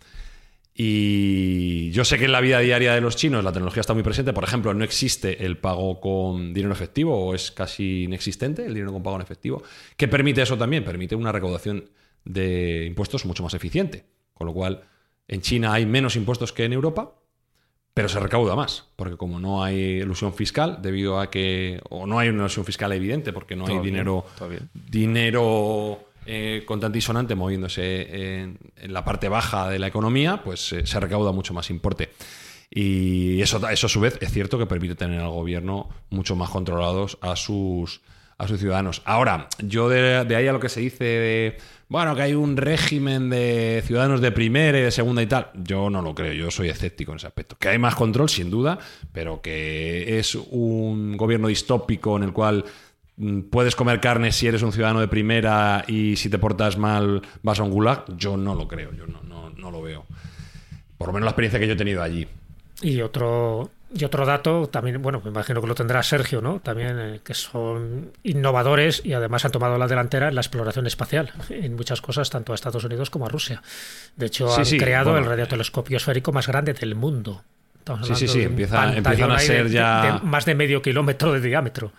Y 0.75 1.91
yo 1.91 2.07
sé 2.07 2.17
que 2.17 2.25
en 2.25 2.33
la 2.33 2.41
vida 2.41 2.61
diaria 2.61 2.95
de 2.95 3.03
los 3.03 3.15
chinos 3.15 3.45
la 3.45 3.53
tecnología 3.53 3.83
está 3.83 3.93
muy 3.93 4.05
presente. 4.05 4.33
Por 4.33 4.45
ejemplo, 4.45 4.73
no 4.73 4.85
existe 4.85 5.45
el 5.45 5.59
pago 5.59 6.01
con 6.01 6.55
dinero 6.55 6.73
efectivo 6.73 7.27
o 7.27 7.35
es 7.35 7.51
casi 7.51 8.05
inexistente 8.05 8.65
el 8.65 8.73
dinero 8.73 8.91
con 8.91 9.03
pago 9.03 9.17
en 9.17 9.23
efectivo. 9.23 9.63
¿Qué 9.99 10.09
permite 10.09 10.41
eso 10.41 10.57
también? 10.57 10.83
Permite 10.83 11.15
una 11.15 11.31
recaudación 11.31 11.91
de 12.29 12.85
impuestos 12.87 13.25
mucho 13.25 13.43
más 13.43 13.55
eficiente. 13.55 14.05
Con 14.35 14.47
lo 14.47 14.55
cual, 14.55 14.85
en 15.27 15.41
China 15.41 15.73
hay 15.73 15.87
menos 15.87 16.15
impuestos 16.15 16.53
que 16.53 16.65
en 16.65 16.73
Europa, 16.73 17.15
pero 17.95 18.09
se 18.09 18.21
recauda 18.21 18.55
más, 18.55 18.85
porque 18.95 19.17
como 19.17 19.41
no 19.41 19.65
hay 19.65 19.77
ilusión 20.03 20.33
fiscal, 20.33 20.79
debido 20.81 21.19
a 21.19 21.31
que, 21.31 21.81
o 21.91 22.07
no 22.07 22.19
hay 22.21 22.29
una 22.29 22.43
ilusión 22.43 22.65
fiscal 22.65 22.93
evidente, 22.93 23.33
porque 23.33 23.57
no 23.57 23.67
hay 23.67 23.73
bien, 23.75 23.85
dinero, 23.85 24.25
dinero 24.73 25.99
eh, 26.25 26.63
contante 26.65 26.99
y 26.99 27.01
sonante 27.01 27.35
moviéndose 27.35 28.43
en, 28.43 28.59
en 28.77 28.93
la 28.93 29.05
parte 29.05 29.29
baja 29.29 29.69
de 29.69 29.81
la 29.81 29.89
economía, 29.89 30.43
pues 30.45 30.73
eh, 30.73 30.87
se 30.87 31.01
recauda 31.01 31.33
mucho 31.33 31.55
más 31.55 31.71
importe. 31.71 32.11
Y 32.71 33.41
eso, 33.41 33.67
eso 33.69 33.87
a 33.87 33.91
su 33.91 34.01
vez 34.01 34.19
es 34.21 34.31
cierto 34.31 34.59
que 34.59 34.67
permite 34.67 34.95
tener 34.95 35.21
al 35.21 35.31
gobierno 35.31 35.89
mucho 36.11 36.37
más 36.37 36.51
controlados 36.51 37.19
a 37.23 37.35
sus, 37.35 38.03
a 38.39 38.47
sus 38.47 38.61
ciudadanos. 38.61 39.03
Ahora, 39.05 39.49
yo 39.59 39.89
de, 39.89 40.35
ahí 40.35 40.47
a 40.47 40.53
lo 40.53 40.61
que 40.61 40.69
se 40.69 40.81
dice 40.81 41.05
de, 41.05 41.59
bueno, 41.89 42.15
que 42.15 42.23
hay 42.23 42.35
un 42.35 42.57
régimen 42.57 43.29
de 43.31 43.83
ciudadanos 43.85 44.21
de 44.21 44.31
primera 44.31 44.79
y 44.79 44.83
de 44.83 44.93
segunda 44.93 45.21
y 45.23 45.27
tal, 45.27 45.51
yo 45.55 45.91
no 45.91 46.03
lo 46.03 46.15
creo, 46.15 46.33
yo 46.33 46.51
soy 46.51 46.69
escéptico 46.69 47.11
en 47.13 47.17
ese 47.17 47.27
aspecto. 47.27 47.57
Que 47.59 47.69
hay 47.69 47.79
más 47.79 47.97
control, 47.97 48.29
sin 48.29 48.49
duda, 48.49 48.79
pero 49.13 49.43
que 49.43 50.19
es 50.19 50.37
un 50.37 51.17
gobierno 51.17 51.49
distópico 51.49 52.17
en 52.17 52.23
el 52.23 52.33
cual 52.33 52.65
mm, 53.17 53.41
puedes 53.51 53.75
comer 53.75 54.01
carne 54.01 54.31
si 54.31 54.47
eres 54.47 54.63
un 54.63 54.73
ciudadano 54.73 55.01
de 55.01 55.09
primera 55.09 55.85
y 55.89 56.15
si 56.15 56.31
te 56.31 56.39
portas 56.39 56.79
mal 56.79 57.23
vas 57.43 57.59
a 57.59 57.65
un 57.65 57.71
gulag, 57.71 58.05
yo 58.17 58.37
no 58.37 58.55
lo 58.55 58.69
creo, 58.69 58.93
yo 58.93 59.07
no, 59.07 59.51
no 59.51 59.71
lo 59.71 59.83
veo. 59.83 60.07
Por 60.97 61.09
lo 61.09 61.13
menos 61.13 61.27
la 61.27 61.31
experiencia 61.31 61.59
que 61.59 61.67
yo 61.67 61.73
he 61.73 61.77
tenido 61.77 62.03
allí. 62.03 62.27
Y 62.83 63.01
otro, 63.01 63.71
y 63.95 64.05
otro 64.05 64.27
dato, 64.27 64.69
también, 64.69 65.01
bueno, 65.01 65.21
me 65.25 65.31
imagino 65.31 65.61
que 65.61 65.67
lo 65.67 65.75
tendrá 65.75 66.03
Sergio, 66.03 66.41
¿no? 66.41 66.61
También 66.61 66.99
eh, 66.99 67.21
que 67.25 67.35
son 67.35 68.13
innovadores 68.23 69.01
y 69.05 69.13
además 69.15 69.45
han 69.45 69.53
tomado 69.53 69.79
la 69.79 69.87
delantera 69.89 70.29
en 70.29 70.35
la 70.35 70.41
exploración 70.43 70.87
espacial, 70.87 71.33
en 71.51 71.75
muchas 71.77 72.01
cosas, 72.01 72.29
tanto 72.31 72.53
a 72.53 72.55
Estados 72.55 72.85
Unidos 72.85 73.11
como 73.11 73.27
a 73.27 73.29
Rusia. 73.29 73.63
De 74.17 74.27
hecho, 74.27 74.49
Sí, 74.51 74.61
han 74.61 74.67
sí, 74.67 74.79
creado 74.79 75.11
bueno, 75.13 75.25
el 75.25 75.31
radiotelescopio 75.31 75.97
esférico 75.97 76.33
más 76.33 76.47
grande 76.47 76.75
del 76.75 76.95
mundo. 76.95 77.43
Sí, 78.03 78.15
sí, 78.15 78.29
sí, 78.29 78.43
empieza- 78.43 78.95
empiezan 78.95 79.31
a 79.31 79.39
ser 79.39 79.65
de- 79.69 79.71
ya- 79.71 80.21
de 80.21 80.27
más 80.27 80.45
de 80.45 80.55
medio 80.55 80.83
kilómetro 80.83 81.33
de 81.33 81.41
diámetro. 81.41 81.93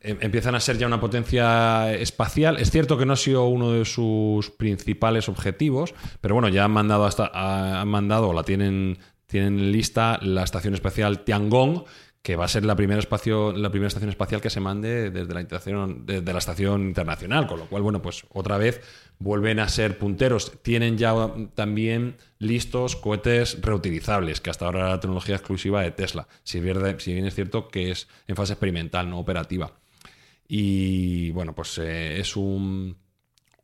em- 0.00 0.18
empiezan 0.20 0.54
a 0.54 0.60
ser 0.60 0.78
ya 0.78 0.86
una 0.86 1.00
potencia 1.00 1.92
espacial. 1.94 2.58
Es 2.58 2.70
cierto 2.70 2.96
que 2.96 3.04
no 3.06 3.14
ha 3.14 3.16
sido 3.16 3.46
uno 3.46 3.72
de 3.72 3.84
sus 3.84 4.50
principales 4.50 5.28
objetivos, 5.28 5.94
pero 6.20 6.34
bueno, 6.36 6.48
ya 6.48 6.64
han 6.64 6.70
mandado 6.70 7.06
hasta 7.06 7.28
han 7.80 7.88
mandado, 7.88 8.28
o 8.28 8.32
la 8.32 8.44
tienen, 8.44 8.98
tienen 9.26 9.72
lista 9.72 10.18
la 10.22 10.42
estación 10.42 10.74
espacial 10.74 11.24
Tiangong, 11.24 11.84
que 12.26 12.34
va 12.34 12.44
a 12.44 12.48
ser 12.48 12.64
la 12.64 12.74
primera 12.74 12.98
estación 12.98 14.08
espacial 14.08 14.40
que 14.40 14.50
se 14.50 14.58
mande 14.58 15.12
desde 15.12 15.32
la 15.32 15.44
desde 15.44 16.32
la 16.32 16.38
estación 16.40 16.88
internacional, 16.88 17.46
con 17.46 17.60
lo 17.60 17.66
cual, 17.66 17.82
bueno, 17.82 18.02
pues 18.02 18.24
otra 18.30 18.58
vez 18.58 18.80
vuelven 19.20 19.60
a 19.60 19.68
ser 19.68 19.96
punteros. 19.96 20.60
Tienen 20.62 20.98
ya 20.98 21.14
también 21.54 22.16
listos 22.40 22.96
cohetes 22.96 23.62
reutilizables, 23.62 24.40
que 24.40 24.50
hasta 24.50 24.66
ahora 24.66 24.80
era 24.80 24.88
la 24.90 25.00
tecnología 25.00 25.36
exclusiva 25.36 25.82
de 25.82 25.92
Tesla. 25.92 26.26
Si 26.42 26.58
bien, 26.58 26.98
si 26.98 27.12
bien 27.12 27.26
es 27.26 27.34
cierto 27.36 27.68
que 27.68 27.92
es 27.92 28.08
en 28.26 28.34
fase 28.34 28.54
experimental, 28.54 29.08
no 29.08 29.20
operativa. 29.20 29.70
Y 30.48 31.30
bueno, 31.30 31.54
pues 31.54 31.78
eh, 31.78 32.18
es 32.18 32.34
un, 32.34 32.96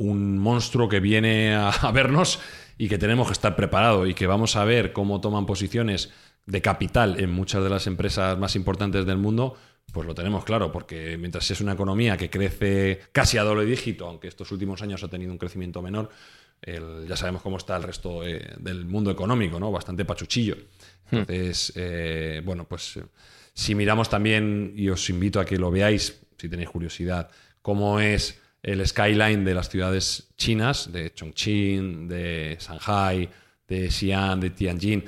un 0.03 0.39
monstruo 0.39 0.89
que 0.89 1.01
viene 1.01 1.55
a, 1.55 1.71
a 1.71 1.93
vernos 1.93 2.39
y 2.79 2.89
que 2.89 2.99
tenemos 2.99 3.27
que 3.29 3.33
estar 3.35 3.55
preparados 3.57 4.09
y 4.09 4.15
que 4.15 4.27
vamos 4.27 4.57
a 4.57 4.65
ver 4.65 4.93
cómo 4.93 5.21
toman 5.21 5.47
posiciones 5.47 6.11
de 6.47 6.61
capital 6.61 7.21
en 7.21 7.31
muchas 7.31 7.63
de 7.63 7.71
las 7.71 7.87
empresas 7.87 8.37
más 8.39 8.57
importantes 8.57 9.07
del 9.07 9.17
mundo, 9.19 9.57
pues 9.93 10.07
lo 10.07 10.15
tenemos 10.15 10.45
claro, 10.45 10.73
porque 10.73 11.17
mientras 11.19 11.51
es 11.51 11.61
una 11.61 11.73
economía 11.75 12.17
que 12.17 12.31
crece 12.31 13.01
casi 13.13 13.39
a 13.39 13.43
doble 13.45 13.65
dígito, 13.65 14.07
aunque 14.07 14.27
estos 14.29 14.51
últimos 14.51 14.83
años 14.83 15.03
ha 15.05 15.09
tenido 15.09 15.31
un 15.33 15.39
crecimiento 15.39 15.83
menor, 15.83 16.09
el- 16.63 17.07
ya 17.09 17.17
sabemos 17.17 17.43
cómo 17.43 17.57
está 17.59 17.77
el 17.77 17.83
resto 17.83 18.27
eh, 18.27 18.55
del 18.59 18.85
mundo 18.87 19.11
económico, 19.11 19.61
¿no? 19.61 19.71
Bastante 19.71 20.05
pachuchillo. 20.05 20.57
Entonces, 21.11 21.73
eh, 21.77 22.41
bueno, 22.45 22.65
pues 22.67 22.97
eh, 22.97 23.05
si 23.53 23.75
miramos 23.75 24.09
también, 24.09 24.73
y 24.77 24.89
os 24.89 25.09
invito 25.11 25.39
a 25.41 25.45
que 25.45 25.59
lo 25.59 25.71
veáis, 25.71 26.21
si 26.39 26.49
tenéis 26.49 26.71
curiosidad, 26.71 27.29
cómo 27.61 28.01
es 28.01 28.41
el 28.63 28.87
skyline 28.87 29.45
de 29.45 29.55
las 29.55 29.69
ciudades 29.69 30.29
chinas, 30.37 30.93
de 30.93 31.13
Chongqing, 31.13 32.09
de 32.09 32.57
Shanghai, 32.61 33.29
de 33.67 33.91
Xi'an, 33.91 34.41
de 34.41 34.51
Tianjin, 34.51 35.05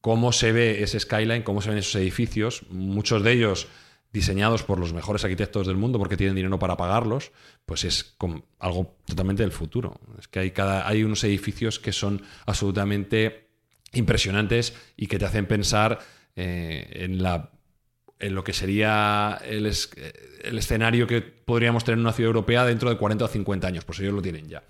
cómo 0.00 0.32
se 0.32 0.52
ve 0.52 0.82
ese 0.82 1.00
skyline, 1.00 1.42
cómo 1.42 1.60
se 1.60 1.70
ven 1.70 1.78
esos 1.78 1.96
edificios, 1.96 2.62
muchos 2.70 3.22
de 3.24 3.32
ellos 3.32 3.66
diseñados 4.12 4.62
por 4.62 4.78
los 4.78 4.92
mejores 4.92 5.24
arquitectos 5.24 5.66
del 5.66 5.76
mundo 5.76 5.98
porque 5.98 6.16
tienen 6.16 6.36
dinero 6.36 6.58
para 6.58 6.76
pagarlos, 6.76 7.32
pues 7.66 7.84
es 7.84 8.16
algo 8.60 8.96
totalmente 9.04 9.42
del 9.42 9.52
futuro. 9.52 10.00
Es 10.18 10.28
que 10.28 10.38
hay, 10.38 10.52
cada, 10.52 10.88
hay 10.88 11.02
unos 11.02 11.22
edificios 11.24 11.78
que 11.78 11.92
son 11.92 12.22
absolutamente 12.46 13.48
impresionantes 13.92 14.74
y 14.96 15.06
que 15.06 15.18
te 15.18 15.26
hacen 15.26 15.46
pensar 15.46 15.98
eh, 16.34 16.88
en, 16.94 17.22
la, 17.22 17.50
en 18.18 18.34
lo 18.34 18.42
que 18.44 18.52
sería 18.52 19.38
el, 19.44 19.66
es- 19.66 19.90
el 20.42 20.58
escenario 20.58 21.06
que 21.06 21.20
podríamos 21.22 21.84
tener 21.84 21.98
en 21.98 22.02
una 22.04 22.12
ciudad 22.12 22.28
europea 22.28 22.64
dentro 22.64 22.88
de 22.90 22.96
40 22.96 23.24
o 23.24 23.28
50 23.28 23.66
años, 23.66 23.84
pues 23.84 23.98
ellos 24.00 24.14
lo 24.14 24.22
tienen 24.22 24.48
ya. 24.48 24.62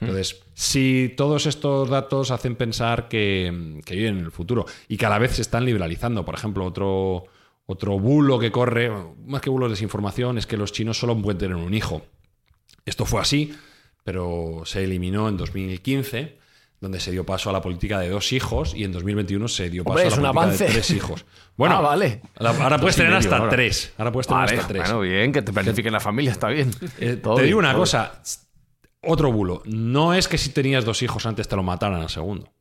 Entonces, 0.00 0.40
si 0.54 1.12
todos 1.16 1.46
estos 1.46 1.88
datos 1.90 2.30
hacen 2.30 2.54
pensar 2.54 3.08
que, 3.08 3.80
que 3.84 3.96
viven 3.96 4.18
en 4.18 4.24
el 4.26 4.30
futuro 4.30 4.64
y 4.86 4.96
que 4.96 5.06
a 5.06 5.10
la 5.10 5.18
vez 5.18 5.32
se 5.32 5.42
están 5.42 5.64
liberalizando, 5.64 6.24
por 6.24 6.34
ejemplo, 6.36 6.64
otro, 6.64 7.24
otro 7.66 7.98
bulo 7.98 8.38
que 8.38 8.52
corre, 8.52 8.92
más 9.26 9.40
que 9.40 9.50
bulo 9.50 9.66
de 9.66 9.70
desinformación, 9.72 10.38
es 10.38 10.46
que 10.46 10.56
los 10.56 10.72
chinos 10.72 10.98
solo 10.98 11.20
pueden 11.20 11.38
tener 11.38 11.56
un 11.56 11.74
hijo. 11.74 12.02
Esto 12.86 13.04
fue 13.06 13.20
así, 13.20 13.52
pero 14.04 14.62
se 14.64 14.84
eliminó 14.84 15.28
en 15.28 15.36
2015, 15.36 16.38
donde 16.80 17.00
se 17.00 17.10
dio 17.10 17.24
paso 17.26 17.50
a 17.50 17.52
la 17.52 17.60
política 17.60 17.98
de 17.98 18.08
dos 18.08 18.32
hijos, 18.32 18.74
y 18.74 18.84
en 18.84 18.92
2021 18.92 19.48
se 19.48 19.68
dio 19.70 19.82
paso 19.84 19.98
Hombre, 19.98 20.06
a 20.06 20.10
la 20.10 20.32
política 20.32 20.40
avance. 20.42 20.64
de 20.64 20.70
tres 20.72 20.90
hijos. 20.90 21.24
Bueno, 21.58 21.78
Ah, 21.78 21.80
vale. 21.80 22.20
ahora- 22.36 22.78
puedes 22.78 22.94
tener 22.94 23.12
hasta 23.12 23.36
ahora. 23.36 23.50
tres. 23.50 23.92
Ahora 23.98 24.12
puedes 24.12 24.28
tener 24.28 24.44
Vale, 24.44 24.56
hasta 24.58 24.68
tres. 24.68 24.82
bueno, 24.84 25.00
bien, 25.00 25.32
que 25.32 25.42
te 25.42 25.52
planifiquen 25.52 25.92
la 25.92 25.98
familia, 25.98 26.30
está 26.30 26.46
bien. 26.48 26.70
Eh, 27.00 27.16
Todo 27.16 27.34
te 27.34 27.42
bien, 27.42 27.46
digo 27.48 27.58
una 27.58 27.72
todo 27.72 27.80
cosa, 27.80 28.22
otro 29.02 29.32
bulo. 29.32 29.62
No 29.66 30.14
es 30.14 30.28
que 30.28 30.38
si 30.38 30.50
tenías 30.50 30.84
dos 30.84 31.02
hijos 31.02 31.26
antes 31.26 31.48
te 31.48 31.56
lo 31.56 31.64
mataran 31.64 32.00
al 32.00 32.10
segundo. 32.10 32.52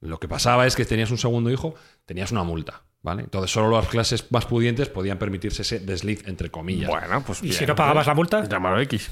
Lo 0.00 0.20
que 0.20 0.28
pasaba 0.28 0.66
es 0.68 0.76
que 0.76 0.84
si 0.84 0.90
tenías 0.90 1.10
un 1.10 1.18
segundo 1.18 1.50
hijo, 1.50 1.74
tenías 2.06 2.30
una 2.30 2.44
multa. 2.44 2.82
¿vale? 3.02 3.22
Entonces 3.22 3.50
solo 3.50 3.70
las 3.76 3.86
clases 3.88 4.30
más 4.30 4.46
pudientes 4.46 4.88
podían 4.88 5.18
permitirse 5.18 5.62
ese 5.62 5.78
desliz, 5.80 6.22
entre 6.26 6.50
comillas. 6.50 6.88
Bueno, 6.88 7.22
pues 7.26 7.40
¿Y 7.40 7.48
bien, 7.48 7.54
si 7.58 7.66
no 7.66 7.74
pagabas 7.74 8.06
la 8.06 8.14
multa? 8.14 8.48
Llámalo 8.48 8.80
X. 8.82 9.10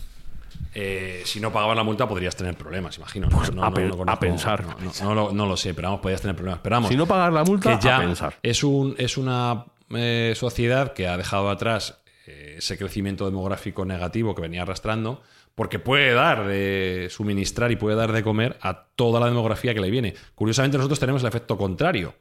Eh, 0.74 1.22
si 1.24 1.38
no 1.40 1.52
pagabas 1.52 1.76
la 1.76 1.82
multa 1.84 2.08
podrías 2.08 2.34
tener 2.36 2.56
problemas, 2.56 2.96
imagino. 2.98 3.28
Pues 3.28 3.50
a 3.60 3.70
pe- 3.72 3.90
a 4.06 4.18
pensar. 4.18 4.64
No, 4.64 4.76
no- 4.80 4.92
no 5.04 5.14
lo, 5.14 5.32
no 5.32 5.46
lo 5.46 5.56
sé, 5.56 5.74
pero 5.74 5.88
vamos, 5.88 6.00
podías 6.00 6.20
tener 6.20 6.34
problemas. 6.36 6.60
Pero 6.62 6.76
vamos, 6.76 6.88
Si 6.90 6.96
no 6.96 7.06
pagas 7.06 7.32
la 7.32 7.44
multa, 7.44 7.78
que 7.78 7.84
ya 7.84 7.96
a 7.98 8.00
pensar. 8.00 8.38
Es, 8.42 8.64
un, 8.64 8.94
es 8.98 9.16
una 9.16 9.66
eh, 9.90 10.32
sociedad 10.36 10.92
que 10.94 11.08
ha 11.08 11.16
dejado 11.16 11.50
atrás 11.50 12.00
eh, 12.26 12.54
ese 12.58 12.78
crecimiento 12.78 13.26
demográfico 13.26 13.84
negativo 13.84 14.34
que 14.34 14.42
venía 14.42 14.62
arrastrando, 14.62 15.20
porque 15.54 15.78
puede 15.78 16.12
dar 16.14 16.46
de 16.46 17.08
suministrar 17.10 17.70
y 17.72 17.76
puede 17.76 17.96
dar 17.96 18.12
de 18.12 18.22
comer 18.22 18.56
a 18.62 18.84
toda 18.96 19.20
la 19.20 19.26
demografía 19.26 19.74
que 19.74 19.80
le 19.80 19.90
viene. 19.90 20.14
Curiosamente, 20.34 20.78
nosotros 20.78 20.98
tenemos 21.00 21.20
el 21.22 21.28
efecto 21.28 21.58
contrario, 21.58 22.14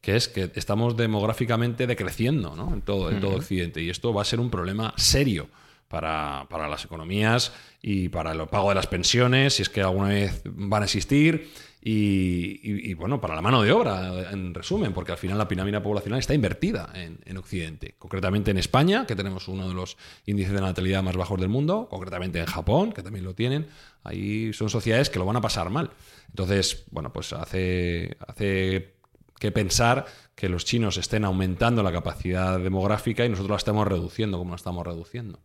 que 0.00 0.16
es 0.16 0.28
que 0.28 0.50
estamos 0.54 0.96
demográficamente 0.96 1.86
decreciendo 1.86 2.56
¿no? 2.56 2.72
en, 2.72 2.80
todo, 2.80 3.10
en 3.10 3.20
todo 3.20 3.36
Occidente, 3.36 3.82
y 3.82 3.90
esto 3.90 4.14
va 4.14 4.22
a 4.22 4.24
ser 4.24 4.40
un 4.40 4.48
problema 4.50 4.94
serio. 4.96 5.48
Para, 5.88 6.44
para 6.50 6.68
las 6.68 6.84
economías 6.84 7.50
y 7.80 8.08
para 8.08 8.32
el 8.32 8.46
pago 8.48 8.70
de 8.70 8.74
las 8.74 8.86
pensiones, 8.86 9.54
si 9.54 9.62
es 9.62 9.68
que 9.68 9.82
alguna 9.82 10.08
vez 10.08 10.42
van 10.44 10.82
a 10.82 10.86
existir, 10.86 11.48
y, 11.80 12.92
bueno, 12.94 13.20
para 13.20 13.34
la 13.34 13.40
mano 13.40 13.62
de 13.62 13.72
obra, 13.72 14.30
en 14.30 14.52
resumen, 14.52 14.92
porque 14.92 15.12
al 15.12 15.18
final 15.18 15.38
la 15.38 15.48
pirámide 15.48 15.80
poblacional 15.80 16.18
está 16.18 16.34
invertida 16.34 16.90
en, 16.94 17.20
en 17.24 17.36
Occidente, 17.38 17.94
concretamente 17.98 18.50
en 18.50 18.58
España, 18.58 19.06
que 19.06 19.16
tenemos 19.16 19.48
uno 19.48 19.68
de 19.68 19.74
los 19.74 19.96
índices 20.26 20.52
de 20.52 20.60
natalidad 20.60 21.02
más 21.02 21.16
bajos 21.16 21.40
del 21.40 21.48
mundo, 21.48 21.86
concretamente 21.88 22.40
en 22.40 22.46
Japón, 22.46 22.92
que 22.92 23.02
también 23.02 23.24
lo 23.24 23.34
tienen, 23.34 23.68
ahí 24.02 24.52
son 24.52 24.68
sociedades 24.68 25.08
que 25.08 25.18
lo 25.18 25.24
van 25.24 25.36
a 25.36 25.40
pasar 25.40 25.70
mal. 25.70 25.90
Entonces, 26.28 26.84
bueno, 26.90 27.12
pues 27.12 27.32
hace, 27.32 28.16
hace 28.26 28.96
que 29.38 29.52
pensar 29.52 30.04
que 30.34 30.48
los 30.48 30.64
chinos 30.64 30.96
estén 30.98 31.24
aumentando 31.24 31.82
la 31.82 31.92
capacidad 31.92 32.58
demográfica 32.58 33.24
y 33.24 33.28
nosotros 33.28 33.50
la 33.50 33.56
estamos 33.56 33.86
reduciendo 33.86 34.36
como 34.36 34.50
la 34.50 34.56
estamos 34.56 34.86
reduciendo. 34.86 35.40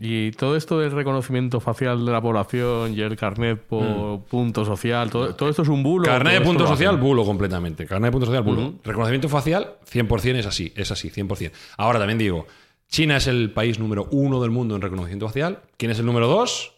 Y 0.00 0.30
todo 0.32 0.54
esto 0.54 0.78
del 0.78 0.92
reconocimiento 0.92 1.58
facial 1.58 2.06
de 2.06 2.12
la 2.12 2.20
población 2.20 2.94
y 2.94 3.00
el 3.00 3.16
carnet 3.16 3.60
por 3.60 4.20
punto 4.24 4.64
social, 4.64 5.10
todo, 5.10 5.34
todo 5.34 5.48
esto 5.48 5.62
es 5.62 5.68
un 5.68 5.82
bulo. 5.82 6.04
Carnet 6.04 6.34
de 6.34 6.40
punto 6.40 6.66
social, 6.68 6.94
hacen. 6.94 7.00
bulo 7.00 7.24
completamente. 7.24 7.84
Carnet 7.84 8.08
de 8.08 8.12
punto 8.12 8.26
social, 8.26 8.44
bulo. 8.44 8.74
Reconocimiento 8.84 9.28
facial, 9.28 9.74
100% 9.90 10.36
es 10.36 10.46
así, 10.46 10.72
es 10.76 10.90
así, 10.92 11.10
100%. 11.10 11.50
Ahora 11.78 11.98
también 11.98 12.16
digo, 12.18 12.46
China 12.88 13.16
es 13.16 13.26
el 13.26 13.50
país 13.50 13.80
número 13.80 14.06
uno 14.12 14.40
del 14.40 14.52
mundo 14.52 14.76
en 14.76 14.82
reconocimiento 14.82 15.26
facial. 15.26 15.62
¿Quién 15.76 15.90
es 15.90 15.98
el 15.98 16.06
número 16.06 16.28
dos? 16.28 16.74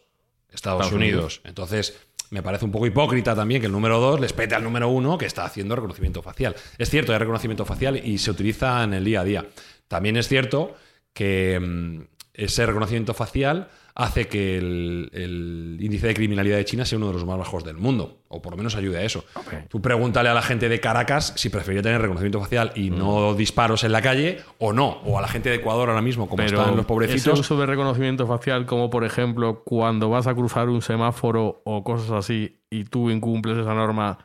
Estados, 0.49 0.81
Estados 0.85 0.91
Unidos. 0.91 1.41
Entonces, 1.43 1.99
me 2.31 2.41
parece 2.41 2.65
un 2.65 2.71
poco 2.71 2.87
hipócrita 2.87 3.35
también 3.35 3.61
que 3.61 3.67
el 3.67 3.73
número 3.73 3.99
dos 3.99 4.19
les 4.19 4.33
pete 4.33 4.55
al 4.55 4.63
número 4.63 4.89
uno 4.89 5.17
que 5.17 5.25
está 5.25 5.45
haciendo 5.45 5.75
reconocimiento 5.75 6.23
facial. 6.23 6.55
Es 6.77 6.89
cierto, 6.89 7.11
hay 7.11 7.19
reconocimiento 7.19 7.65
facial 7.65 8.01
y 8.03 8.17
se 8.17 8.31
utiliza 8.31 8.83
en 8.83 8.93
el 8.93 9.03
día 9.03 9.21
a 9.21 9.23
día. 9.23 9.45
También 9.87 10.17
es 10.17 10.27
cierto 10.27 10.75
que 11.13 11.59
mm, 11.59 12.01
ese 12.33 12.65
reconocimiento 12.65 13.13
facial 13.13 13.69
hace 13.93 14.27
que 14.27 14.57
el, 14.57 15.09
el 15.13 15.77
índice 15.79 16.07
de 16.07 16.13
criminalidad 16.13 16.57
de 16.57 16.65
China 16.65 16.85
sea 16.85 16.97
uno 16.97 17.07
de 17.07 17.13
los 17.13 17.25
más 17.25 17.37
bajos 17.37 17.63
del 17.63 17.77
mundo, 17.77 18.21
o 18.29 18.41
por 18.41 18.51
lo 18.53 18.57
menos 18.57 18.75
ayude 18.75 18.99
a 18.99 19.03
eso. 19.03 19.25
Tú 19.67 19.81
pregúntale 19.81 20.29
a 20.29 20.33
la 20.33 20.41
gente 20.41 20.69
de 20.69 20.79
Caracas 20.79 21.33
si 21.35 21.49
prefería 21.49 21.81
tener 21.81 22.01
reconocimiento 22.01 22.39
facial 22.39 22.71
y 22.75 22.89
no 22.89 23.33
disparos 23.33 23.83
en 23.83 23.91
la 23.91 24.01
calle 24.01 24.39
o 24.59 24.71
no, 24.71 24.87
o 25.03 25.17
a 25.17 25.21
la 25.21 25.27
gente 25.27 25.49
de 25.49 25.55
Ecuador 25.55 25.89
ahora 25.89 26.01
mismo, 26.01 26.29
como 26.29 26.37
Pero 26.37 26.59
están 26.59 26.71
los 26.71 26.79
ese 26.79 26.87
pobrecitos. 26.87 27.39
uso 27.39 27.59
de 27.59 27.65
reconocimiento 27.65 28.25
facial, 28.27 28.65
como 28.65 28.89
por 28.89 29.03
ejemplo 29.03 29.63
cuando 29.65 30.09
vas 30.09 30.25
a 30.27 30.33
cruzar 30.33 30.69
un 30.69 30.81
semáforo 30.81 31.61
o 31.65 31.83
cosas 31.83 32.11
así 32.11 32.61
y 32.69 32.85
tú 32.85 33.09
incumples 33.09 33.57
esa 33.57 33.73
norma 33.73 34.19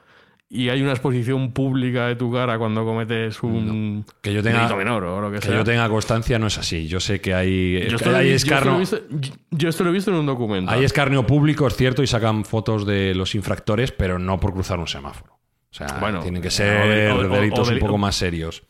y 0.48 0.68
hay 0.68 0.80
una 0.80 0.92
exposición 0.92 1.52
pública 1.52 2.06
de 2.06 2.14
tu 2.16 2.32
cara 2.32 2.56
cuando 2.58 2.84
cometes 2.84 3.42
un 3.42 4.04
Que 4.22 4.32
yo 4.32 4.42
tenga- 4.42 4.58
delito 4.58 4.76
menor 4.76 5.02
o 5.04 5.20
lo 5.20 5.30
que, 5.30 5.40
Que 5.40 5.46
sea. 5.46 5.56
yo 5.56 5.64
tenga 5.64 5.88
constancia 5.88 6.38
no 6.38 6.46
es 6.46 6.56
así. 6.58 6.86
Yo 6.86 7.00
sé 7.00 7.20
que 7.20 7.34
hay, 7.34 7.80
Yo 7.88 7.96
esto, 7.96 8.10
lo 8.12 8.16
hay 8.18 8.28
yo 8.30 8.34
esto 8.36 8.60
lo 8.64 8.76
he 8.76 8.78
visto, 8.78 8.98
yo- 9.10 9.32
yo 9.50 9.68
esto 9.68 9.84
lo 9.84 9.90
he 9.90 9.92
visto 9.92 10.10
en 10.12 10.16
un 10.18 10.26
documento. 10.26 10.70
hay 10.70 10.84
escarnio 10.84 11.26
público, 11.26 11.66
es 11.66 11.74
cierto, 11.76 12.02
y 12.02 12.06
sacan 12.06 12.44
fotos 12.44 12.86
de 12.86 13.14
los 13.14 13.34
infractores, 13.34 13.90
pero 13.92 14.18
no 14.20 14.38
por 14.38 14.52
cruzar 14.52 14.78
un 14.78 14.86
semáforo. 14.86 15.32
O 15.34 15.74
sea, 15.76 15.98
Bueno, 16.00 16.20
tienen 16.20 16.40
que 16.40 16.50
ser 16.50 17.10
o 17.10 17.16
o- 17.16 17.28
delitos 17.28 17.68
un 17.68 17.78
poco 17.80 17.98
más 17.98 18.14
serios. 18.16 18.62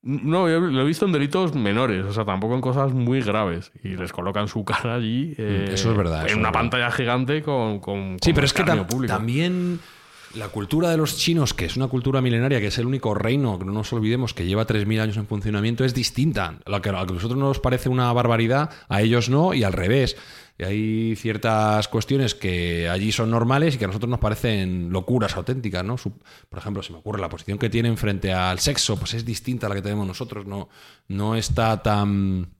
No, 0.00 0.48
yo 0.48 0.60
lo 0.60 0.80
he 0.82 0.84
visto 0.84 1.04
en 1.04 1.12
delitos 1.12 1.54
menores, 1.56 2.04
o 2.04 2.12
sea, 2.12 2.24
tampoco 2.24 2.54
en 2.54 2.60
cosas 2.60 2.92
muy 2.92 3.20
graves. 3.20 3.72
Y 3.82 3.88
les 3.96 4.12
colocan 4.12 4.46
su 4.46 4.64
cara 4.64 4.94
allí. 4.94 5.34
eh, 5.36 5.66
Mm, 5.68 5.74
eso 5.74 5.90
es 5.90 5.96
verdad, 5.96 6.28
En 6.28 6.38
una 6.38 6.48
verdad. 6.48 6.52
pantalla 6.52 6.90
gigante 6.92 7.42
con. 7.42 7.80
con 7.80 8.16
Sí, 8.22 8.32
pero 8.32 8.46
es 8.46 8.52
que 8.52 8.62
escarnio 8.62 8.84
tam- 8.86 8.90
público. 8.90 9.12
también 9.12 9.80
la 10.34 10.48
cultura 10.48 10.90
de 10.90 10.96
los 10.96 11.16
chinos, 11.16 11.54
que 11.54 11.64
es 11.64 11.76
una 11.76 11.88
cultura 11.88 12.20
milenaria, 12.20 12.60
que 12.60 12.66
es 12.66 12.78
el 12.78 12.86
único 12.86 13.14
reino, 13.14 13.58
que 13.58 13.64
no 13.64 13.72
nos 13.72 13.92
olvidemos, 13.92 14.34
que 14.34 14.46
lleva 14.46 14.66
3.000 14.66 15.00
años 15.00 15.16
en 15.16 15.26
funcionamiento, 15.26 15.84
es 15.84 15.94
distinta. 15.94 16.58
Lo 16.66 16.82
que 16.82 16.90
a 16.90 17.04
nosotros 17.04 17.38
nos 17.38 17.60
parece 17.60 17.88
una 17.88 18.12
barbaridad, 18.12 18.70
a 18.88 19.00
ellos 19.00 19.28
no, 19.28 19.54
y 19.54 19.64
al 19.64 19.72
revés. 19.72 20.16
Y 20.58 20.64
hay 20.64 21.16
ciertas 21.16 21.86
cuestiones 21.88 22.34
que 22.34 22.88
allí 22.88 23.12
son 23.12 23.30
normales 23.30 23.74
y 23.74 23.78
que 23.78 23.84
a 23.84 23.88
nosotros 23.88 24.10
nos 24.10 24.18
parecen 24.18 24.90
locuras 24.90 25.36
auténticas, 25.36 25.84
¿no? 25.84 25.96
Por 25.96 26.58
ejemplo, 26.58 26.82
se 26.82 26.92
me 26.92 26.98
ocurre 26.98 27.20
la 27.20 27.28
posición 27.28 27.58
que 27.58 27.70
tienen 27.70 27.96
frente 27.96 28.32
al 28.32 28.58
sexo, 28.58 28.96
pues 28.96 29.14
es 29.14 29.24
distinta 29.24 29.66
a 29.66 29.68
la 29.70 29.76
que 29.76 29.82
tenemos 29.82 30.06
nosotros, 30.06 30.46
no, 30.46 30.68
no 31.06 31.36
está 31.36 31.80
tan 31.80 32.54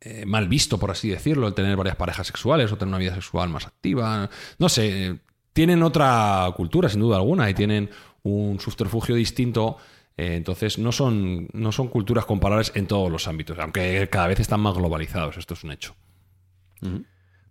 eh, 0.00 0.24
mal 0.26 0.48
visto, 0.48 0.78
por 0.78 0.92
así 0.92 1.08
decirlo, 1.08 1.48
el 1.48 1.54
tener 1.54 1.76
varias 1.76 1.96
parejas 1.96 2.26
sexuales 2.28 2.70
o 2.70 2.76
tener 2.76 2.90
una 2.90 2.98
vida 2.98 3.14
sexual 3.14 3.48
más 3.48 3.66
activa. 3.66 4.30
No 4.58 4.68
sé, 4.68 5.18
tienen 5.54 5.82
otra 5.82 6.46
cultura, 6.56 6.90
sin 6.90 7.00
duda 7.00 7.16
alguna, 7.16 7.48
y 7.48 7.54
tienen 7.54 7.88
un 8.22 8.60
subterfugio 8.60 9.14
distinto. 9.14 9.78
eh, 10.16 10.36
entonces, 10.36 10.78
no 10.78 10.92
son, 10.92 11.48
no 11.54 11.72
son 11.72 11.88
culturas 11.88 12.24
comparables 12.26 12.70
en 12.74 12.86
todos 12.86 13.10
los 13.10 13.26
ámbitos, 13.26 13.58
aunque 13.58 14.06
cada 14.10 14.26
vez 14.28 14.38
están 14.40 14.60
más 14.60 14.74
globalizados. 14.74 15.36
Esto 15.38 15.54
es 15.54 15.64
un 15.64 15.72
hecho. 15.72 15.96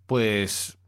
Pues 0.06 0.78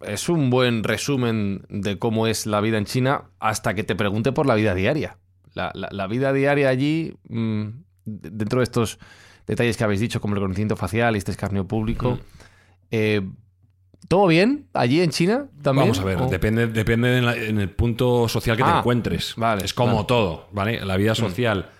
es 0.00 0.28
un 0.28 0.48
buen 0.50 0.82
resumen 0.84 1.62
de 1.68 1.98
cómo 1.98 2.26
es 2.26 2.46
la 2.46 2.60
vida 2.60 2.78
en 2.78 2.84
China 2.86 3.24
hasta 3.38 3.74
que 3.74 3.84
te 3.84 3.94
pregunte 3.94 4.32
por 4.32 4.46
la 4.46 4.54
vida 4.54 4.74
diaria. 4.74 5.18
La, 5.54 5.70
la- 5.74 5.88
la 5.90 6.06
vida 6.06 6.32
diaria 6.32 6.68
allí, 6.68 7.14
mm, 7.28 7.64
dentro 8.04 8.60
de 8.60 8.64
estos 8.64 8.98
detalles 9.46 9.76
que 9.76 9.84
habéis 9.84 10.00
dicho, 10.00 10.20
como 10.20 10.34
el 10.34 10.40
reconocimiento 10.40 10.76
facial 10.76 11.14
y 11.14 11.18
este 11.18 11.32
escarnio 11.32 11.66
público, 11.66 12.18
eh, 12.92 13.20
¿todo 14.08 14.26
bien 14.26 14.66
allí 14.74 15.00
en 15.00 15.10
China 15.10 15.46
también? 15.62 15.88
Vamos 15.88 16.00
a 16.00 16.04
ver, 16.04 16.16
¿O- 16.20 16.26
depende, 16.28 16.66
depende 16.66 17.18
en, 17.18 17.26
la- 17.26 17.36
en 17.36 17.60
el 17.60 17.70
punto 17.70 18.28
social 18.28 18.56
que 18.56 18.62
te 18.62 18.70
Ah, 18.70 18.78
encuentres. 18.78 19.34
vale, 19.36 19.64
es 19.64 19.74
como 19.74 19.94
vale. 19.96 20.06
todo, 20.06 20.48
¿vale? 20.52 20.84
La 20.84 20.96
vida 20.96 21.14
social 21.14 21.70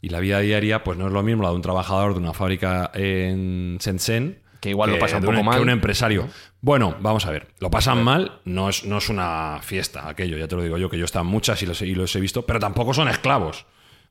y 0.00 0.10
la 0.10 0.20
vida 0.20 0.38
diaria, 0.40 0.84
pues 0.84 0.98
no 0.98 1.06
es 1.08 1.12
lo 1.12 1.22
mismo 1.22 1.42
la 1.42 1.48
de 1.50 1.56
un 1.56 1.62
trabajador 1.62 2.12
de 2.14 2.20
una 2.20 2.32
fábrica 2.32 2.90
en 2.94 3.78
Shenzhen. 3.78 4.42
Que 4.60 4.70
igual 4.70 4.90
lo 4.90 4.98
pasa 4.98 5.18
un 5.18 5.22
poco 5.22 5.36
que 5.36 5.42
mal. 5.44 5.60
un 5.60 5.70
empresario. 5.70 6.28
Bueno, 6.60 6.96
vamos 7.00 7.24
a 7.26 7.30
ver. 7.30 7.46
Lo 7.60 7.70
pasan 7.70 8.02
mal, 8.02 8.40
no 8.44 8.68
es, 8.68 8.84
no 8.84 8.98
es 8.98 9.08
una 9.08 9.60
fiesta 9.62 10.08
aquello, 10.08 10.36
ya 10.36 10.48
te 10.48 10.56
lo 10.56 10.62
digo 10.64 10.78
yo, 10.78 10.90
que 10.90 10.98
yo 10.98 11.04
están 11.04 11.26
muchas 11.26 11.62
y 11.62 11.66
los, 11.66 11.80
y 11.82 11.94
los 11.94 12.14
he 12.16 12.20
visto, 12.20 12.44
pero 12.44 12.58
tampoco 12.58 12.92
son 12.92 13.06
esclavos. 13.08 13.66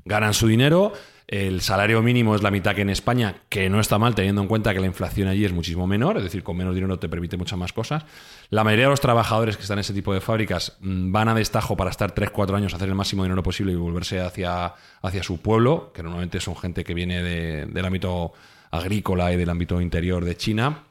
Ganan 0.08 0.34
su 0.34 0.48
dinero, 0.48 0.94
el 1.28 1.60
salario 1.60 2.02
mínimo 2.02 2.36
es 2.36 2.42
la 2.42 2.52
mitad 2.52 2.74
que 2.74 2.82
en 2.82 2.90
España, 2.90 3.36
que 3.50 3.70
no 3.70 3.82
está 3.82 3.98
mal 3.98 4.16
teniendo 4.16 4.42
en 4.42 4.48
cuenta 4.48 4.74
que 4.74 4.80
la 4.80 4.86
inflación 4.86 5.28
allí 5.28 5.44
es 5.44 5.52
muchísimo 5.52 5.86
menor, 5.86 6.16
es 6.18 6.24
decir, 6.24 6.42
con 6.42 6.56
menos 6.56 6.74
dinero 6.74 6.98
te 7.00 7.10
permite 7.10 7.36
muchas 7.36 7.60
más 7.60 7.74
cosas. 7.74 8.06
La 8.50 8.64
mayoría 8.64 8.86
de 8.86 8.92
los 8.92 9.02
trabajadores 9.02 9.58
que 9.58 9.64
están 9.64 9.78
en 9.78 9.82
ese 9.82 9.94
tipo 9.94 10.14
de 10.14 10.22
fábricas 10.22 10.78
mm, 10.80 11.12
van 11.12 11.28
a 11.28 11.36
destajo 11.36 11.76
para 11.76 11.90
estar 11.90 12.16
3-4 12.16 12.56
años, 12.56 12.74
hacer 12.74 12.88
el 12.88 12.96
máximo 12.96 13.24
dinero 13.24 13.44
posible 13.44 13.74
y 13.74 13.76
volverse 13.76 14.22
hacia, 14.22 14.74
hacia 15.02 15.22
su 15.22 15.42
pueblo, 15.42 15.92
que 15.94 16.02
normalmente 16.02 16.40
son 16.40 16.56
gente 16.56 16.86
que 16.86 16.94
viene 16.94 17.22
de- 17.22 17.66
del 17.66 17.86
ámbito 17.86 18.32
agrícola 18.72 19.34
y 19.34 19.36
del 19.38 19.50
ámbito 19.50 19.82
interior 19.82 20.24
de 20.24 20.38
China 20.38 20.84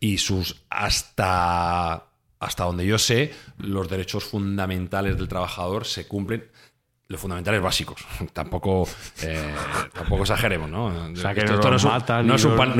y 0.00 0.18
sus 0.18 0.62
hasta 0.70 2.04
hasta 2.38 2.64
donde 2.64 2.84
yo 2.84 2.98
sé 2.98 3.32
los 3.58 3.88
derechos 3.88 4.24
fundamentales 4.24 5.16
del 5.16 5.28
trabajador 5.28 5.84
se 5.84 6.08
cumplen 6.08 6.44
los 7.12 7.20
fundamentales 7.20 7.62
básicos 7.62 8.04
tampoco 8.32 8.88
eh, 9.22 9.52
tampoco 9.92 10.22
exageremos 10.22 10.68
no 10.68 10.86
O 10.86 11.16
sea, 11.16 11.32
que 11.34 11.44
no 11.44 11.70
los 11.70 11.84
matan, 11.84 12.26
no, 12.26 12.36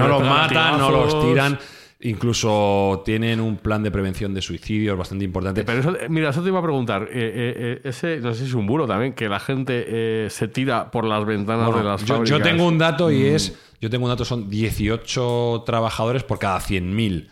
los- 0.09 0.23
matan 0.23 0.79
no 0.79 0.91
los 0.91 1.21
tiran. 1.27 1.59
Incluso 2.05 3.01
tienen 3.05 3.41
un 3.41 3.59
plan 3.59 3.81
de 3.85 3.93
prevención 3.93 4.35
de 4.35 4.43
suicidios 4.43 4.99
bastante 4.99 5.25
importante. 5.25 5.63
Pero 5.63 5.79
eso, 5.79 5.97
eh, 5.97 6.09
mira, 6.09 6.31
eso 6.31 6.43
te 6.43 6.49
iba 6.49 6.59
a 6.59 6.63
preguntar. 6.63 7.09
Eh, 7.13 7.81
ese, 7.85 8.19
no 8.19 8.35
sé 8.35 8.41
si 8.41 8.47
es 8.47 8.55
un 8.55 8.67
bulo 8.67 8.89
también, 8.89 9.13
que 9.13 9.29
la 9.29 9.39
gente 9.39 9.85
eh, 9.87 10.27
se 10.29 10.49
tira 10.49 10.91
por 10.91 11.05
las 11.05 11.25
ventanas 11.25 11.67
Bueno, 11.67 11.79
de 11.79 11.85
las 11.85 12.05
yo, 12.05 12.25
yo 12.25 12.43
tengo 12.43 12.67
un 12.67 12.77
dato 12.77 13.09
y 13.13 13.19
Mm. 13.21 13.35
es 13.37 13.57
yo 13.81 13.89
tengo 13.89 14.05
un 14.07 14.11
dato 14.11 14.25
son 14.25 14.49
18 14.51 15.63
trabajadores 15.65 16.25
por 16.25 16.41
cada 16.41 16.59
100.000 16.61 17.29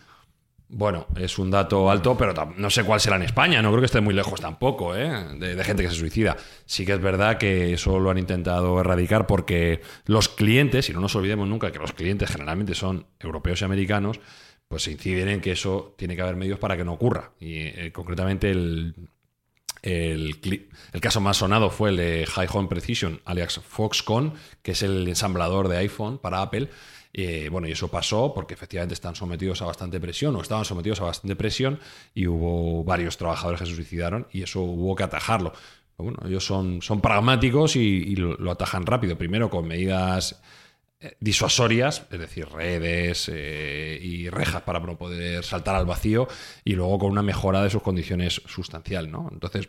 Bueno, 0.73 1.05
es 1.17 1.37
un 1.37 1.51
dato 1.51 1.91
alto, 1.91 2.15
pero 2.15 2.33
no 2.55 2.69
sé 2.69 2.85
cuál 2.85 3.01
será 3.01 3.17
en 3.17 3.23
España. 3.23 3.61
No 3.61 3.71
creo 3.71 3.81
que 3.81 3.87
esté 3.87 3.99
muy 3.99 4.13
lejos 4.13 4.39
tampoco, 4.39 4.95
¿eh? 4.95 5.09
de, 5.37 5.61
gente 5.65 5.83
que 5.83 5.89
se 5.89 5.95
suicida. 5.95 6.37
Sí 6.65 6.85
que 6.85 6.93
es 6.93 7.01
verdad 7.01 7.37
que 7.37 7.73
eso 7.73 7.99
lo 7.99 8.09
han 8.09 8.17
intentado 8.17 8.79
erradicar 8.79 9.27
porque 9.27 9.81
los 10.05 10.29
clientes, 10.29 10.89
y 10.89 10.93
no 10.93 11.01
nos 11.01 11.13
olvidemos 11.17 11.45
nunca 11.45 11.73
que 11.73 11.79
los 11.79 11.91
clientes 11.91 12.29
generalmente 12.31 12.73
son 12.73 13.05
europeos 13.19 13.61
y 13.61 13.65
americanos, 13.65 14.21
pues 14.69 14.83
se 14.83 14.91
inciden 14.91 15.27
en 15.27 15.41
que 15.41 15.51
eso 15.51 15.93
tiene 15.97 16.15
que 16.15 16.21
haber 16.21 16.37
medios 16.37 16.57
para 16.57 16.77
que 16.77 16.85
no 16.85 16.93
ocurra. 16.93 17.31
Y 17.37 17.57
eh, 17.57 17.91
concretamente 17.91 18.49
el, 18.49 18.95
el 19.83 21.01
caso 21.01 21.19
más 21.19 21.35
sonado 21.35 21.69
fue 21.69 21.89
el 21.89 21.97
de 21.97 22.25
High 22.25 22.47
Home 22.53 22.69
Precision, 22.69 23.19
alias 23.25 23.59
Foxconn, 23.59 24.35
que 24.61 24.71
es 24.71 24.83
el 24.83 25.05
ensamblador 25.05 25.67
de 25.67 25.79
iPhone 25.79 26.17
para 26.17 26.41
Apple. 26.41 26.69
Eh, 27.13 27.49
bueno, 27.51 27.67
y 27.67 27.71
eso 27.71 27.89
pasó 27.89 28.33
porque 28.33 28.53
efectivamente 28.53 28.93
están 28.93 29.15
sometidos 29.15 29.61
a 29.61 29.65
bastante 29.65 29.99
presión 29.99 30.35
o 30.35 30.41
estaban 30.41 30.63
sometidos 30.63 31.01
a 31.01 31.05
bastante 31.05 31.35
presión 31.35 31.79
y 32.13 32.27
hubo 32.27 32.83
varios 32.83 33.17
trabajadores 33.17 33.59
que 33.59 33.67
se 33.67 33.75
suicidaron 33.75 34.27
y 34.31 34.43
eso 34.43 34.61
hubo 34.61 34.95
que 34.95 35.03
atajarlo. 35.03 35.51
Bueno, 35.97 36.19
ellos 36.25 36.45
son, 36.45 36.81
son 36.81 37.01
pragmáticos 37.01 37.75
y, 37.75 38.15
lo 38.15 38.51
atajan 38.51 38.85
rápido. 38.85 39.17
Primero 39.17 39.49
con 39.49 39.67
medidas 39.67 40.41
eh, 41.03 41.15
disuasorias, 41.19 42.05
es 42.11 42.19
decir, 42.19 42.47
redes 42.47 43.27
eh, 43.33 43.99
y 43.99 44.29
rejas 44.29 44.61
para 44.61 44.79
no 44.79 44.97
poder 44.99 45.43
saltar 45.43 45.75
al 45.75 45.87
vacío, 45.87 46.27
y 46.63 46.73
luego 46.73 46.99
con 46.99 47.11
una 47.11 47.23
mejora 47.23 47.63
de 47.63 47.71
sus 47.71 47.81
condiciones 47.81 48.41
sustancial, 48.45 49.09
¿no? 49.09 49.27
Entonces, 49.31 49.67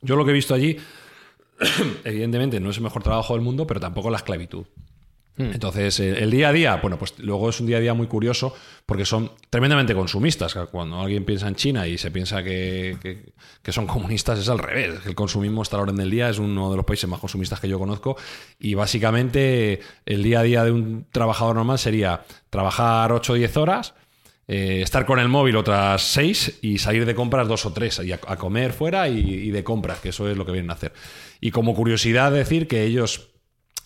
yo 0.00 0.16
lo 0.16 0.24
que 0.24 0.30
he 0.30 0.34
visto 0.34 0.54
allí, 0.54 0.78
evidentemente, 2.04 2.60
no 2.60 2.70
es 2.70 2.78
el 2.78 2.82
mejor 2.82 3.02
trabajo 3.02 3.34
del 3.34 3.42
mundo, 3.42 3.66
pero 3.66 3.78
tampoco 3.78 4.08
la 4.08 4.16
esclavitud. 4.16 4.64
Entonces, 5.36 5.98
eh, 5.98 6.22
el 6.22 6.30
día 6.30 6.50
a 6.50 6.52
día, 6.52 6.76
bueno, 6.76 6.96
pues 6.96 7.18
luego 7.18 7.50
es 7.50 7.58
un 7.58 7.66
día 7.66 7.78
a 7.78 7.80
día 7.80 7.92
muy 7.92 8.06
curioso 8.06 8.54
porque 8.86 9.04
son 9.04 9.32
tremendamente 9.50 9.92
consumistas. 9.92 10.54
Cuando 10.70 11.00
alguien 11.00 11.24
piensa 11.24 11.48
en 11.48 11.56
China 11.56 11.88
y 11.88 11.98
se 11.98 12.12
piensa 12.12 12.42
que, 12.44 13.32
son 13.68 13.86
comunistas, 13.86 14.38
es 14.38 14.48
al 14.48 14.60
revés. 14.60 15.00
El 15.06 15.16
consumismo 15.16 15.62
está 15.62 15.76
a 15.76 15.78
la 15.78 15.82
orden 15.84 15.96
del 15.96 16.10
día, 16.10 16.28
es 16.28 16.38
uno 16.38 16.70
de 16.70 16.76
los 16.76 16.84
países 16.84 17.10
más 17.10 17.18
consumistas 17.18 17.58
que 17.58 17.68
yo 17.68 17.80
conozco. 17.80 18.16
Y 18.60 18.74
básicamente, 18.74 19.80
el 20.06 20.22
día 20.22 20.40
a 20.40 20.42
día 20.44 20.64
de 20.64 20.70
un 20.70 21.06
trabajador 21.10 21.56
normal 21.56 21.78
sería 21.80 22.22
trabajar 22.50 23.10
8 23.12 23.32
o 23.32 23.36
10 23.36 23.56
horas. 23.56 23.94
eh, 24.46 24.82
estar 24.82 25.06
con 25.06 25.18
el 25.18 25.28
móvil 25.28 25.56
otras 25.56 26.02
6 26.02 26.58
y 26.62 26.78
salir 26.78 27.06
de 27.06 27.14
compras 27.14 27.48
dos 27.48 27.64
o 27.64 27.72
tres, 27.72 27.98
y 28.04 28.12
a, 28.12 28.20
a 28.26 28.36
comer 28.36 28.72
fuera 28.74 29.08
y, 29.08 29.18
y 29.18 29.50
de 29.50 29.64
compras, 29.64 30.00
que 30.00 30.10
eso 30.10 30.28
es 30.28 30.36
lo 30.36 30.44
que 30.44 30.52
vienen 30.52 30.70
a 30.70 30.74
hacer. 30.74 30.92
Y 31.40 31.50
como 31.50 31.74
curiosidad 31.74 32.30
decir 32.30 32.68
que 32.68 32.84
ellos 32.84 33.33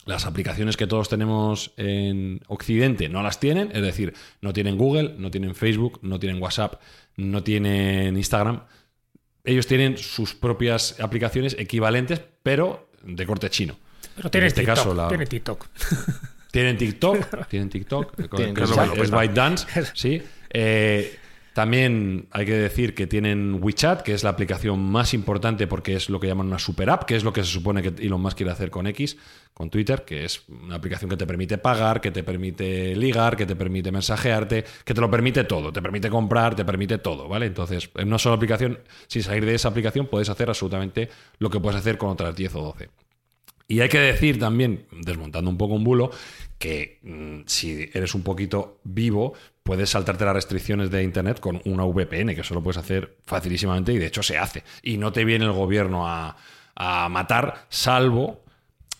las 0.09 0.25
aplicaciones 0.25 0.77
que 0.79 0.87
todos 0.87 1.09
tenemos 1.11 1.73
en 1.77 2.41
Occidente 2.49 3.09
no 3.11 3.23
las 3.23 3.39
tienen, 3.41 3.71
es 3.75 3.83
decir, 3.83 4.15
no 4.41 4.53
tienen 4.55 4.79
Google, 4.79 5.15
no 5.19 5.31
tienen 5.31 5.55
Facebook, 5.55 5.99
no 6.03 6.19
tienen 6.19 6.41
WhatsApp, 6.43 6.81
no 7.17 7.43
tienen 7.43 8.17
Instagram. 8.17 8.63
Ellos 9.45 9.67
tienen 9.67 9.99
sus 9.99 10.35
propias 10.35 10.99
aplicaciones 11.01 11.55
equivalentes, 11.59 12.23
pero 12.43 12.89
de 13.03 13.27
corte 13.27 13.51
chino. 13.51 13.77
Pero 14.17 14.31
tiene 14.31 14.47
En 14.47 14.49
este 14.49 14.61
TikTok. 14.63 14.77
caso, 14.77 14.95
la- 14.95 15.09
Tiene 15.09 15.27
TikTok. 15.27 15.67
Tienen 16.51 16.79
TikTok, 16.79 17.47
tienen 17.49 17.69
TikTok, 17.69 18.31
Tienen 18.37 18.57
es, 18.63 18.71
es 19.03 19.11
ByteDance, 19.11 19.67
sí. 19.95 20.23
Eh, 20.51 21.19
también 21.59 22.29
hay 22.31 22.47
que 22.47 22.55
decir 22.55 22.95
que 22.95 23.09
tienen 23.09 23.59
WeChat, 23.61 24.03
que 24.03 24.15
es 24.15 24.23
la 24.23 24.31
aplicación 24.31 24.79
más 24.79 25.13
importante 25.13 25.67
porque 25.67 25.97
es 25.97 26.09
lo 26.09 26.21
que 26.21 26.29
llaman 26.29 26.47
una 26.47 26.61
super 26.61 26.89
app, 26.89 27.03
que 27.03 27.17
es 27.17 27.25
lo 27.25 27.33
que 27.33 27.43
se 27.43 27.51
supone 27.51 27.83
que 27.83 28.01
Elon 28.01 28.21
Musk 28.21 28.37
quiere 28.37 28.53
hacer 28.53 28.71
con 28.71 28.87
X, 28.87 29.17
con 29.55 29.69
Twitter, 29.69 30.05
que 30.05 30.25
es 30.25 30.45
una 30.47 30.77
aplicación 30.77 31.11
que 31.11 31.17
te 31.17 31.27
permite 31.27 31.59
pagar, 31.59 32.01
que 32.01 32.13
te 32.13 32.23
permite 32.23 32.95
ligar, 32.95 33.37
que 33.37 33.45
te 33.45 33.57
permite 33.57 33.91
mensajearte, 33.91 34.65
que 34.85 34.95
te 34.95 35.01
lo 35.01 35.11
permite 35.11 35.43
todo, 35.43 35.73
te 35.73 35.83
permite 35.83 36.09
comprar, 36.09 36.55
te 36.55 36.65
permite 36.65 36.99
todo, 36.99 37.27
¿vale? 37.27 37.47
Entonces, 37.47 37.91
en 37.97 38.07
una 38.07 38.21
sola 38.21 38.37
aplicación, 38.37 38.79
sin 39.09 39.25
salir 39.25 39.45
de 39.45 39.57
esa 39.57 39.67
aplicación, 39.67 40.07
puedes 40.07 40.29
hacer 40.29 40.49
absolutamente 40.49 41.09
lo 41.41 41.51
que 41.51 41.59
puedes 41.59 41.81
hacer 41.81 41.99
con 41.99 42.11
otras 42.11 42.37
10 42.37 42.55
o 42.55 42.63
12. 42.67 42.89
Y 43.67 43.81
hay 43.81 43.89
que 43.89 43.99
decir 43.99 44.39
también, 44.39 44.87
desmontando 44.93 45.51
un 45.51 45.59
poco 45.59 45.75
un 45.75 45.83
bulo, 45.83 46.13
que 46.59 46.99
mm, 47.03 47.41
si 47.47 47.89
eres 47.93 48.15
un 48.15 48.23
poquito 48.23 48.81
vivo, 48.85 49.35
puedes 49.63 49.91
saltarte 49.91 50.25
las 50.25 50.35
restricciones 50.35 50.91
de 50.91 51.03
Internet 51.03 51.41
con 51.41 51.61
una 51.65 51.85
VPN, 51.85 52.35
que 52.35 52.41
eso 52.41 52.55
lo 52.55 52.63
puedes 52.63 52.79
hacer 52.79 53.17
facilísimamente 53.25 53.93
y 53.93 53.99
de 53.99 54.07
hecho 54.07 54.23
se 54.23 54.39
hace. 54.39 54.65
Y 54.83 54.99
no 54.99 55.13
te 55.13 55.25
viene 55.25 55.45
el 55.45 55.53
gobierno 55.53 56.09
a, 56.09 56.37
a 56.75 57.09
matar, 57.09 57.67
salvo 57.69 58.43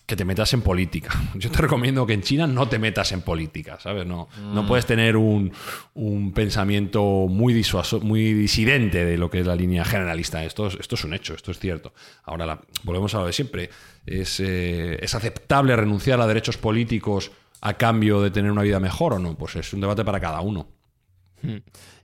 que 0.09 0.15
te 0.15 0.25
metas 0.25 0.51
en 0.53 0.61
política. 0.61 1.11
Yo 1.35 1.51
te 1.51 1.59
recomiendo 1.59 2.05
que 2.05 2.13
en 2.13 2.23
China 2.23 2.47
no 2.47 2.67
te 2.67 2.79
metas 2.79 3.11
en 3.11 3.21
política, 3.21 3.79
¿sabes? 3.79 4.07
No, 4.07 4.27
no 4.41 4.65
puedes 4.67 4.87
tener 4.87 5.15
un, 5.15 5.53
un 5.93 6.33
pensamiento 6.33 7.27
muy, 7.29 7.63
muy 8.01 8.33
disidente 8.33 9.05
de 9.05 9.17
lo 9.17 9.29
que 9.29 9.39
es 9.39 9.45
la 9.45 9.55
línea 9.55 9.85
generalista. 9.85 10.43
Esto 10.43 10.67
es, 10.67 10.75
esto 10.79 10.95
es 10.95 11.03
un 11.03 11.13
hecho, 11.13 11.35
esto 11.35 11.51
es 11.51 11.59
cierto. 11.59 11.93
Ahora, 12.23 12.59
volvemos 12.83 13.13
a 13.13 13.19
lo 13.19 13.27
de 13.27 13.33
siempre. 13.33 13.69
¿Es, 14.05 14.39
eh, 14.39 14.97
¿Es 14.99 15.13
aceptable 15.13 15.75
renunciar 15.75 16.19
a 16.19 16.25
derechos 16.25 16.57
políticos 16.57 17.31
a 17.61 17.73
cambio 17.75 18.21
de 18.21 18.31
tener 18.31 18.51
una 18.51 18.61
vida 18.61 18.79
mejor 18.79 19.13
o 19.13 19.19
no? 19.19 19.35
Pues 19.37 19.55
es 19.55 19.73
un 19.73 19.81
debate 19.81 20.03
para 20.05 20.19
cada 20.19 20.41
uno. 20.41 20.67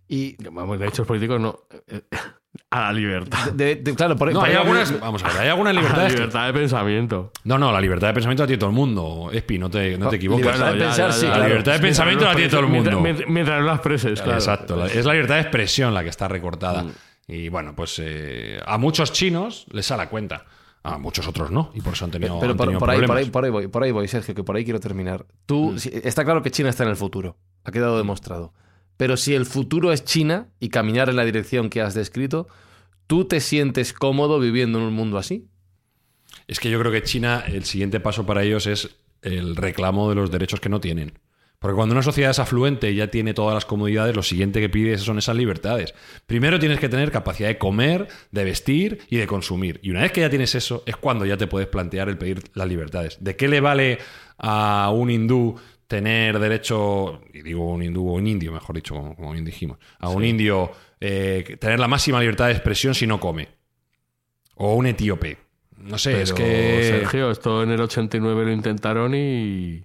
Y 0.07 0.35
Vamos, 0.51 0.79
derechos 0.79 1.05
políticos 1.07 1.39
no. 1.41 1.59
eh, 1.87 2.01
A 2.69 2.81
la 2.81 2.93
libertad. 2.93 3.51
de- 3.51 3.75
de- 3.75 3.95
claro, 3.95 4.15
por, 4.15 4.31
No, 4.31 4.41
hay 4.43 4.53
algunas, 4.53 4.97
vamos 4.99 5.23
a 5.23 5.27
ver, 5.29 5.37
hay 5.39 5.49
algunas 5.49 5.73
la 5.75 5.81
libertades. 5.81 6.13
que- 6.13 6.19
libertad 6.19 6.45
de 6.47 6.53
pensamiento. 6.53 7.31
no, 7.43 7.57
no, 7.57 7.71
la 7.71 7.81
libertad 7.81 8.07
de 8.07 8.13
pensamiento 8.13 8.43
la 8.43 8.47
tiene 8.47 8.59
todo 8.59 8.69
el 8.69 8.75
mundo. 8.75 9.29
Espi, 9.33 9.57
no 9.57 9.69
te, 9.69 9.97
no 9.97 10.09
te 10.09 10.17
equivoques. 10.17 10.45
Libertad 10.45 10.73
de 10.73 10.79
pensar, 10.79 11.11
sí, 11.13 11.25
La 11.25 11.33
claro. 11.33 11.47
libertad 11.49 11.73
de 11.73 11.79
pensamiento 11.79 12.25
la 12.25 12.35
tiene 12.35 12.49
todo 12.49 12.61
el 12.61 12.67
mundo. 12.67 13.01
Mientras, 13.01 13.29
mientras 13.29 13.59
no 13.59 13.65
las 13.65 13.79
preses, 13.79 14.21
claro. 14.21 14.37
Exacto, 14.39 14.75
la- 14.77 14.87
es 14.87 15.05
la 15.05 15.13
libertad 15.13 15.35
de 15.35 15.41
expresión 15.41 15.93
la 15.93 16.03
que 16.03 16.09
está 16.09 16.27
recortada. 16.27 16.85
Y 17.27 17.49
bueno, 17.49 17.75
pues 17.75 17.99
eh, 18.03 18.59
a 18.65 18.77
muchos 18.77 19.11
chinos 19.11 19.65
les 19.71 19.85
sale 19.85 20.03
a 20.03 20.09
cuenta. 20.09 20.45
A 20.85 20.97
muchos 20.99 21.27
otros 21.27 21.49
no. 21.49 21.71
Y 21.73 21.81
por 21.81 21.93
eso 21.93 22.05
han 22.05 22.11
tenido, 22.11 22.39
Pero 22.39 22.51
han 22.51 22.57
por, 22.57 22.67
tenido 22.67 22.79
por 22.79 22.89
ahí, 22.89 23.05
por, 23.05 23.17
ahí, 23.17 23.25
por 23.25 23.43
ahí 23.45 23.51
voy, 23.51 23.67
por 23.67 23.83
ahí 23.83 23.91
voy, 23.91 24.07
Sergio, 24.07 24.35
que 24.35 24.43
por 24.43 24.55
ahí 24.55 24.63
quiero 24.63 24.79
terminar. 24.79 25.25
Tú, 25.45 25.79
sí, 25.79 25.89
está 25.91 26.23
claro 26.23 26.43
que 26.43 26.51
China 26.51 26.69
está 26.69 26.83
en 26.83 26.89
el 26.89 26.95
futuro. 26.95 27.37
ha 27.63 27.71
quedado 27.71 27.97
demostrado. 27.97 28.53
Pero 28.97 29.17
si 29.17 29.33
el 29.33 29.45
futuro 29.45 29.91
es 29.91 30.05
China 30.05 30.49
y 30.59 30.69
caminar 30.69 31.09
en 31.09 31.15
la 31.15 31.25
dirección 31.25 31.69
que 31.69 31.81
has 31.81 31.93
descrito, 31.95 32.47
¿tú 33.07 33.25
te 33.25 33.39
sientes 33.39 33.93
cómodo 33.93 34.39
viviendo 34.39 34.79
en 34.79 34.85
un 34.85 34.93
mundo 34.93 35.17
así? 35.17 35.47
Es 36.47 36.59
que 36.59 36.69
yo 36.69 36.79
creo 36.79 36.91
que 36.91 37.03
China, 37.03 37.43
el 37.47 37.65
siguiente 37.65 37.99
paso 37.99 38.25
para 38.25 38.43
ellos 38.43 38.67
es 38.67 38.95
el 39.21 39.55
reclamo 39.55 40.09
de 40.09 40.15
los 40.15 40.31
derechos 40.31 40.59
que 40.59 40.69
no 40.69 40.79
tienen. 40.79 41.13
Porque 41.65 41.77
cuando 41.77 41.93
una 41.93 42.03
sociedad 42.03 42.29
es 42.29 42.37
afluente 42.37 42.91
y 42.91 42.95
ya 42.97 43.07
tiene 43.07 43.33
todas 43.33 43.55
las 43.55 43.65
comodidades, 43.65 44.15
lo 44.15 44.21
siguiente 44.21 44.61
que 44.61 44.69
pides 44.69 45.01
son 45.01 45.17
esas 45.17 45.35
libertades. 45.35 45.95
Primero 46.27 46.59
tienes 46.59 46.79
que 46.79 46.89
tener 46.89 47.09
capacidad 47.09 47.49
de 47.49 47.57
comer, 47.57 48.07
de 48.29 48.43
vestir 48.43 48.99
y 49.09 49.17
de 49.17 49.25
consumir. 49.25 49.79
Y 49.81 49.89
una 49.89 50.01
vez 50.01 50.11
que 50.11 50.21
ya 50.21 50.29
tienes 50.29 50.53
eso, 50.53 50.83
es 50.85 50.95
cuando 50.95 51.25
ya 51.25 51.37
te 51.37 51.47
puedes 51.47 51.67
plantear 51.67 52.07
el 52.07 52.19
pedir 52.19 52.43
las 52.53 52.67
libertades. 52.67 53.17
¿De 53.19 53.35
qué 53.35 53.47
le 53.47 53.61
vale 53.61 53.97
a 54.37 54.91
un 54.93 55.09
hindú 55.09 55.55
tener 55.87 56.37
derecho, 56.37 57.23
y 57.33 57.41
digo 57.41 57.67
un 57.67 57.81
hindú 57.81 58.09
o 58.09 58.13
un 58.13 58.27
indio, 58.27 58.51
mejor 58.51 58.75
dicho, 58.75 58.93
como, 58.93 59.31
bien 59.31 59.43
dijimos, 59.43 59.79
a 59.97 60.09
un 60.09 60.23
indio 60.23 60.71
eh, 60.99 61.57
tener 61.59 61.79
la 61.79 61.87
máxima 61.87 62.19
libertad 62.19 62.45
de 62.45 62.51
expresión 62.51 62.93
si 62.93 63.07
no 63.07 63.19
come? 63.19 63.47
O 64.53 64.75
un 64.75 64.85
etíope. 64.85 65.39
No 65.77 65.97
sé, 65.97 66.21
es 66.21 66.31
que... 66.31 66.83
Sergio, 66.83 67.31
esto 67.31 67.63
en 67.63 67.71
el 67.71 67.81
89 67.81 68.45
lo 68.45 68.51
intentaron 68.51 69.15
y... 69.15 69.83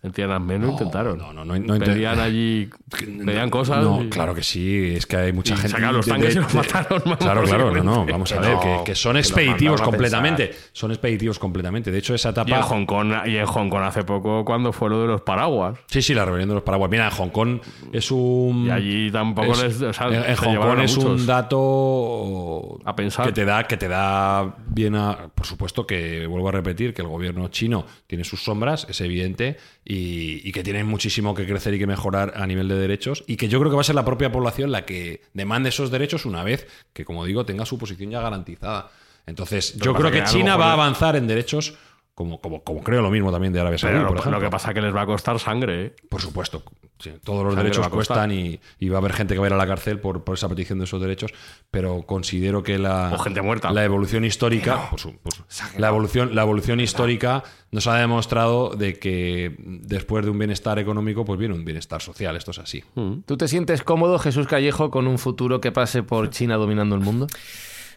En 0.00 0.12
Tiananmen 0.12 0.62
lo 0.62 0.68
intentaron. 0.70 1.18
No, 1.18 1.32
no, 1.32 1.44
no, 1.44 1.58
no 1.58 1.78
Pedían 1.78 2.20
allí, 2.20 2.70
pedían 2.88 3.50
cosas. 3.50 3.82
No, 3.82 4.02
y- 4.04 4.08
claro 4.08 4.32
que 4.32 4.44
sí, 4.44 4.94
es 4.94 5.06
que 5.06 5.16
hay 5.16 5.32
mucha 5.32 5.54
y 5.54 5.56
gente. 5.56 5.70
sacaron 5.70 5.96
los 5.96 6.06
tanques 6.06 6.34
de- 6.34 6.40
y 6.40 6.42
los 6.44 6.54
mataron. 6.54 7.02
vamos, 7.04 7.18
Claro, 7.18 7.42
claro, 7.42 7.74
no, 7.74 7.82
no, 7.82 8.06
vamos 8.10 8.30
a 8.32 8.38
ver, 8.40 8.52
no, 8.52 8.60
que, 8.60 8.80
que 8.84 8.94
son 8.94 9.16
expeditivos 9.16 9.80
completamente. 9.82 10.52
Son 10.72 10.92
expeditivos 10.92 11.40
completamente. 11.40 11.90
De 11.90 11.98
hecho, 11.98 12.14
esa 12.14 12.28
etapa. 12.28 12.48
Y 12.48 12.52
en 12.52 12.62
Hong 12.62 12.86
Kong, 12.86 13.12
y 13.26 13.36
en 13.38 13.46
Hong 13.46 13.68
Kong 13.68 13.82
hace 13.82 14.04
poco 14.04 14.44
cuando 14.44 14.72
fue 14.72 14.88
lo 14.88 15.00
de 15.02 15.08
los 15.08 15.22
paraguas. 15.22 15.78
Sí, 15.86 16.00
sí, 16.00 16.14
la 16.14 16.24
rebelión 16.24 16.48
de 16.50 16.54
los 16.54 16.62
paraguas. 16.64 16.90
Mira, 16.90 17.06
en 17.06 17.10
Hong 17.14 17.30
Kong 17.30 17.58
es 17.92 18.10
un. 18.12 18.66
Y 18.66 18.70
allí 18.70 19.10
tampoco 19.10 19.52
es- 19.52 19.62
les. 19.62 19.82
o 19.82 19.92
sea, 19.92 20.06
en, 20.08 20.14
en 20.14 20.36
se 20.36 20.44
Hong 20.46 20.56
Kong 20.58 20.78
es 20.80 20.96
un 20.96 21.26
dato 21.26 22.78
A 22.84 22.94
pensar. 22.94 23.26
que 23.26 23.32
te 23.32 23.44
da 23.44 23.64
que 23.64 23.76
te 23.76 23.88
da 23.88 24.54
bien 24.68 24.94
a 24.94 25.28
por 25.34 25.46
supuesto 25.46 25.86
que 25.86 26.26
vuelvo 26.26 26.48
a 26.48 26.52
repetir 26.52 26.94
que 26.94 27.02
el 27.02 27.08
gobierno 27.08 27.48
chino 27.48 27.84
tiene 28.06 28.24
sus 28.24 28.42
sombras 28.42 28.86
es 28.88 29.00
evidente 29.00 29.56
y, 29.90 30.46
y 30.46 30.52
que 30.52 30.62
tienen 30.62 30.86
muchísimo 30.86 31.34
que 31.34 31.46
crecer 31.46 31.72
y 31.72 31.78
que 31.78 31.86
mejorar 31.86 32.34
a 32.36 32.46
nivel 32.46 32.68
de 32.68 32.74
derechos 32.74 33.24
y 33.26 33.36
que 33.36 33.48
yo 33.48 33.58
creo 33.58 33.70
que 33.70 33.76
va 33.76 33.80
a 33.80 33.84
ser 33.84 33.94
la 33.94 34.04
propia 34.04 34.30
población 34.30 34.70
la 34.70 34.84
que 34.84 35.22
demande 35.32 35.70
esos 35.70 35.90
derechos 35.90 36.26
una 36.26 36.44
vez 36.44 36.66
que 36.92 37.06
como 37.06 37.24
digo 37.24 37.46
tenga 37.46 37.64
su 37.64 37.78
posición 37.78 38.10
ya 38.10 38.20
garantizada. 38.20 38.90
Entonces 39.24 39.76
yo 39.76 39.94
creo 39.94 40.10
que 40.10 40.18
que 40.20 40.24
China 40.24 40.56
va 40.56 40.70
a 40.70 40.72
avanzar 40.74 41.16
en 41.16 41.26
derechos 41.26 41.74
como, 42.18 42.40
como, 42.40 42.64
como 42.64 42.82
creo 42.82 43.00
lo 43.00 43.10
mismo 43.10 43.30
también 43.30 43.52
de 43.52 43.60
Arabia 43.60 43.78
Saudí, 43.78 43.94
por 43.94 44.02
lo, 44.10 44.18
ejemplo. 44.18 44.40
lo 44.40 44.44
que 44.44 44.50
pasa 44.50 44.70
es 44.70 44.74
que 44.74 44.80
les 44.82 44.92
va 44.92 45.02
a 45.02 45.06
costar 45.06 45.38
sangre. 45.38 45.84
¿eh? 45.86 45.92
Por 46.10 46.20
supuesto. 46.20 46.64
Sí, 46.98 47.12
todos 47.22 47.44
los 47.44 47.54
Sangre 47.54 47.62
derechos 47.70 47.86
va 47.86 47.90
cuestan 47.90 48.32
y, 48.32 48.58
y 48.80 48.88
va 48.88 48.96
a 48.96 48.98
haber 48.98 49.12
gente 49.12 49.34
que 49.34 49.38
va 49.38 49.46
a 49.46 49.50
ir 49.50 49.52
a 49.54 49.56
la 49.56 49.68
cárcel 49.68 50.00
por, 50.00 50.24
por 50.24 50.34
esa 50.34 50.48
petición 50.48 50.80
de 50.80 50.84
esos 50.84 51.00
derechos, 51.00 51.32
pero 51.70 52.02
considero 52.02 52.64
que 52.64 52.76
la, 52.76 53.12
O 53.14 53.18
gente 53.18 53.40
muerta. 53.40 53.70
la 53.70 53.84
evolución 53.84 54.24
histórica, 54.24 54.90
por 54.90 54.98
su- 54.98 55.16
por 55.18 55.32
su- 55.32 55.44
la 55.78 55.86
evolución, 55.88 56.34
la 56.34 56.42
evolución 56.42 56.80
histórica 56.80 57.44
nos 57.70 57.86
ha 57.86 57.94
demostrado 57.98 58.70
de 58.70 58.98
que 58.98 59.54
después 59.60 60.24
de 60.24 60.32
un 60.32 60.38
bienestar 60.40 60.80
económico, 60.80 61.24
pues 61.24 61.38
viene 61.38 61.54
un 61.54 61.64
bienestar 61.64 62.02
social. 62.02 62.34
Esto 62.36 62.50
es 62.50 62.58
así. 62.58 62.82
¿Tú 63.26 63.36
te 63.36 63.46
sientes 63.46 63.84
cómodo, 63.84 64.18
Jesús 64.18 64.48
Callejo, 64.48 64.90
con 64.90 65.06
un 65.06 65.18
futuro 65.18 65.60
que 65.60 65.70
pase 65.70 66.02
por 66.02 66.30
China 66.30 66.56
dominando 66.56 66.96
el 66.96 67.00
mundo? 67.00 67.28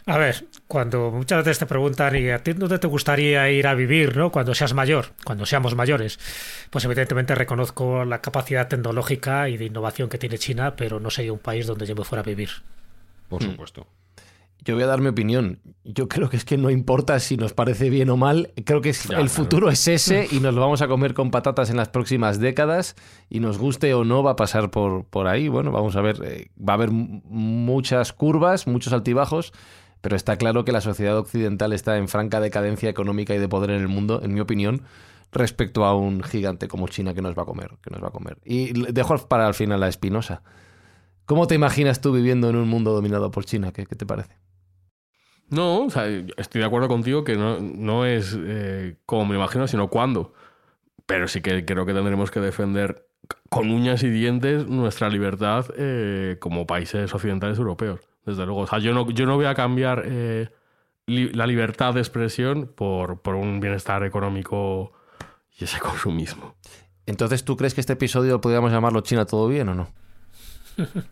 A 0.08 0.18
ver, 0.18 0.46
cuando 0.68 1.12
muchas 1.12 1.40
veces 1.46 1.60
te 1.60 1.66
preguntan, 1.68 2.16
¿y 2.16 2.30
a 2.30 2.40
ti 2.42 2.54
dónde 2.54 2.80
te 2.80 2.88
gustaría 2.88 3.50
ir 3.52 3.68
a 3.68 3.76
vivir, 3.76 4.18
no? 4.18 4.32
Cuando 4.32 4.56
seas 4.56 4.74
mayor, 4.74 5.08
cuando 5.24 5.46
seamos 5.46 5.76
mayores, 5.76 6.20
pues 6.72 6.84
evidentemente 6.86 7.36
reconozco 7.36 8.04
la 8.04 8.20
capacidad 8.22 8.68
tecnológica 8.68 9.48
y 9.50 9.58
de 9.58 9.66
innovación 9.66 10.10
que 10.10 10.18
tiene 10.18 10.38
China, 10.40 10.76
pero 10.76 11.00
no 11.00 11.10
sería 11.12 11.34
un 11.34 11.40
país 11.40 11.68
donde 11.68 11.86
yo 11.86 11.96
me 11.96 12.04
fuera 12.04 12.22
a 12.22 12.26
vivir. 12.26 12.50
Por 13.30 13.44
supuesto. 13.44 13.86
Yo 14.64 14.76
voy 14.76 14.84
a 14.84 14.88
dar 14.88 15.02
mi 15.02 15.08
opinión. 15.08 15.60
Yo 15.84 16.08
creo 16.08 16.30
que 16.30 16.38
es 16.38 16.46
que 16.46 16.56
no 16.58 16.70
importa 16.70 17.20
si 17.20 17.36
nos 17.38 17.54
parece 17.54 17.90
bien 17.90 18.10
o 18.12 18.18
mal. 18.18 18.52
Creo 18.64 18.82
que 18.82 18.90
es- 18.90 19.06
Ya, 19.08 19.18
el 19.18 19.26
claro. 19.28 19.30
futuro 19.30 19.70
es 19.72 19.88
ese 19.88 20.28
y 20.32 20.40
nos 20.40 20.54
lo 20.54 20.62
vamos 20.62 20.84
a 20.84 20.88
comer 20.88 21.16
con 21.16 21.32
patatas 21.32 21.72
en 21.72 21.78
las 21.78 21.90
próximas 21.90 22.40
décadas. 22.40 22.96
Y 23.28 23.40
nos 23.40 23.58
guste 23.58 23.94
o 23.96 24.04
no, 24.04 24.22
va 24.22 24.32
a 24.32 24.36
pasar 24.36 24.70
por, 24.70 25.06
por 25.06 25.26
ahí. 25.28 25.48
Bueno, 25.48 25.72
vamos 25.72 25.96
a 25.96 26.02
ver. 26.02 26.18
eh, 26.24 26.50
va 26.60 26.74
a 26.74 26.76
haber 26.76 26.92
muchas 26.92 28.14
curvas, 28.14 28.68
muchos 28.68 28.94
altibajos. 28.94 29.52
Pero 30.02 30.16
está 30.16 30.38
claro 30.38 30.66
que 30.66 30.72
la 30.72 30.82
sociedad 30.82 31.18
occidental 31.18 31.74
está 31.74 31.98
en 31.98 32.08
franca 32.08 32.40
decadencia 32.40 32.90
económica 32.90 33.36
y 33.36 33.40
de 33.40 33.48
poder 33.48 33.70
en 33.72 33.82
el 33.82 33.88
mundo, 33.88 34.22
en 34.24 34.34
mi 34.34 34.40
opinión, 34.40 34.82
respecto 35.32 35.86
a 35.86 35.96
un 35.96 36.24
gigante 36.24 36.68
como 36.68 36.88
China 36.88 37.14
que 37.14 37.22
nos 37.22 37.38
va 37.38 37.44
a 37.44 37.46
comer. 37.46 37.72
Que 37.82 37.92
nos 37.92 38.04
va 38.04 38.08
a 38.08 38.12
comer. 38.12 38.38
Y 38.44 38.74
dejo 38.92 39.18
para 39.28 39.48
al 39.48 39.54
final 39.54 39.84
a 39.84 39.88
Espinosa. 39.88 40.42
¿Cómo 41.26 41.48
te 41.48 41.56
imaginas 41.56 42.02
tú 42.02 42.12
viviendo 42.12 42.50
en 42.50 42.56
un 42.56 42.68
mundo 42.68 42.94
dominado 42.94 43.32
por 43.32 43.46
China? 43.46 43.72
¿Qué, 43.72 43.86
qué 43.86 43.96
te 43.96 44.06
parece? 44.06 44.36
No, 45.50 45.86
o 45.86 45.90
sea, 45.90 46.08
estoy 46.38 46.62
de 46.62 46.66
acuerdo 46.66 46.88
contigo 46.88 47.24
que 47.26 47.36
no, 47.36 47.60
no 47.60 48.06
es 48.06 48.38
eh, 48.40 48.96
como 49.06 49.26
me 49.26 49.36
imagino, 49.36 49.68
sino 49.68 49.90
cuándo. 49.90 50.34
Pero 51.06 51.28
sí 51.28 51.42
que 51.42 51.66
creo 51.66 51.86
que 51.86 51.94
tendremos 51.94 52.32
que 52.32 52.40
defender 52.40 53.08
con 53.50 53.70
uñas 53.70 54.02
y 54.04 54.10
dientes 54.10 54.68
nuestra 54.68 55.10
libertad 55.10 55.66
eh, 55.78 56.38
como 56.40 56.66
países 56.66 57.14
occidentales 57.14 57.58
europeos. 57.58 58.00
Desde 58.26 58.46
luego. 58.46 58.62
O 58.62 58.68
sea, 58.68 58.80
yo 58.80 58.94
no, 58.94 59.10
yo 59.10 59.26
no 59.26 59.36
voy 59.36 59.46
a 59.46 59.56
cambiar 59.56 60.04
eh, 60.06 60.50
li- 61.08 61.32
la 61.34 61.48
libertad 61.48 61.94
de 61.94 62.02
expresión 62.02 62.72
por, 62.76 63.22
por 63.22 63.36
un 63.36 63.60
bienestar 63.60 64.04
económico 64.04 64.94
y 65.60 65.64
ese 65.64 65.80
consumismo. 65.82 66.56
Entonces, 67.08 67.44
¿tú 67.44 67.58
crees 67.58 67.74
que 67.74 67.82
este 67.82 67.94
episodio 67.94 68.40
podríamos 68.40 68.72
llamarlo 68.72 69.02
China 69.02 69.26
todo 69.26 69.48
bien 69.48 69.70
o 69.70 69.74
no? 69.76 69.90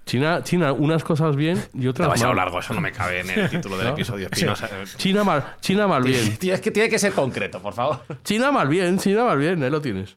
China, 0.05 0.41
China, 0.43 0.71
unas 0.71 1.03
cosas 1.03 1.35
bien 1.35 1.61
y 1.73 1.87
otras 1.87 2.07
mal. 2.21 2.35
largo, 2.35 2.59
eso 2.59 2.73
no 2.73 2.79
me 2.81 2.91
cabe 2.93 3.19
en 3.19 3.29
el 3.29 3.49
título 3.51 3.77
del 3.77 3.87
episodio. 3.89 4.27
Espinosa. 4.31 4.69
China 4.95 5.23
mal, 5.25 5.55
China 5.59 5.85
mal 5.87 6.01
bien. 6.03 6.37
Es 6.41 6.61
que 6.61 6.71
tiene 6.71 6.89
que 6.89 6.97
ser 6.97 7.11
concreto, 7.11 7.59
por 7.61 7.73
favor. 7.73 7.99
China 8.23 8.51
mal 8.51 8.67
bien, 8.69 8.97
China 8.99 9.25
mal 9.25 9.37
bien, 9.37 9.61
ahí 9.61 9.69
lo 9.69 9.81
tienes. 9.81 10.15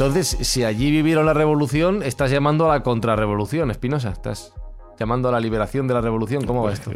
Entonces, 0.00 0.38
si 0.48 0.64
allí 0.64 0.90
vivieron 0.90 1.26
la 1.26 1.34
revolución, 1.34 2.02
estás 2.02 2.30
llamando 2.30 2.64
a 2.64 2.74
la 2.74 2.82
contrarrevolución, 2.82 3.70
Espinosa. 3.70 4.08
Estás 4.08 4.54
llamando 4.98 5.28
a 5.28 5.32
la 5.32 5.40
liberación 5.40 5.86
de 5.86 5.92
la 5.92 6.00
revolución. 6.00 6.46
¿Cómo 6.46 6.62
va 6.62 6.72
esto? 6.72 6.90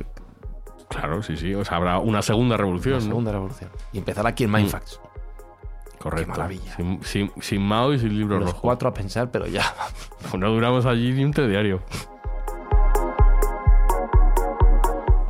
Claro, 0.88 1.22
sí, 1.22 1.36
sí. 1.36 1.54
O 1.54 1.66
sea, 1.66 1.76
habrá 1.76 1.98
una 1.98 2.22
segunda 2.22 2.56
revolución. 2.56 2.94
¿no? 2.94 3.00
segunda 3.02 3.32
revolución. 3.32 3.68
Y 3.92 3.98
empezar 3.98 4.26
aquí 4.26 4.44
en 4.44 4.52
Mindfacts. 4.52 5.02
Correcto. 5.98 6.32
Qué 6.32 6.38
maravilla. 6.38 6.76
Sin, 6.76 7.04
sin, 7.04 7.30
sin 7.42 7.60
Mao 7.60 7.92
y 7.92 7.98
sin 7.98 8.16
libro 8.16 8.38
Los 8.38 8.52
rojo. 8.52 8.62
cuatro 8.62 8.88
a 8.88 8.94
pensar, 8.94 9.30
pero 9.30 9.46
ya. 9.48 9.74
No 10.38 10.50
duramos 10.50 10.86
allí 10.86 11.12
ni 11.12 11.26
un 11.26 11.34
telediario. 11.34 11.82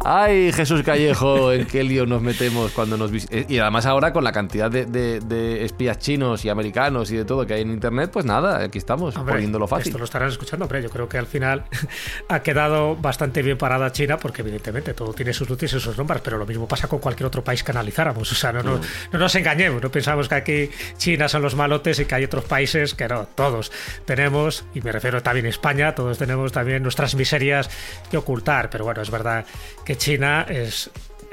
Ay, 0.07 0.53
Jesús 0.53 0.83
Callejo, 0.83 1.51
en 1.51 1.65
qué 1.67 1.83
lío 1.83 2.05
nos 2.05 2.21
metemos 2.21 2.73
cuando 2.73 2.99
nos 2.99 3.11
eh, 3.31 3.47
Y 3.49 3.59
además 3.59 3.87
ahora 3.87 4.13
con 4.13 4.23
la 4.23 4.33
cantidad 4.33 4.71
de, 4.71 4.85
de- 4.85 5.21
de 5.21 5.65
espías 5.65 5.99
chinos 5.99 6.45
y 6.45 6.51
americanos 6.51 7.11
y 7.11 7.17
de 7.17 7.25
todo 7.25 7.47
que 7.47 7.55
hay 7.55 7.63
en 7.63 7.71
internet, 7.71 8.11
pues 8.13 8.27
nada, 8.27 8.59
aquí 8.65 8.77
estamos, 8.77 9.17
Hombre, 9.17 9.33
poniéndolo 9.37 9.67
fácil. 9.67 9.89
Esto 9.89 9.99
lo 9.99 10.05
estarán 10.05 10.29
escuchando, 10.29 10.67
hombre. 10.67 10.83
Yo 10.83 10.91
creo 10.91 11.09
que 11.09 11.17
al 11.17 11.27
final 11.27 11.65
ha 12.29 12.41
quedado 12.41 12.97
bastante 12.97 13.41
bien 13.41 13.57
parada 13.57 13.91
China, 13.93 14.19
porque 14.19 14.43
evidentemente 14.43 14.93
todo 14.93 15.15
tiene 15.15 15.33
sus 15.33 15.49
luces 15.49 15.73
y 15.73 15.81
sus 15.81 15.97
sombras, 15.97 16.21
pero 16.23 16.37
lo 16.37 16.45
mismo 16.45 16.69
pasa 16.69 16.87
con 16.87 16.99
cualquier 16.99 17.27
otro 17.29 17.43
país 17.43 17.65
que 17.65 17.71
analizáramos. 17.71 18.31
O 18.31 18.35
sea, 18.35 18.53
no, 18.53 18.63
nos- 18.63 18.87
no 19.11 19.19
nos 19.19 19.35
engañemos, 19.37 19.83
no 19.83 19.91
pensamos 19.91 20.29
que 20.29 20.35
aquí 20.35 20.71
China 20.99 21.29
son 21.29 21.41
los 21.41 21.55
malotes 21.55 21.99
y 22.01 22.05
que 22.05 22.15
hay 22.15 22.25
otros 22.25 22.45
países 22.45 22.93
que 22.95 23.09
no, 23.09 23.27
todos 23.35 23.73
tenemos, 24.05 24.67
y 24.75 24.83
me 24.83 24.93
refiero 24.93 25.23
también 25.23 25.47
a 25.47 25.49
España, 25.49 25.95
todos 25.95 26.19
tenemos 26.19 26.53
también 26.53 26.83
nuestras 26.83 27.15
miserias 27.15 27.71
que 28.11 28.19
ocultar, 28.19 28.69
pero 28.69 28.85
bueno, 28.85 29.01
es 29.01 29.11
verdad 29.11 29.47
que 29.87 29.94
China 29.97 30.47
es 30.49 30.91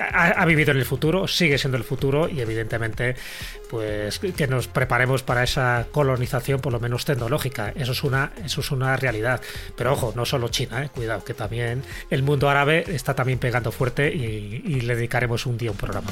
ha, 0.09 0.45
vivido 0.45 0.71
en 0.71 0.77
el 0.77 0.85
futuro, 0.85 1.27
sigue 1.27 1.57
siendo 1.57 1.77
el 1.77 1.83
futuro 1.83 2.27
y 2.27 2.41
evidentemente 2.41 3.15
pues 3.69 4.19
que 4.19 4.47
nos 4.47 4.67
preparemos 4.67 5.23
para 5.23 5.43
esa 5.43 5.87
colonización 5.91 6.59
por 6.59 6.73
lo 6.73 6.79
menos 6.79 7.05
tecnológica. 7.05 7.73
Eso 7.75 7.91
es 7.91 8.03
una 8.03 8.31
eso 8.43 8.61
es 8.61 8.71
una 8.71 8.95
realidad. 8.97 9.41
Pero 9.75 9.93
ojo, 9.93 10.13
no 10.15 10.25
solo 10.25 10.49
China, 10.49 10.83
eh, 10.83 10.89
cuidado 10.93 11.23
que 11.23 11.33
también 11.33 11.83
el 12.09 12.23
mundo 12.23 12.49
árabe 12.49 12.83
está 12.87 13.15
también 13.15 13.39
pegando 13.39 13.71
fuerte 13.71 14.13
y, 14.13 14.61
y 14.65 14.81
le 14.81 14.95
dedicaremos 14.95 15.45
un 15.45 15.57
día 15.57 15.71
un 15.71 15.77
programa. 15.77 16.11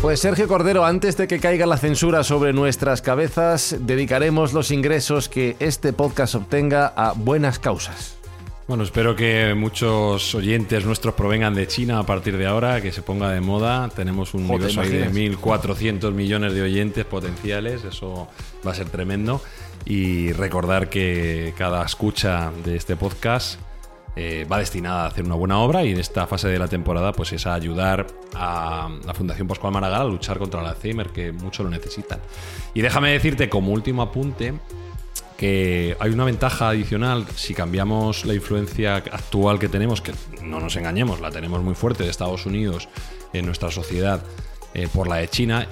Pues 0.00 0.20
Sergio 0.20 0.46
Cordero, 0.46 0.84
antes 0.84 1.16
de 1.16 1.26
que 1.26 1.40
caiga 1.40 1.66
la 1.66 1.76
censura 1.76 2.22
sobre 2.22 2.52
nuestras 2.52 3.02
cabezas, 3.02 3.76
dedicaremos 3.80 4.52
los 4.52 4.70
ingresos 4.70 5.28
que 5.28 5.56
este 5.58 5.92
podcast 5.92 6.36
obtenga 6.36 6.86
a 6.86 7.14
buenas 7.14 7.58
causas. 7.58 8.17
Bueno, 8.68 8.84
espero 8.84 9.16
que 9.16 9.54
muchos 9.54 10.34
oyentes 10.34 10.84
nuestros 10.84 11.14
provengan 11.14 11.54
de 11.54 11.66
China 11.66 12.00
a 12.00 12.02
partir 12.02 12.36
de 12.36 12.46
ahora, 12.46 12.82
que 12.82 12.92
se 12.92 13.00
ponga 13.00 13.30
de 13.30 13.40
moda. 13.40 13.88
Tenemos 13.88 14.34
un 14.34 14.46
Joder, 14.46 14.56
universo 14.56 14.82
ahí 14.82 14.90
de 14.90 15.06
imaginas. 15.06 15.40
1.400 15.40 16.12
millones 16.12 16.52
de 16.52 16.60
oyentes 16.60 17.06
potenciales, 17.06 17.82
eso 17.84 18.28
va 18.66 18.72
a 18.72 18.74
ser 18.74 18.90
tremendo. 18.90 19.40
Y 19.86 20.32
recordar 20.32 20.90
que 20.90 21.54
cada 21.56 21.82
escucha 21.82 22.52
de 22.62 22.76
este 22.76 22.94
podcast 22.94 23.58
eh, 24.16 24.46
va 24.52 24.58
destinada 24.58 25.04
a 25.04 25.06
hacer 25.06 25.24
una 25.24 25.36
buena 25.36 25.60
obra 25.60 25.82
y 25.82 25.92
en 25.92 25.98
esta 25.98 26.26
fase 26.26 26.48
de 26.48 26.58
la 26.58 26.68
temporada 26.68 27.12
pues 27.12 27.32
es 27.32 27.46
a 27.46 27.54
ayudar 27.54 28.06
a 28.34 28.90
la 29.02 29.14
Fundación 29.14 29.48
Pascual 29.48 29.72
Maragall 29.72 30.02
a 30.02 30.04
luchar 30.10 30.38
contra 30.38 30.60
el 30.60 30.66
Alzheimer, 30.66 31.08
que 31.08 31.32
mucho 31.32 31.62
lo 31.62 31.70
necesitan. 31.70 32.20
Y 32.74 32.82
déjame 32.82 33.12
decirte 33.12 33.48
como 33.48 33.72
último 33.72 34.02
apunte 34.02 34.52
que 35.38 35.96
hay 36.00 36.10
una 36.10 36.24
ventaja 36.24 36.70
adicional 36.70 37.24
si 37.36 37.54
cambiamos 37.54 38.24
la 38.26 38.34
influencia 38.34 38.96
actual 38.96 39.60
que 39.60 39.68
tenemos, 39.68 40.02
que 40.02 40.12
no 40.42 40.58
nos 40.58 40.74
engañemos, 40.74 41.20
la 41.20 41.30
tenemos 41.30 41.62
muy 41.62 41.76
fuerte 41.76 42.02
de 42.02 42.10
Estados 42.10 42.44
Unidos 42.44 42.88
en 43.32 43.46
nuestra 43.46 43.70
sociedad 43.70 44.20
eh, 44.74 44.88
por 44.92 45.06
la 45.06 45.16
de 45.16 45.28
China. 45.28 45.68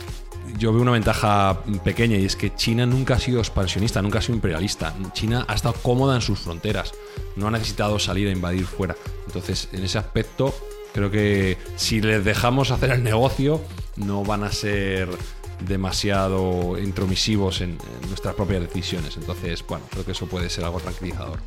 Yo 0.56 0.72
veo 0.72 0.82
una 0.82 0.92
ventaja 0.92 1.64
pequeña 1.82 2.16
y 2.16 2.24
es 2.24 2.36
que 2.36 2.54
China 2.54 2.86
nunca 2.86 3.14
ha 3.14 3.18
sido 3.18 3.40
expansionista, 3.40 4.00
nunca 4.00 4.20
ha 4.20 4.22
sido 4.22 4.36
imperialista. 4.36 4.94
China 5.12 5.44
ha 5.48 5.54
estado 5.54 5.74
cómoda 5.82 6.14
en 6.14 6.22
sus 6.22 6.38
fronteras, 6.38 6.92
no 7.34 7.48
ha 7.48 7.50
necesitado 7.50 7.98
salir 7.98 8.28
a 8.28 8.30
invadir 8.30 8.66
fuera. 8.66 8.94
Entonces, 9.26 9.68
en 9.72 9.82
ese 9.82 9.98
aspecto, 9.98 10.54
creo 10.94 11.10
que 11.10 11.58
si 11.74 12.00
les 12.00 12.24
dejamos 12.24 12.70
hacer 12.70 12.90
el 12.92 13.02
negocio, 13.02 13.60
no 13.96 14.22
van 14.22 14.44
a 14.44 14.52
ser 14.52 15.08
demasiado 15.61 16.78
intromisivos 16.78 17.61
en, 17.61 17.70
en 17.70 18.09
nuestras 18.09 18.34
propias 18.34 18.61
decisiones. 18.62 19.16
Entonces, 19.16 19.64
bueno, 19.66 19.84
creo 19.90 20.04
que 20.04 20.12
eso 20.12 20.26
puede 20.26 20.50
ser 20.50 20.64
algo 20.64 20.80
tranquilizador. 20.80 21.38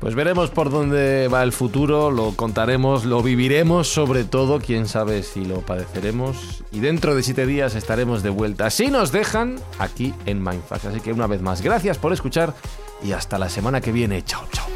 Pues 0.00 0.14
veremos 0.14 0.50
por 0.50 0.70
dónde 0.70 1.28
va 1.28 1.42
el 1.42 1.52
futuro, 1.52 2.10
lo 2.10 2.32
contaremos, 2.36 3.04
lo 3.04 3.22
viviremos 3.22 3.88
sobre 3.88 4.24
todo, 4.24 4.60
quién 4.60 4.88
sabe 4.88 5.22
si 5.22 5.44
lo 5.44 5.60
padeceremos. 5.62 6.64
Y 6.70 6.80
dentro 6.80 7.14
de 7.14 7.22
siete 7.22 7.46
días 7.46 7.74
estaremos 7.74 8.22
de 8.22 8.30
vuelta. 8.30 8.70
Si 8.70 8.88
nos 8.88 9.10
dejan, 9.10 9.56
aquí 9.78 10.14
en 10.26 10.42
Mindfax. 10.42 10.84
Así 10.86 11.00
que 11.00 11.12
una 11.12 11.26
vez 11.26 11.40
más, 11.40 11.62
gracias 11.62 11.98
por 11.98 12.12
escuchar 12.12 12.54
y 13.02 13.12
hasta 13.12 13.38
la 13.38 13.48
semana 13.48 13.80
que 13.80 13.92
viene. 13.92 14.22
Chao, 14.22 14.44
chao. 14.52 14.66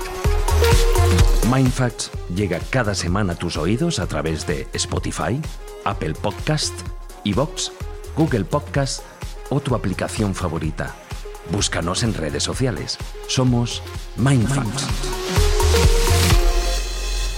Mindfacts 1.52 2.10
llega 2.34 2.60
cada 2.70 2.94
semana 2.94 3.32
a 3.34 3.36
tus 3.36 3.56
oídos 3.56 3.98
a 3.98 4.06
través 4.06 4.46
de 4.46 4.68
Spotify, 4.72 5.40
Apple 5.84 6.14
Podcast, 6.14 6.74
Evox, 7.24 7.72
Google 8.20 8.44
Podcast 8.44 9.02
o 9.48 9.60
tu 9.60 9.74
aplicación 9.74 10.34
favorita. 10.34 10.94
Búscanos 11.50 12.02
en 12.02 12.12
redes 12.12 12.42
sociales. 12.42 12.98
Somos 13.26 13.82
Mindfacts. 14.16 14.84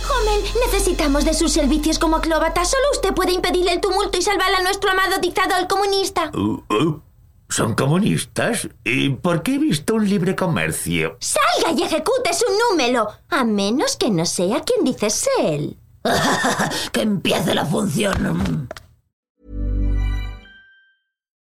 Joven, 0.02 0.40
necesitamos 0.66 1.24
de 1.24 1.34
sus 1.34 1.52
servicios 1.52 2.00
como 2.00 2.16
acróbata. 2.16 2.64
Solo 2.64 2.82
usted 2.90 3.14
puede 3.14 3.30
impedir 3.30 3.68
el 3.68 3.80
tumulto 3.80 4.18
y 4.18 4.22
salvar 4.22 4.52
a 4.52 4.62
nuestro 4.64 4.90
amado 4.90 5.20
dictador 5.20 5.68
comunista. 5.68 6.32
Uh, 6.34 6.64
uh, 6.74 7.00
¿Son 7.48 7.76
comunistas? 7.76 8.68
¿Y 8.82 9.10
por 9.10 9.44
qué 9.44 9.54
he 9.54 9.58
visto 9.58 9.94
un 9.94 10.08
libre 10.08 10.34
comercio? 10.34 11.16
Salga 11.20 11.78
y 11.78 11.84
ejecute 11.84 12.34
su 12.34 12.46
número. 12.70 13.06
A 13.30 13.44
menos 13.44 13.96
que 13.96 14.10
no 14.10 14.26
sea 14.26 14.64
quien 14.64 14.84
dice 14.84 15.10
ser 15.10 15.44
él. 15.44 15.78
que 16.92 17.02
empiece 17.02 17.54
la 17.54 17.64
función. 17.64 18.68